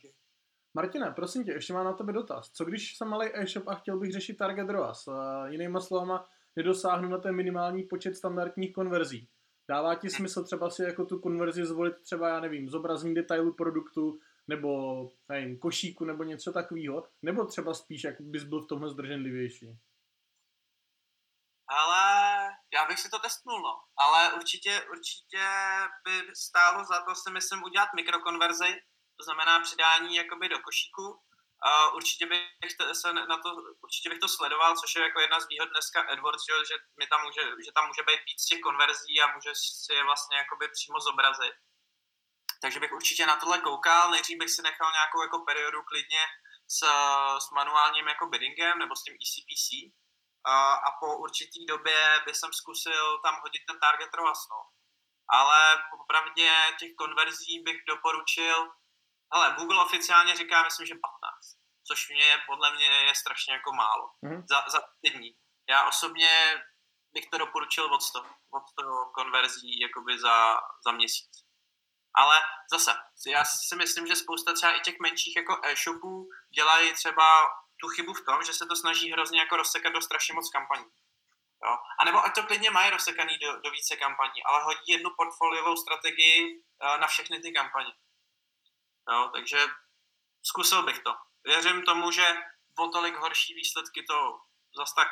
Martine, 0.74 1.10
prosím 1.10 1.44
tě, 1.44 1.52
ještě 1.52 1.72
mám 1.72 1.84
na 1.84 1.92
tebe 1.92 2.12
dotaz. 2.12 2.50
Co 2.50 2.64
když 2.64 2.96
jsem 2.96 3.08
malý 3.08 3.30
e-shop 3.34 3.68
a 3.68 3.74
chtěl 3.74 3.98
bych 3.98 4.12
řešit 4.12 4.36
target 4.36 4.70
ROAS? 4.70 5.06
Uh, 5.06 5.14
jinýma 5.46 5.80
slovama, 5.80 6.28
nedosáhnu 6.56 7.08
na 7.08 7.18
ten 7.18 7.34
minimální 7.34 7.82
počet 7.82 8.16
standardních 8.16 8.72
konverzí. 8.72 9.28
Dává 9.68 9.94
ti 9.94 10.10
smysl 10.10 10.44
třeba 10.44 10.70
si 10.70 10.82
jako 10.82 11.04
tu 11.04 11.18
konverzi 11.18 11.66
zvolit 11.66 11.94
třeba, 12.02 12.28
já 12.28 12.40
nevím, 12.40 12.68
zobrazení 12.68 13.14
detailu 13.14 13.52
produktu, 13.52 14.20
nebo 14.48 15.02
nevím, 15.28 15.58
košíku, 15.58 16.04
nebo 16.04 16.24
něco 16.24 16.52
takového, 16.52 17.04
nebo 17.22 17.44
třeba 17.44 17.74
spíš, 17.74 18.04
jak 18.04 18.20
bys 18.20 18.44
byl 18.44 18.60
v 18.62 18.66
tomhle 18.66 18.90
zdrženlivější? 18.90 19.78
Ale 21.68 22.17
já 22.78 22.84
bych 22.84 22.98
si 22.98 23.10
to 23.10 23.18
testnul, 23.18 23.60
no. 23.62 23.74
Ale 23.96 24.32
určitě, 24.32 24.72
určitě 24.94 25.44
by 26.04 26.14
stálo 26.34 26.84
za 26.84 27.02
to 27.02 27.14
si 27.14 27.30
myslím 27.30 27.62
udělat 27.62 27.88
mikrokonverzi, 27.94 28.72
to 29.18 29.22
znamená 29.24 29.60
přidání 29.60 30.16
jakoby 30.16 30.48
do 30.48 30.58
košíku. 30.58 31.06
Uh, 31.68 31.96
určitě 31.96 32.26
bych 32.62 32.76
to, 32.78 32.94
se 32.94 33.12
na 33.12 33.36
to, 33.44 33.48
určitě 33.82 34.08
bych 34.10 34.18
to 34.18 34.28
sledoval, 34.28 34.76
což 34.76 34.94
je 34.96 35.02
jako 35.02 35.20
jedna 35.20 35.40
z 35.40 35.48
výhod 35.48 35.68
dneska 35.68 36.02
AdWords, 36.02 36.44
že, 36.48 36.54
že, 36.68 36.74
mi 37.00 37.06
tam 37.06 37.20
může, 37.24 37.42
že 37.64 37.70
tam 37.74 37.86
může 37.86 38.02
být 38.02 38.20
víc 38.28 38.44
těch 38.44 38.60
konverzí 38.60 39.14
a 39.20 39.32
může 39.34 39.52
si 39.54 39.92
je 39.92 40.04
vlastně 40.04 40.36
jakoby 40.36 40.68
přímo 40.68 41.00
zobrazit. 41.00 41.54
Takže 42.62 42.80
bych 42.80 42.92
určitě 42.92 43.26
na 43.26 43.36
tohle 43.36 43.58
koukal, 43.58 44.10
nejdřív 44.10 44.38
bych 44.38 44.50
si 44.50 44.62
nechal 44.62 44.92
nějakou 44.92 45.22
jako 45.22 45.38
periodu 45.48 45.82
klidně 45.82 46.22
s, 46.76 46.78
s 47.44 47.50
manuálním 47.50 48.08
jako 48.08 48.26
biddingem 48.26 48.78
nebo 48.78 48.96
s 48.96 49.02
tím 49.02 49.14
ECPC 49.22 49.66
a, 50.48 50.74
a 50.74 50.90
po 51.00 51.16
určitý 51.16 51.66
době 51.66 52.22
bych 52.26 52.36
jsem 52.36 52.52
zkusil 52.52 53.18
tam 53.18 53.34
hodit 53.42 53.62
ten 53.68 53.80
target 53.80 54.14
ROAS, 54.14 54.48
no. 54.50 54.60
Ale 55.30 55.82
popravdě 55.90 56.50
těch 56.78 56.94
konverzí 56.94 57.62
bych 57.62 57.84
doporučil, 57.88 58.72
ale 59.30 59.54
Google 59.58 59.84
oficiálně 59.84 60.36
říká, 60.36 60.64
myslím, 60.64 60.86
že 60.86 60.94
15, 60.94 61.58
což 61.88 62.08
mě 62.08 62.24
je, 62.24 62.38
podle 62.46 62.74
mě 62.74 62.86
je 62.86 63.14
strašně 63.14 63.52
jako 63.52 63.72
málo 63.72 64.10
mm. 64.22 64.42
za, 64.50 64.64
za 64.68 64.80
dní. 65.04 65.38
Já 65.68 65.88
osobně 65.88 66.62
bych 67.12 67.30
to 67.30 67.38
doporučil 67.38 67.94
od 67.94 68.02
100, 68.02 68.18
od 68.50 68.68
100 68.68 68.82
konverzí 69.14 69.80
jakoby 69.80 70.18
za, 70.18 70.60
za 70.86 70.92
měsíc. 70.92 71.30
Ale 72.14 72.40
zase, 72.72 72.94
já 73.26 73.44
si 73.44 73.76
myslím, 73.76 74.06
že 74.06 74.16
spousta 74.16 74.52
třeba 74.52 74.72
i 74.72 74.80
těch 74.80 75.00
menších 75.00 75.36
jako 75.36 75.60
e-shopů 75.64 76.28
dělají 76.54 76.92
třeba 76.92 77.50
tu 77.80 77.88
chybu 77.88 78.14
v 78.14 78.24
tom, 78.24 78.42
že 78.42 78.52
se 78.52 78.66
to 78.66 78.76
snaží 78.76 79.12
hrozně 79.12 79.40
jako 79.40 79.56
rozsekat 79.56 79.92
do 79.92 80.00
strašně 80.00 80.34
moc 80.34 80.50
kampaní. 80.50 80.84
Jo? 81.64 81.76
A 82.00 82.04
nebo 82.04 82.24
ať 82.24 82.34
to 82.34 82.42
klidně 82.42 82.70
mají 82.70 82.90
rozsekaný 82.90 83.38
do, 83.38 83.60
do 83.60 83.70
více 83.70 83.96
kampaní, 83.96 84.44
ale 84.44 84.64
hodí 84.64 84.92
jednu 84.92 85.10
portfoliovou 85.16 85.76
strategii 85.76 86.56
uh, 86.56 87.00
na 87.00 87.06
všechny 87.06 87.40
ty 87.40 87.52
kampaně. 87.52 87.92
Jo? 89.10 89.30
Takže 89.32 89.66
zkusil 90.42 90.82
bych 90.82 90.98
to. 90.98 91.14
Věřím 91.44 91.82
tomu, 91.82 92.10
že 92.10 92.36
o 92.78 92.88
tolik 92.88 93.16
horší 93.16 93.54
výsledky 93.54 94.02
to 94.02 94.40
zase 94.76 94.94
tak 94.96 95.08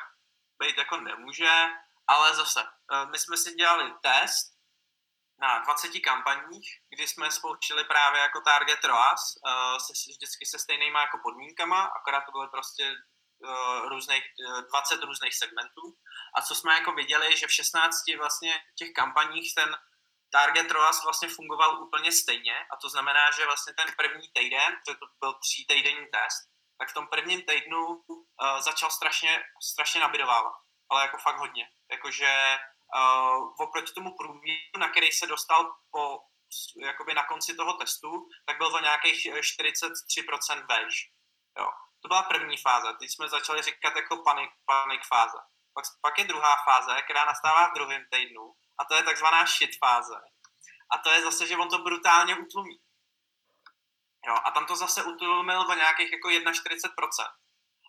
být 0.58 0.78
jako 0.78 0.96
nemůže, 0.96 1.68
ale 2.06 2.34
zase, 2.34 2.62
uh, 2.62 3.10
my 3.10 3.18
jsme 3.18 3.36
si 3.36 3.54
dělali 3.54 3.92
test 4.02 4.55
na 5.38 5.58
20 5.58 6.00
kampaních, 6.00 6.68
kdy 6.88 7.06
jsme 7.06 7.30
spouštili 7.30 7.84
právě 7.84 8.20
jako 8.20 8.40
target 8.40 8.84
ROAS, 8.84 9.20
uh, 9.46 9.78
se, 9.78 9.92
vždycky 10.10 10.46
se 10.46 10.58
stejnýma 10.58 11.00
jako 11.00 11.18
podmínkama, 11.22 11.84
akorát 11.84 12.20
to 12.20 12.32
byly 12.32 12.48
prostě 12.48 12.94
uh, 12.94 13.88
různých, 13.88 14.24
uh, 14.48 14.60
20 14.68 15.02
různých 15.02 15.36
segmentů. 15.36 15.84
A 16.36 16.42
co 16.42 16.54
jsme 16.54 16.74
jako 16.74 16.92
viděli, 16.92 17.36
že 17.36 17.46
v 17.46 17.52
16 17.52 17.96
vlastně 18.18 18.54
těch 18.78 18.92
kampaních 18.92 19.54
ten 19.54 19.76
target 20.30 20.70
ROAS 20.70 21.04
vlastně 21.04 21.28
fungoval 21.28 21.82
úplně 21.82 22.12
stejně 22.12 22.66
a 22.72 22.76
to 22.76 22.88
znamená, 22.88 23.30
že 23.30 23.46
vlastně 23.46 23.74
ten 23.74 23.94
první 23.96 24.28
týden, 24.34 24.76
to 24.86 24.92
byl 25.20 25.32
tří 25.32 25.66
týdenní 25.66 26.06
test, 26.06 26.42
tak 26.78 26.90
v 26.90 26.94
tom 26.94 27.06
prvním 27.06 27.42
týdnu 27.42 28.04
začal 28.58 28.90
strašně, 28.90 29.44
strašně 29.62 30.00
nabidovávat, 30.00 30.52
ale 30.90 31.02
jako 31.02 31.18
fakt 31.18 31.38
hodně. 31.38 31.68
Jakože 31.90 32.58
uh, 32.94 33.54
oproti 33.58 33.92
tomu 33.92 34.16
průměru, 34.16 34.78
na 34.78 34.88
který 34.88 35.12
se 35.12 35.26
dostal 35.26 35.76
po, 35.90 36.18
jakoby 36.76 37.14
na 37.14 37.24
konci 37.24 37.54
toho 37.54 37.72
testu, 37.72 38.28
tak 38.46 38.58
byl 38.58 38.70
to 38.70 38.80
nějakých 38.80 39.26
43% 39.26 40.66
beige. 40.66 40.98
Jo. 41.58 41.70
To 42.02 42.08
byla 42.08 42.22
první 42.22 42.56
fáze. 42.56 42.88
Teď 42.98 43.10
jsme 43.10 43.28
začali 43.28 43.62
říkat 43.62 43.96
jako 43.96 44.16
panik, 44.16 44.50
panik 44.64 45.00
fáze. 45.06 45.38
Pak, 45.74 45.84
pak 46.00 46.18
je 46.18 46.24
druhá 46.24 46.56
fáze, 46.64 47.02
která 47.02 47.24
nastává 47.24 47.68
v 47.68 47.74
druhém 47.74 48.04
týdnu 48.10 48.54
a 48.78 48.84
to 48.84 48.94
je 48.94 49.02
takzvaná 49.02 49.46
shit 49.46 49.78
fáze. 49.78 50.20
A 50.90 50.98
to 50.98 51.10
je 51.10 51.22
zase, 51.22 51.46
že 51.46 51.56
on 51.56 51.68
to 51.68 51.78
brutálně 51.78 52.36
utlumí. 52.36 52.80
Jo, 54.26 54.34
a 54.44 54.50
tam 54.50 54.66
to 54.66 54.76
zase 54.76 55.04
utlumil 55.04 55.60
o 55.60 55.74
nějakých 55.74 56.12
jako 56.12 56.28
41%. 56.28 56.90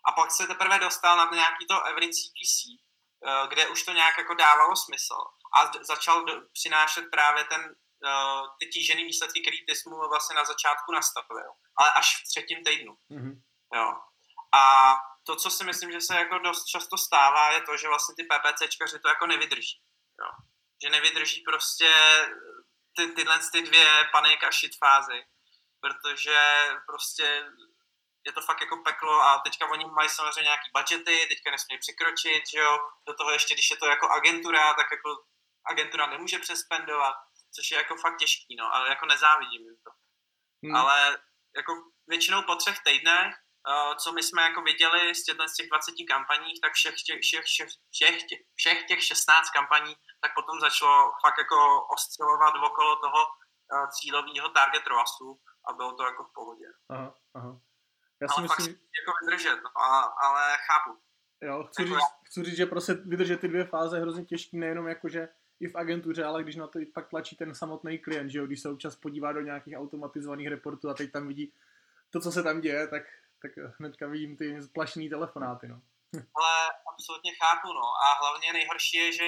A 0.04 0.12
pak 0.12 0.30
se 0.30 0.46
teprve 0.46 0.78
dostal 0.78 1.16
na 1.16 1.30
nějaký 1.32 1.66
to 1.66 1.84
every 1.84 2.08
CPC, 2.08 2.64
Eh, 2.68 2.87
kde 3.48 3.68
už 3.68 3.82
to 3.82 3.92
nějak 3.92 4.18
jako 4.18 4.34
dávalo 4.34 4.76
smysl 4.76 5.18
a 5.56 5.70
začal 5.82 6.24
přinášet 6.52 7.04
právě 7.10 7.44
ten, 7.44 7.74
eh, 8.06 8.42
ty 8.60 8.66
tížený 8.66 9.04
výsledky, 9.04 9.40
který 9.42 9.66
ty 9.66 9.74
jsi 9.74 9.88
mu 9.88 9.96
vlastně 10.08 10.36
na 10.36 10.44
začátku 10.44 10.92
nastavil, 10.92 11.50
ale 11.78 11.92
až 11.92 12.22
v 12.22 12.28
třetím 12.28 12.64
týdnu. 12.64 12.92
Mm-hmm. 13.10 13.34
Jo. 13.74 13.94
A 14.54 14.94
to, 15.26 15.36
co 15.36 15.50
si 15.50 15.64
myslím, 15.64 15.92
že 15.92 16.00
se 16.00 16.14
jako 16.16 16.38
dost 16.38 16.64
často 16.64 16.98
stává, 16.98 17.50
je 17.52 17.60
to, 17.60 17.76
že 17.76 17.88
vlastně 17.88 18.14
ty 18.14 18.24
PPCčkaři 18.24 18.98
to 18.98 19.08
jako 19.08 19.26
nevydrží. 19.26 19.80
Jo. 20.20 20.30
Že 20.82 20.90
nevydrží 20.90 21.42
prostě 21.42 21.90
ty, 22.96 23.06
tyhle 23.06 23.38
ty 23.52 23.62
dvě 23.62 24.08
panik 24.12 24.44
a 24.44 24.50
shit 24.50 24.72
fázy, 24.78 25.22
protože 25.80 26.40
prostě 26.86 27.44
je 28.28 28.32
to 28.32 28.40
fakt 28.40 28.60
jako 28.60 28.76
peklo 28.76 29.22
a 29.22 29.38
teďka 29.38 29.70
oni 29.70 29.84
mají 29.84 30.08
samozřejmě 30.08 30.48
nějaký 30.52 30.68
budgety, 30.76 31.26
teďka 31.28 31.50
nesmí 31.50 31.78
překročit, 31.78 32.42
že 32.52 32.58
jo, 32.58 32.78
do 33.06 33.14
toho 33.14 33.30
ještě, 33.30 33.54
když 33.54 33.70
je 33.70 33.76
to 33.76 33.86
jako 33.86 34.06
agentura, 34.10 34.74
tak 34.74 34.86
jako 34.90 35.08
agentura 35.70 36.06
nemůže 36.06 36.38
přespendovat, 36.38 37.16
což 37.54 37.70
je 37.70 37.76
jako 37.76 37.96
fakt 37.96 38.16
těžký, 38.18 38.56
no, 38.56 38.74
ale 38.74 38.88
jako 38.88 39.06
nezávidím 39.06 39.62
jim 39.62 39.76
to. 39.84 39.90
Hmm. 40.64 40.76
Ale 40.76 41.18
jako 41.56 41.72
většinou 42.06 42.42
po 42.42 42.54
třech 42.56 42.78
týdnech, 42.86 43.34
uh, 43.68 43.94
co 43.94 44.12
my 44.12 44.22
jsme 44.22 44.42
jako 44.42 44.62
viděli 44.62 45.14
z 45.14 45.24
těch, 45.24 45.36
z 45.48 45.54
těch 45.54 45.68
20 45.68 45.94
kampaních, 46.08 46.60
tak 46.60 46.72
všech 46.72 46.94
těch, 46.94 47.20
všech, 47.20 47.44
všech, 47.44 47.68
všech, 47.90 48.22
těch, 48.28 48.40
všech 48.54 48.86
těch 48.86 49.02
16 49.04 49.50
kampaní, 49.50 49.96
tak 50.20 50.34
potom 50.34 50.60
začalo 50.60 51.12
fakt 51.24 51.38
jako 51.38 51.86
ostřelovat 51.94 52.54
okolo 52.54 52.96
toho 52.96 53.20
uh, 53.26 53.88
cílového 53.90 54.48
target 54.48 54.86
ROASu 54.86 55.40
a 55.68 55.72
bylo 55.72 55.92
to 55.92 56.02
jako 56.04 56.24
v 56.24 56.32
pohodě. 56.34 56.66
Aha, 56.90 57.14
aha. 57.34 57.60
Já 58.20 58.28
si 58.28 58.34
ale 58.36 58.42
myslím... 58.42 58.66
fakt 58.66 58.82
jako 59.00 59.12
vydržet, 59.24 59.60
no, 59.64 59.82
a, 59.82 60.00
ale 60.00 60.56
chápu. 60.66 60.98
Jo, 61.42 61.64
chci, 61.64 61.82
jako 61.82 61.94
říct, 61.94 62.02
já... 62.02 62.26
chci 62.26 62.44
říct, 62.44 62.56
že 62.56 62.66
prostě 62.66 62.94
vydržet 62.94 63.40
ty 63.40 63.48
dvě 63.48 63.64
fáze 63.64 63.96
je 63.96 64.00
hrozně 64.00 64.24
těžký, 64.24 64.58
nejenom 64.58 64.88
jakože 64.88 65.28
i 65.60 65.68
v 65.68 65.76
agentuře, 65.76 66.24
ale 66.24 66.42
když 66.42 66.56
na 66.56 66.66
to 66.66 66.78
pak 66.94 67.08
tlačí 67.08 67.36
ten 67.36 67.54
samotný 67.54 67.98
klient, 67.98 68.30
že 68.30 68.38
jo, 68.38 68.46
když 68.46 68.60
se 68.60 68.68
občas 68.68 68.96
podívá 68.96 69.32
do 69.32 69.40
nějakých 69.40 69.76
automatizovaných 69.76 70.48
reportů 70.48 70.90
a 70.90 70.94
teď 70.94 71.12
tam 71.12 71.28
vidí 71.28 71.52
to, 72.10 72.20
co 72.20 72.32
se 72.32 72.42
tam 72.42 72.60
děje, 72.60 72.88
tak, 72.88 73.02
tak 73.42 73.52
hnedka 73.78 74.06
vidím 74.06 74.36
ty 74.36 74.62
splašný 74.62 75.08
telefonáty, 75.10 75.68
no. 75.68 75.80
Ale 76.38 76.54
absolutně 76.92 77.32
chápu, 77.40 77.68
no. 77.72 77.86
A 78.04 78.06
hlavně 78.20 78.52
nejhorší 78.52 78.96
je, 78.96 79.12
že 79.12 79.26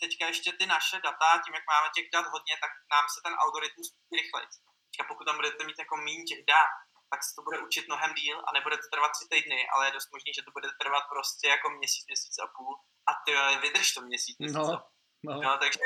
teďka 0.00 0.26
ještě 0.26 0.52
ty 0.58 0.66
naše 0.66 0.96
data, 1.04 1.28
tím, 1.44 1.54
jak 1.54 1.66
máme 1.72 1.88
těch 1.96 2.06
dat 2.14 2.26
hodně, 2.34 2.54
tak 2.64 2.72
nám 2.94 3.04
se 3.14 3.18
ten 3.24 3.34
algoritmus 3.44 3.86
rychleji. 4.18 4.46
Teďka 4.86 5.04
pokud 5.08 5.24
tam 5.24 5.36
budete 5.36 5.64
mít 5.64 5.78
jako 5.78 5.96
méně 5.96 6.24
těch 6.30 6.42
dat, 6.52 6.70
tak 7.14 7.24
se 7.24 7.32
to 7.38 7.42
bude 7.48 7.58
učit 7.66 7.88
mnohem 7.88 8.12
díl 8.14 8.38
a 8.46 8.48
nebude 8.56 8.76
to 8.76 8.86
trvat 8.92 9.10
tři 9.12 9.26
týdny, 9.32 9.60
ale 9.72 9.86
je 9.86 9.96
dost 9.96 10.08
možný, 10.14 10.30
že 10.34 10.42
to 10.46 10.50
bude 10.56 10.68
trvat 10.82 11.04
prostě 11.14 11.44
jako 11.54 11.66
měsíc, 11.70 12.04
měsíc 12.10 12.34
a 12.44 12.46
půl 12.56 12.74
a 13.08 13.12
ty 13.24 13.30
vydrž 13.64 13.86
to 13.94 14.00
měsíc, 14.00 14.36
měsíc 14.38 14.56
no, 14.56 14.74
a 14.74 14.78
půl. 14.82 14.94
No. 15.28 15.32
No, 15.46 15.52
takže, 15.62 15.84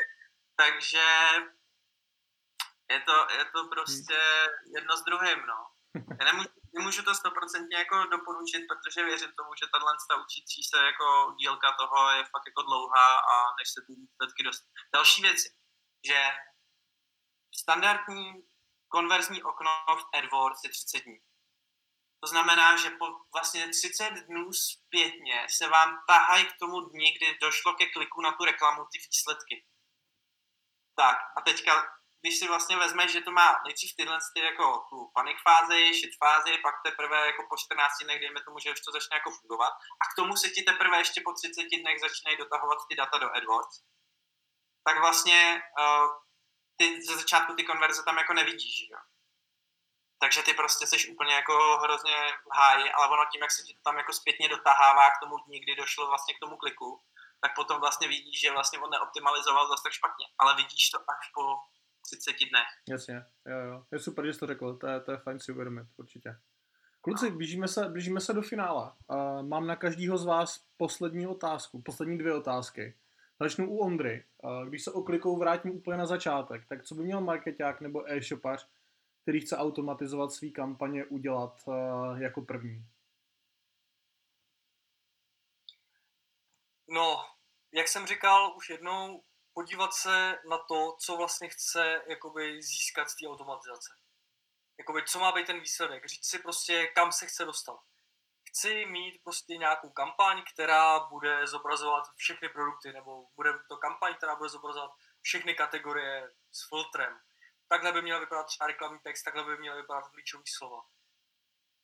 takže 0.62 1.06
je 2.92 3.00
to, 3.08 3.16
je 3.38 3.44
to 3.54 3.60
prostě 3.74 4.18
jedno 4.76 4.92
s 4.96 5.04
druhým, 5.08 5.40
no. 5.52 5.58
Já 6.20 6.24
nemůžu, 6.30 6.48
nemůžu 6.76 7.02
to 7.02 7.14
stoprocentně 7.14 7.76
jako 7.78 7.96
doporučit, 8.04 8.62
protože 8.70 9.04
věřím 9.04 9.32
tomu, 9.38 9.50
že 9.60 9.72
tahle 9.72 9.92
učící 10.24 10.60
se 10.70 10.78
jako 10.90 11.06
dílka 11.40 11.68
toho 11.80 12.10
je 12.10 12.22
fakt 12.24 12.46
jako 12.50 12.62
dlouhá 12.62 13.08
a 13.32 13.34
než 13.58 13.68
se 13.74 13.80
ty 13.86 13.92
výsledky 14.00 14.42
dost. 14.42 14.62
Další 14.94 15.22
věci, 15.22 15.48
že 16.08 16.20
standardní 17.60 18.47
konverzní 18.88 19.42
okno 19.42 19.70
v 19.88 20.04
AdWords 20.18 20.64
je 20.64 20.70
30 20.70 21.04
dní. 21.04 21.18
To 22.20 22.26
znamená, 22.26 22.76
že 22.76 22.90
po 22.90 23.06
vlastně 23.34 23.68
30 23.68 24.10
dnů 24.10 24.52
zpětně 24.52 25.46
se 25.56 25.68
vám 25.68 25.98
tahají 26.08 26.44
k 26.46 26.58
tomu 26.60 26.80
dni, 26.80 27.12
kdy 27.16 27.38
došlo 27.42 27.74
ke 27.74 27.86
kliku 27.86 28.20
na 28.20 28.32
tu 28.32 28.44
reklamu 28.44 28.84
ty 28.92 28.98
výsledky. 28.98 29.66
Tak 30.96 31.16
a 31.36 31.40
teďka 31.40 31.98
když 32.20 32.38
si 32.38 32.48
vlastně 32.48 32.76
vezmeš, 32.76 33.12
že 33.12 33.20
to 33.20 33.30
má 33.30 33.60
nejdřív 33.64 33.96
tyhle 33.96 34.18
ty 34.34 34.40
jako 34.40 34.84
tu 34.90 35.10
panic 35.14 35.36
fázi, 35.48 35.94
shit 35.94 36.14
fázi, 36.24 36.58
pak 36.58 36.74
teprve 36.86 37.26
jako 37.26 37.42
po 37.50 37.56
14 37.56 37.92
dnech, 38.04 38.20
dejme 38.20 38.40
tomu, 38.42 38.58
že 38.58 38.72
už 38.72 38.80
to 38.80 38.92
začne 38.92 39.16
jako 39.16 39.30
fungovat. 39.30 39.72
A 40.02 40.04
k 40.12 40.16
tomu 40.16 40.36
se 40.36 40.48
ti 40.48 40.62
teprve 40.62 40.98
ještě 40.98 41.20
po 41.24 41.32
30 41.32 41.62
dnech 41.82 42.00
začínají 42.00 42.36
dotahovat 42.36 42.78
ty 42.88 42.96
data 42.96 43.18
do 43.18 43.28
AdWords. 43.36 43.76
Tak 44.86 45.00
vlastně 45.00 45.62
uh, 45.80 46.08
ty 46.78 47.02
ze 47.02 47.16
začátku 47.16 47.54
ty 47.54 47.64
konverze 47.64 48.02
tam 48.04 48.18
jako 48.18 48.32
nevidíš, 48.32 48.88
jo. 48.90 48.98
Takže 50.20 50.42
ty 50.42 50.52
prostě 50.54 50.86
jsi 50.86 51.08
úplně 51.08 51.34
jako 51.34 51.78
hrozně 51.82 52.16
v 52.50 52.56
háji, 52.58 52.92
ale 52.92 53.08
ono 53.08 53.24
tím, 53.32 53.42
jak 53.42 53.52
se 53.52 53.62
ti 53.62 53.74
to 53.74 53.80
tam 53.84 53.96
jako 53.96 54.12
zpětně 54.12 54.48
dotahává 54.48 55.10
k 55.10 55.20
tomu 55.22 55.36
dní, 55.38 55.60
kdy 55.60 55.76
došlo 55.76 56.06
vlastně 56.06 56.34
k 56.34 56.40
tomu 56.40 56.56
kliku, 56.56 57.02
tak 57.40 57.54
potom 57.54 57.80
vlastně 57.80 58.08
vidíš, 58.08 58.40
že 58.40 58.52
vlastně 58.52 58.78
on 58.78 58.90
neoptimalizoval 58.90 59.68
zase 59.68 59.82
tak 59.82 59.92
špatně, 59.92 60.26
ale 60.38 60.56
vidíš 60.56 60.90
to 60.90 60.98
až 60.98 61.30
po 61.34 61.42
30 62.06 62.32
dnech. 62.50 62.70
Jasně, 62.88 63.14
jo, 63.46 63.58
jo. 63.58 63.84
Je 63.92 63.98
super, 63.98 64.26
že 64.26 64.32
jsi 64.32 64.40
to 64.40 64.46
řekl, 64.46 64.76
to 64.76 64.86
je, 64.86 65.00
to 65.00 65.10
je 65.10 65.18
fajn 65.18 65.40
si 65.40 65.52
uvědomit, 65.52 65.86
určitě. 65.96 66.30
Kluci, 67.00 67.30
blížíme 67.30 67.68
se, 67.68 67.88
blížíme 67.88 68.20
se 68.20 68.32
do 68.32 68.42
finále. 68.42 68.92
Uh, 69.06 69.42
mám 69.42 69.66
na 69.66 69.76
každého 69.76 70.18
z 70.18 70.24
vás 70.24 70.64
poslední 70.76 71.26
otázku, 71.26 71.82
poslední 71.82 72.18
dvě 72.18 72.34
otázky. 72.34 72.98
Začnu 73.40 73.70
u 73.70 73.78
Ondry. 73.78 74.24
Když 74.68 74.84
se 74.84 74.92
oklikou 74.92 75.38
vrátím 75.38 75.76
úplně 75.76 75.96
na 75.96 76.06
začátek, 76.06 76.68
tak 76.68 76.84
co 76.84 76.94
by 76.94 77.02
měl 77.02 77.20
marketák 77.20 77.80
nebo 77.80 78.12
e-shopař, 78.12 78.68
který 79.22 79.40
chce 79.40 79.56
automatizovat 79.56 80.32
své 80.32 80.48
kampaně, 80.48 81.04
udělat 81.06 81.60
uh, 81.64 82.22
jako 82.22 82.42
první? 82.42 82.86
No, 86.88 87.16
jak 87.72 87.88
jsem 87.88 88.06
říkal 88.06 88.56
už 88.56 88.70
jednou, 88.70 89.22
podívat 89.52 89.92
se 89.92 90.38
na 90.50 90.58
to, 90.58 90.96
co 91.00 91.16
vlastně 91.16 91.48
chce 91.48 92.02
jakoby, 92.08 92.62
získat 92.62 93.10
z 93.10 93.16
té 93.16 93.26
automatizace. 93.26 93.90
Jakoby, 94.78 95.02
co 95.06 95.18
má 95.18 95.32
být 95.32 95.46
ten 95.46 95.60
výsledek. 95.60 96.06
Říct 96.06 96.26
si 96.26 96.38
prostě, 96.38 96.86
kam 96.86 97.12
se 97.12 97.26
chce 97.26 97.44
dostat. 97.44 97.80
Chci 98.58 98.86
mít 98.86 99.20
prostě 99.24 99.56
nějakou 99.56 99.90
kampaň, 99.90 100.42
která 100.52 101.00
bude 101.00 101.46
zobrazovat 101.46 102.04
všechny 102.16 102.48
produkty, 102.48 102.92
nebo 102.92 103.26
bude 103.36 103.52
to 103.68 103.76
kampaň, 103.76 104.14
která 104.14 104.36
bude 104.36 104.48
zobrazovat 104.48 104.90
všechny 105.22 105.54
kategorie 105.54 106.34
s 106.52 106.68
filtrem. 106.68 107.20
Takhle 107.68 107.92
by 107.92 108.02
měla 108.02 108.20
vypadat 108.20 108.46
třeba 108.46 108.66
reklamní 108.66 108.98
text, 108.98 109.22
takhle 109.22 109.44
by 109.44 109.58
měla 109.58 109.76
vypadat 109.76 110.08
klíčový 110.08 110.46
slova. 110.46 110.82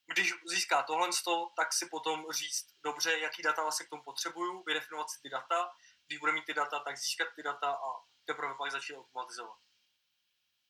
Když 0.06 0.34
získá 0.46 0.82
tohle, 0.82 1.08
tak 1.56 1.72
si 1.72 1.86
potom 1.86 2.32
říct, 2.32 2.66
dobře, 2.84 3.18
jaký 3.18 3.42
data 3.42 3.62
vlastně 3.62 3.86
k 3.86 3.90
tomu 3.90 4.02
potřebuju, 4.02 4.62
vydefinovat 4.66 5.10
si 5.10 5.20
ty 5.22 5.28
data, 5.28 5.70
když 6.06 6.18
bude 6.18 6.32
mít 6.32 6.44
ty 6.44 6.54
data, 6.54 6.78
tak 6.78 6.96
získat 6.96 7.28
ty 7.36 7.42
data 7.42 7.70
a 7.70 7.88
teprve 8.24 8.54
pak 8.54 8.70
začít 8.70 8.96
automatizovat. 8.96 9.58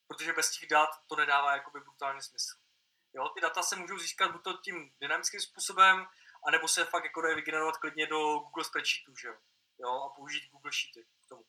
Protože 0.07 0.33
bez 0.33 0.51
těch 0.51 0.69
dat 0.69 0.91
to 1.07 1.17
nedává 1.17 1.57
jakoby 1.57 1.81
brutálně 1.81 2.23
smysl. 2.23 2.64
Jo, 3.15 3.29
ty 3.29 3.41
data 3.41 3.63
se 3.63 3.77
můžou 3.77 3.99
získat 3.99 4.33
buď 4.33 4.43
to 4.43 4.57
tím 4.57 4.93
dynamickým 5.01 5.41
způsobem, 5.41 6.07
anebo 6.47 6.69
se 6.69 6.85
fakt 6.85 7.05
jako 7.05 7.21
dají 7.21 7.35
vygenerovat 7.35 7.77
klidně 7.77 8.07
do 8.07 8.39
Google 8.39 8.65
Spreadsheetů, 8.65 9.17
že 9.17 9.29
jo? 9.29 9.35
jo 9.79 9.91
a 9.91 10.09
použít 10.09 10.51
Google 10.51 10.73
Sheety 10.73 11.09
k 11.27 11.29
tomu. 11.29 11.45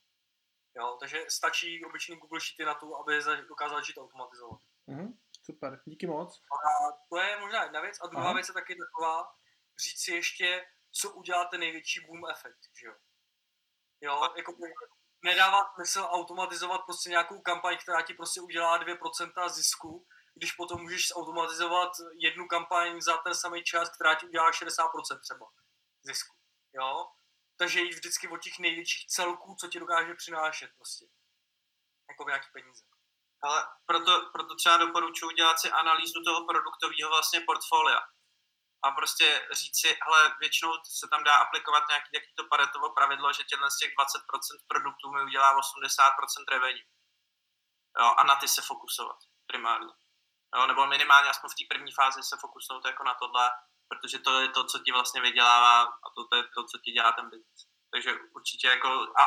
Jo, 0.75 0.97
takže 0.99 1.25
stačí 1.29 1.85
obyčejný 1.85 2.19
Google 2.19 2.39
Sheety 2.39 2.65
na 2.65 2.73
to, 2.73 2.95
aby 2.95 3.19
dokázal 3.47 3.77
začít 3.77 3.97
automatizovat. 3.97 4.59
Mm-hmm, 4.87 5.17
super, 5.43 5.81
díky 5.85 6.07
moc. 6.07 6.41
A 6.51 6.91
to 7.09 7.17
je 7.17 7.39
možná 7.39 7.63
jedna 7.63 7.81
věc. 7.81 7.97
A 8.01 8.07
druhá 8.07 8.25
Aha. 8.25 8.33
věc 8.33 8.47
je 8.47 8.53
taky 8.53 8.75
taková, 8.75 9.35
říct 9.83 10.03
si 10.03 10.11
ještě, 10.11 10.67
co 10.91 11.11
udělá 11.11 11.45
ten 11.45 11.59
největší 11.59 11.99
boom 12.05 12.29
efekt, 12.29 12.59
že 12.79 12.87
jo? 12.87 12.95
Jo, 14.01 14.33
jako 14.37 14.53
nedává 15.23 15.73
smysl 15.75 16.07
automatizovat 16.09 16.85
prostě 16.85 17.09
nějakou 17.09 17.41
kampaň, 17.41 17.77
která 17.77 18.01
ti 18.01 18.13
prostě 18.13 18.41
udělá 18.41 18.83
2% 18.83 19.49
zisku, 19.49 20.07
když 20.35 20.51
potom 20.51 20.81
můžeš 20.81 21.15
automatizovat 21.15 21.91
jednu 22.19 22.47
kampaň 22.47 23.01
za 23.01 23.17
ten 23.17 23.35
samý 23.35 23.63
čas, 23.63 23.89
která 23.89 24.15
ti 24.15 24.25
udělá 24.25 24.51
60% 24.51 25.21
třeba 25.21 25.45
zisku. 26.03 26.35
Jo? 26.73 27.07
Takže 27.57 27.79
jít 27.79 27.93
vždycky 27.93 28.27
od 28.27 28.41
těch 28.41 28.59
největších 28.59 29.07
celků, 29.07 29.55
co 29.59 29.67
ti 29.67 29.79
dokáže 29.79 30.13
přinášet 30.13 30.69
prostě. 30.77 31.05
Jako 32.09 32.23
nějaký 32.23 32.47
peníze. 32.53 32.85
Ale 33.41 33.67
proto, 33.85 34.29
proto 34.33 34.55
třeba 34.55 34.77
doporučuji 34.77 35.29
dělat 35.29 35.59
si 35.59 35.71
analýzu 35.71 36.23
toho 36.25 36.45
produktového 36.45 37.09
vlastně 37.09 37.39
portfolia 37.39 38.01
a 38.83 38.91
prostě 38.91 39.47
říct 39.51 39.79
si, 39.81 39.97
hele, 40.01 40.35
většinou 40.39 40.71
se 40.99 41.07
tam 41.07 41.23
dá 41.23 41.35
aplikovat 41.37 41.83
nějaký 41.89 42.33
to 42.35 42.43
paretovo 42.47 42.93
pravidlo, 42.93 43.33
že 43.33 43.43
těhle 43.43 43.71
z 43.71 43.77
těch 43.77 43.91
20% 43.93 44.65
produktů 44.67 45.11
mi 45.11 45.23
udělá 45.23 45.59
80% 45.59 46.11
revenue. 46.51 46.83
Jo, 47.99 48.13
a 48.17 48.23
na 48.23 48.35
ty 48.35 48.47
se 48.47 48.61
fokusovat 48.61 49.17
primárně. 49.47 49.93
Jo, 50.55 50.67
nebo 50.67 50.87
minimálně 50.87 51.29
aspoň 51.29 51.49
v 51.49 51.57
té 51.59 51.63
první 51.71 51.91
fázi 51.91 52.23
se 52.23 52.35
fokusnout 52.41 52.85
jako 52.85 53.03
na 53.03 53.13
tohle, 53.13 53.49
protože 53.87 54.19
to 54.19 54.41
je 54.41 54.47
to, 54.47 54.63
co 54.63 54.77
ti 54.79 54.91
vlastně 54.91 55.21
vydělává 55.21 55.81
a 55.83 56.07
to, 56.15 56.21
to 56.29 56.35
je 56.35 56.43
to, 56.55 56.61
co 56.71 56.77
ti 56.83 56.91
dělá 56.91 57.11
ten 57.11 57.25
business. 57.29 57.61
Takže 57.93 58.09
určitě 58.35 58.67
jako, 58.67 58.89
a 59.21 59.23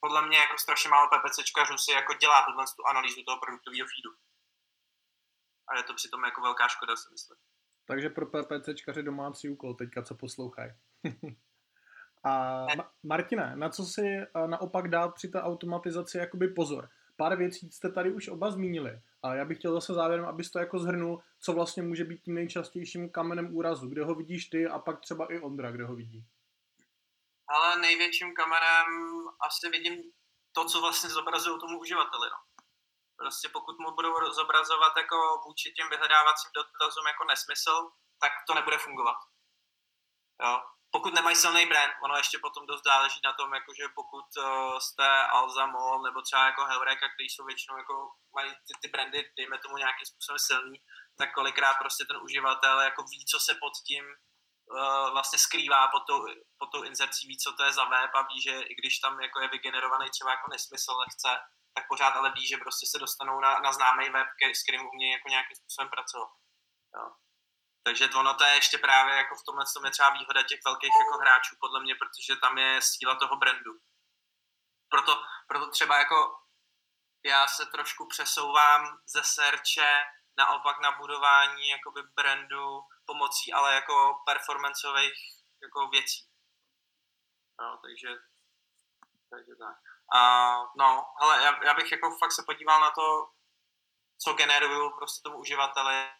podle 0.00 0.26
mě 0.26 0.38
jako 0.38 0.58
strašně 0.58 0.90
málo 0.90 1.10
PPCčkařů 1.12 1.78
si 1.78 1.90
jako 1.92 2.14
dělá 2.14 2.44
tuhle 2.44 2.64
tu 2.76 2.86
analýzu 2.86 3.22
toho 3.22 3.40
produktového 3.40 3.86
feedu. 3.92 4.12
A 5.68 5.76
je 5.76 5.82
to 5.82 5.94
přitom 5.94 6.24
jako 6.24 6.40
velká 6.40 6.68
škoda, 6.68 6.96
si 6.96 7.08
myslím. 7.10 7.38
Takže 7.86 8.08
pro 8.10 8.26
PPCčkaře 8.26 9.02
domácí 9.02 9.48
úkol 9.48 9.74
teďka, 9.74 10.02
co 10.02 10.14
poslouchají. 10.14 10.70
A 12.24 12.66
Martine, 13.02 13.56
na 13.56 13.68
co 13.68 13.84
si 13.84 14.02
naopak 14.46 14.88
dát 14.88 15.14
při 15.14 15.28
té 15.28 15.42
automatizaci 15.42 16.18
jakoby 16.18 16.48
pozor? 16.48 16.88
Pár 17.16 17.36
věcí 17.36 17.70
jste 17.70 17.92
tady 17.92 18.12
už 18.12 18.28
oba 18.28 18.50
zmínili. 18.50 19.00
A 19.22 19.34
já 19.34 19.44
bych 19.44 19.58
chtěl 19.58 19.72
zase 19.74 19.94
závěrem, 19.94 20.24
abys 20.24 20.50
to 20.50 20.58
jako 20.58 20.78
zhrnul, 20.78 21.22
co 21.40 21.52
vlastně 21.52 21.82
může 21.82 22.04
být 22.04 22.22
tím 22.22 22.34
nejčastějším 22.34 23.10
kamenem 23.10 23.56
úrazu. 23.56 23.88
Kde 23.88 24.04
ho 24.04 24.14
vidíš 24.14 24.46
ty 24.46 24.66
a 24.66 24.78
pak 24.78 25.00
třeba 25.00 25.32
i 25.32 25.40
Ondra, 25.40 25.70
kde 25.70 25.84
ho 25.84 25.94
vidí? 25.94 26.26
Ale 27.48 27.78
největším 27.78 28.34
kamenem 28.34 28.86
asi 29.40 29.68
vidím 29.70 30.12
to, 30.52 30.64
co 30.64 30.80
vlastně 30.80 31.10
zobrazují 31.10 31.60
tomu 31.60 31.80
uživateli. 31.80 32.28
No. 32.30 32.38
Prostě 33.16 33.48
pokud 33.52 33.78
mu 33.78 33.94
budou 33.94 34.32
zobrazovat 34.32 34.96
jako 34.96 35.16
vůči 35.46 35.72
těm 35.72 35.88
vyhledávacím 35.88 36.50
dotazům 36.54 37.06
jako 37.06 37.24
nesmysl, 37.24 37.90
tak 38.20 38.32
to 38.46 38.54
nebude 38.54 38.78
fungovat. 38.78 39.16
Jo? 40.44 40.60
Pokud 40.94 41.14
nemají 41.14 41.36
silný 41.36 41.66
brand, 41.66 41.92
ono 42.04 42.16
ještě 42.16 42.38
potom 42.38 42.66
dost 42.66 42.84
záleží 42.84 43.20
na 43.24 43.32
tom, 43.32 43.54
jakože 43.54 43.84
pokud 43.94 44.26
uh, 44.38 44.78
jste 44.78 45.08
Alza, 45.26 45.66
Mol 45.66 46.02
nebo 46.02 46.22
třeba 46.22 46.46
jako 46.46 46.64
Hellreka, 46.64 47.08
který 47.08 47.28
jsou 47.28 47.44
většinou 47.44 47.76
jako 47.76 47.94
mají 48.36 48.50
ty, 48.50 48.72
ty 48.82 48.88
brandy, 48.88 49.32
dejme 49.38 49.58
tomu 49.58 49.76
nějakým 49.76 50.06
způsobem 50.06 50.38
silný, 50.38 50.76
tak 51.18 51.34
kolikrát 51.34 51.74
prostě 51.74 52.04
ten 52.04 52.16
uživatel 52.16 52.80
jako 52.80 53.02
ví, 53.02 53.24
co 53.30 53.38
se 53.40 53.52
pod 53.54 53.72
tím 53.88 54.04
uh, 54.04 55.10
vlastně 55.10 55.38
skrývá 55.38 55.88
pod 55.88 56.02
tou, 56.06 56.18
pod 56.58 56.68
tou 56.72 56.82
inzercí, 56.82 57.28
ví, 57.28 57.38
co 57.38 57.52
to 57.52 57.62
je 57.64 57.72
za 57.72 57.84
web 57.84 58.10
a 58.14 58.22
ví, 58.22 58.42
že 58.42 58.54
i 58.60 58.74
když 58.74 58.98
tam 58.98 59.20
jako 59.20 59.40
je 59.40 59.48
vygenerovaný 59.48 60.10
třeba 60.10 60.30
jako 60.30 60.46
nesmysl 60.50 60.92
lehce, 61.02 61.30
tak 61.74 61.84
pořád 61.88 62.14
ale 62.16 62.32
ví, 62.36 62.46
že 62.46 62.56
prostě 62.56 62.86
se 62.86 62.98
dostanou 62.98 63.40
na, 63.40 63.58
na 63.58 63.72
známý 63.72 64.10
web, 64.10 64.28
s 64.54 64.62
kterým 64.62 64.86
umějí 64.86 65.12
jako 65.12 65.28
nějakým 65.28 65.56
způsobem 65.56 65.88
pracovat. 65.88 66.30
Jo. 66.96 67.21
Takže 67.84 68.08
ono 68.08 68.34
to 68.34 68.44
je 68.44 68.54
ještě 68.54 68.78
právě 68.78 69.14
jako 69.14 69.34
v 69.36 69.44
tomhle 69.44 69.64
tom 69.74 69.84
je 69.84 69.90
třeba 69.90 70.10
výhoda 70.10 70.42
těch 70.42 70.60
velkých 70.64 70.92
jako 70.98 71.18
hráčů, 71.18 71.56
podle 71.60 71.80
mě, 71.80 71.94
protože 71.94 72.36
tam 72.36 72.58
je 72.58 72.82
síla 72.82 73.14
toho 73.14 73.36
brandu. 73.36 73.72
Proto, 74.88 75.22
proto 75.48 75.70
třeba 75.70 75.98
jako 75.98 76.42
já 77.24 77.48
se 77.48 77.66
trošku 77.66 78.08
přesouvám 78.08 78.98
ze 79.06 79.22
serče 79.24 80.04
naopak 80.38 80.80
na 80.80 80.90
budování 80.92 81.68
jakoby 81.68 82.02
brandu 82.02 82.80
pomocí 83.06 83.52
ale 83.52 83.74
jako 83.74 84.22
performanceových 84.26 85.18
jako 85.62 85.88
věcí. 85.88 86.28
No, 87.60 87.78
takže, 87.82 88.08
takže 89.30 89.52
tak. 89.58 89.76
A 90.14 90.20
no, 90.76 91.14
hele, 91.20 91.44
já, 91.44 91.64
já 91.64 91.74
bych 91.74 91.92
jako 91.92 92.16
fakt 92.18 92.32
se 92.32 92.42
podíval 92.46 92.80
na 92.80 92.90
to, 92.90 93.30
co 94.18 94.34
generuju 94.34 94.90
prostě 94.90 95.20
tomu 95.22 95.38
uživateli. 95.38 96.10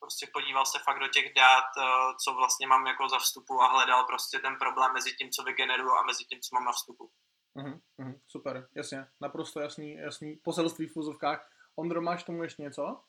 Prostě 0.00 0.26
podíval 0.32 0.66
se 0.66 0.78
fakt 0.78 0.98
do 0.98 1.08
těch 1.08 1.34
dát, 1.34 1.64
eh, 1.78 2.14
co 2.24 2.34
vlastně 2.34 2.66
mám 2.66 2.86
jako 2.86 3.08
za 3.08 3.18
vstupu 3.18 3.62
a 3.62 3.66
hledal 3.66 4.04
prostě 4.04 4.38
ten 4.38 4.56
problém 4.58 4.92
mezi 4.92 5.16
tím, 5.16 5.30
co 5.30 5.42
vygeneruju 5.42 5.90
a 5.90 6.02
mezi 6.02 6.24
tím, 6.24 6.40
co 6.40 6.54
mám 6.54 6.64
na 6.64 6.72
vstupu. 6.72 7.10
Mm-hmm, 7.56 7.80
mm, 7.98 8.20
super, 8.28 8.68
jasně, 8.74 9.06
naprosto 9.20 9.60
jasný, 9.60 9.94
jasný 9.94 10.36
poselství 10.36 10.86
v 10.86 10.96
úzovkách. 10.96 11.50
Ondro, 11.76 12.02
máš 12.02 12.24
tomu 12.24 12.42
ještě 12.42 12.62
něco? 12.62 13.02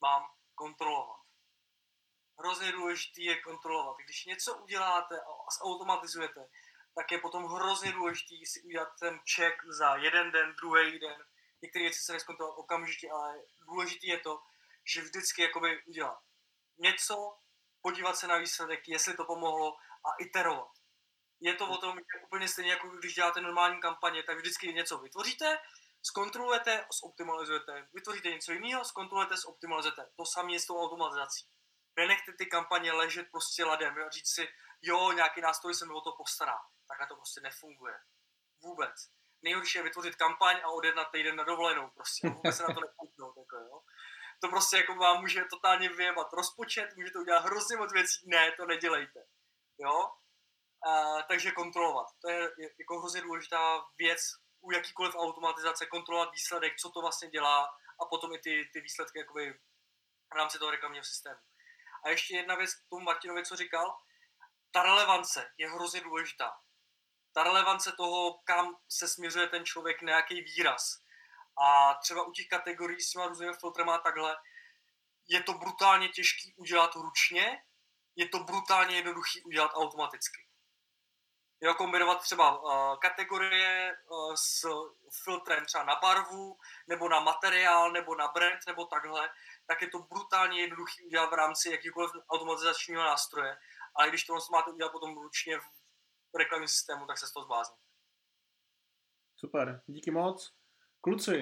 Mám 0.00 0.22
kontrolovat. 0.54 1.20
Hrozně 2.38 2.72
důležité 2.72 3.22
je 3.22 3.42
kontrolovat. 3.42 3.96
Když 4.04 4.24
něco 4.24 4.56
uděláte 4.56 5.20
a 5.20 5.62
automatizujete, 5.62 6.48
tak 6.94 7.12
je 7.12 7.18
potom 7.18 7.44
hrozně 7.44 7.92
důležité 7.92 8.34
si 8.44 8.62
udělat 8.62 8.88
ten 9.00 9.20
check 9.34 9.64
za 9.64 9.96
jeden 9.96 10.30
den, 10.30 10.54
druhý 10.54 10.98
den. 10.98 11.24
Některé 11.62 11.82
věci 11.82 12.00
se 12.00 12.12
neskontrolovat 12.12 12.58
okamžitě, 12.58 13.10
ale 13.10 13.42
důležité 13.60 14.06
je 14.06 14.18
to, 14.18 14.42
že 14.88 15.02
vždycky 15.02 15.42
jakoby 15.42 15.82
udělat 15.86 16.18
něco, 16.78 17.38
podívat 17.82 18.16
se 18.16 18.26
na 18.26 18.36
výsledek, 18.36 18.88
jestli 18.88 19.16
to 19.16 19.24
pomohlo 19.24 19.76
a 20.04 20.08
iterovat. 20.20 20.70
Je 21.40 21.54
to 21.54 21.68
o 21.68 21.76
tom, 21.76 21.98
že 21.98 22.24
úplně 22.24 22.48
stejně 22.48 22.70
jako 22.70 22.88
když 22.88 23.14
děláte 23.14 23.40
normální 23.40 23.80
kampaně, 23.80 24.22
tak 24.22 24.36
vždycky 24.36 24.72
něco 24.72 24.98
vytvoříte, 24.98 25.58
Zkontrolujete, 26.02 26.86
zoptimalizujete, 27.02 27.88
vytvoříte 27.94 28.30
něco 28.30 28.52
jiného, 28.52 28.84
zkontrolujete, 28.84 29.36
zoptimalizujete. 29.36 30.06
To 30.16 30.26
samé 30.26 30.52
je 30.52 30.60
s 30.60 30.66
tou 30.66 30.78
automatizací. 30.78 31.48
Nenechte 31.96 32.32
ty 32.32 32.46
kampaně 32.46 32.92
ležet 32.92 33.26
prostě 33.30 33.64
ladem 33.64 33.94
a 34.06 34.10
říct 34.10 34.34
si, 34.34 34.48
jo, 34.82 35.12
nějaký 35.12 35.40
nástroj 35.40 35.74
se 35.74 35.86
mi 35.86 35.92
o 35.92 36.00
to 36.00 36.12
postará. 36.12 36.58
Takhle 36.88 37.06
to 37.06 37.16
prostě 37.16 37.40
nefunguje. 37.40 37.94
Vůbec. 38.60 38.94
Nejhorší 39.42 39.78
je 39.78 39.84
vytvořit 39.84 40.16
kampaň 40.16 40.56
a 40.64 40.68
odjet 40.68 40.96
na 40.96 41.04
týden 41.04 41.36
na 41.36 41.44
dovolenou 41.44 41.90
prostě 41.90 42.28
vůbec 42.28 42.56
se 42.56 42.62
na 42.62 42.74
to 42.74 42.80
nekouknout. 42.80 43.36
Jako, 43.36 43.56
jo. 43.56 43.82
To 44.40 44.48
prostě 44.48 44.76
jako 44.76 44.94
vám 44.94 45.20
může 45.20 45.44
totálně 45.44 45.88
vyjebat 45.88 46.32
rozpočet, 46.32 46.96
můžete 46.96 47.18
udělat 47.18 47.44
hrozně 47.44 47.76
moc 47.76 47.92
věcí, 47.92 48.20
ne, 48.24 48.52
to 48.52 48.66
nedělejte. 48.66 49.20
Jo? 49.78 50.10
A, 50.86 51.22
takže 51.22 51.50
kontrolovat. 51.50 52.06
To 52.20 52.30
je 52.30 52.50
jako 52.78 52.98
hrozně 52.98 53.20
důležitá 53.20 53.84
věc 53.98 54.20
u 54.60 54.70
jakýkoliv 54.70 55.14
automatizace, 55.14 55.86
kontrolovat 55.86 56.32
výsledek, 56.32 56.76
co 56.76 56.90
to 56.90 57.00
vlastně 57.00 57.28
dělá 57.28 57.64
a 58.00 58.04
potom 58.10 58.32
i 58.32 58.38
ty, 58.38 58.70
ty 58.72 58.80
výsledky 58.80 59.18
jakoby 59.18 59.52
v 60.32 60.36
rámci 60.36 60.58
toho 60.58 60.70
reklamního 60.70 61.04
systému. 61.04 61.40
A 62.04 62.08
ještě 62.08 62.36
jedna 62.36 62.54
věc 62.54 62.74
k 62.74 62.88
tomu 62.88 63.04
Martinovi, 63.04 63.44
co 63.44 63.56
říkal, 63.56 63.98
ta 64.70 64.82
relevance 64.82 65.50
je 65.58 65.70
hrozně 65.70 66.00
důležitá. 66.00 66.60
Ta 67.32 67.42
relevance 67.42 67.92
toho, 67.92 68.40
kam 68.44 68.76
se 68.88 69.08
směřuje 69.08 69.48
ten 69.48 69.64
člověk, 69.64 70.02
nějaký 70.02 70.42
výraz. 70.42 71.00
A 71.60 71.94
třeba 71.94 72.22
u 72.22 72.32
těch 72.32 72.48
kategorií 72.48 73.00
s 73.00 73.10
těma 73.10 73.26
různými 73.26 73.52
filtrama 73.52 73.98
takhle, 73.98 74.36
je 75.28 75.42
to 75.42 75.52
brutálně 75.52 76.08
těžký 76.08 76.54
udělat 76.56 76.94
ručně, 76.94 77.62
je 78.16 78.28
to 78.28 78.38
brutálně 78.38 78.96
jednoduchý 78.96 79.42
udělat 79.42 79.70
automaticky. 79.74 80.48
Jo, 81.60 81.74
kombinovat 81.74 82.20
třeba 82.20 82.58
uh, 82.58 82.98
kategorie 82.98 83.96
uh, 84.10 84.34
s 84.34 84.66
filtrem 85.24 85.64
třeba 85.64 85.84
na 85.84 85.96
barvu, 85.96 86.58
nebo 86.86 87.08
na 87.08 87.20
materiál, 87.20 87.92
nebo 87.92 88.16
na 88.16 88.28
brand, 88.28 88.60
nebo 88.66 88.86
takhle, 88.86 89.30
tak 89.66 89.82
je 89.82 89.88
to 89.88 89.98
brutálně 89.98 90.60
jednoduchý 90.60 91.02
udělat 91.02 91.30
v 91.30 91.34
rámci 91.34 91.70
jakýkoliv 91.70 92.10
automatizačního 92.30 93.02
nástroje. 93.02 93.58
Ale 93.94 94.08
když 94.08 94.24
to 94.24 94.38
máte 94.52 94.70
udělat 94.70 94.92
potom 94.92 95.18
ručně 95.18 95.58
v 96.32 96.36
reklamním 96.38 96.68
systému, 96.68 97.06
tak 97.06 97.18
se 97.18 97.26
z 97.26 97.32
toho 97.32 97.44
zblázní. 97.44 97.76
Super, 99.36 99.82
díky 99.86 100.10
moc. 100.10 100.57
Kluci, 101.00 101.40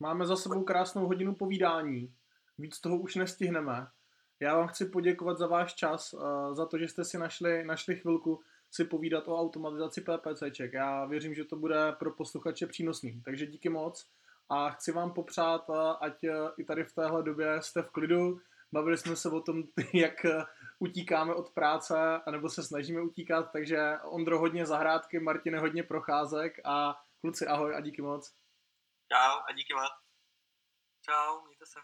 máme 0.00 0.26
za 0.26 0.36
sebou 0.36 0.64
krásnou 0.64 1.06
hodinu 1.06 1.34
povídání. 1.34 2.14
Víc 2.58 2.80
toho 2.80 2.98
už 2.98 3.14
nestihneme. 3.14 3.86
Já 4.40 4.56
vám 4.56 4.68
chci 4.68 4.84
poděkovat 4.84 5.38
za 5.38 5.46
váš 5.46 5.74
čas, 5.74 6.12
uh, 6.12 6.54
za 6.54 6.66
to, 6.66 6.78
že 6.78 6.88
jste 6.88 7.04
si 7.04 7.18
našli, 7.18 7.64
našli 7.64 7.96
chvilku 7.96 8.40
si 8.70 8.84
povídat 8.84 9.28
o 9.28 9.36
automatizaci 9.36 10.00
PPCček. 10.00 10.72
Já 10.72 11.04
věřím, 11.04 11.34
že 11.34 11.44
to 11.44 11.56
bude 11.56 11.92
pro 11.98 12.12
posluchače 12.12 12.66
přínosný. 12.66 13.22
Takže 13.24 13.46
díky 13.46 13.68
moc 13.68 14.06
a 14.48 14.70
chci 14.70 14.92
vám 14.92 15.12
popřát, 15.12 15.70
ať 16.00 16.24
e, 16.24 16.30
i 16.58 16.64
tady 16.64 16.84
v 16.84 16.94
téhle 16.94 17.22
době 17.22 17.62
jste 17.62 17.82
v 17.82 17.90
klidu. 17.90 18.40
Bavili 18.72 18.98
jsme 18.98 19.16
se 19.16 19.30
o 19.30 19.40
tom, 19.40 19.62
jak 19.94 20.26
utíkáme 20.78 21.34
od 21.34 21.50
práce, 21.50 22.20
anebo 22.26 22.48
se 22.48 22.62
snažíme 22.62 23.02
utíkat, 23.02 23.52
takže 23.52 23.98
Ondro 24.04 24.38
hodně 24.38 24.66
zahrádky, 24.66 25.20
Martine 25.20 25.58
hodně 25.58 25.82
procházek 25.82 26.60
a 26.64 26.94
kluci 27.20 27.46
ahoj 27.46 27.74
a 27.76 27.80
díky 27.80 28.02
moc. 28.02 28.41
Čau 29.12 29.42
a 29.48 29.52
díky 29.52 29.74
moc. 29.74 29.92
Čau, 31.02 31.44
mějte 31.44 31.66
se. 31.66 31.80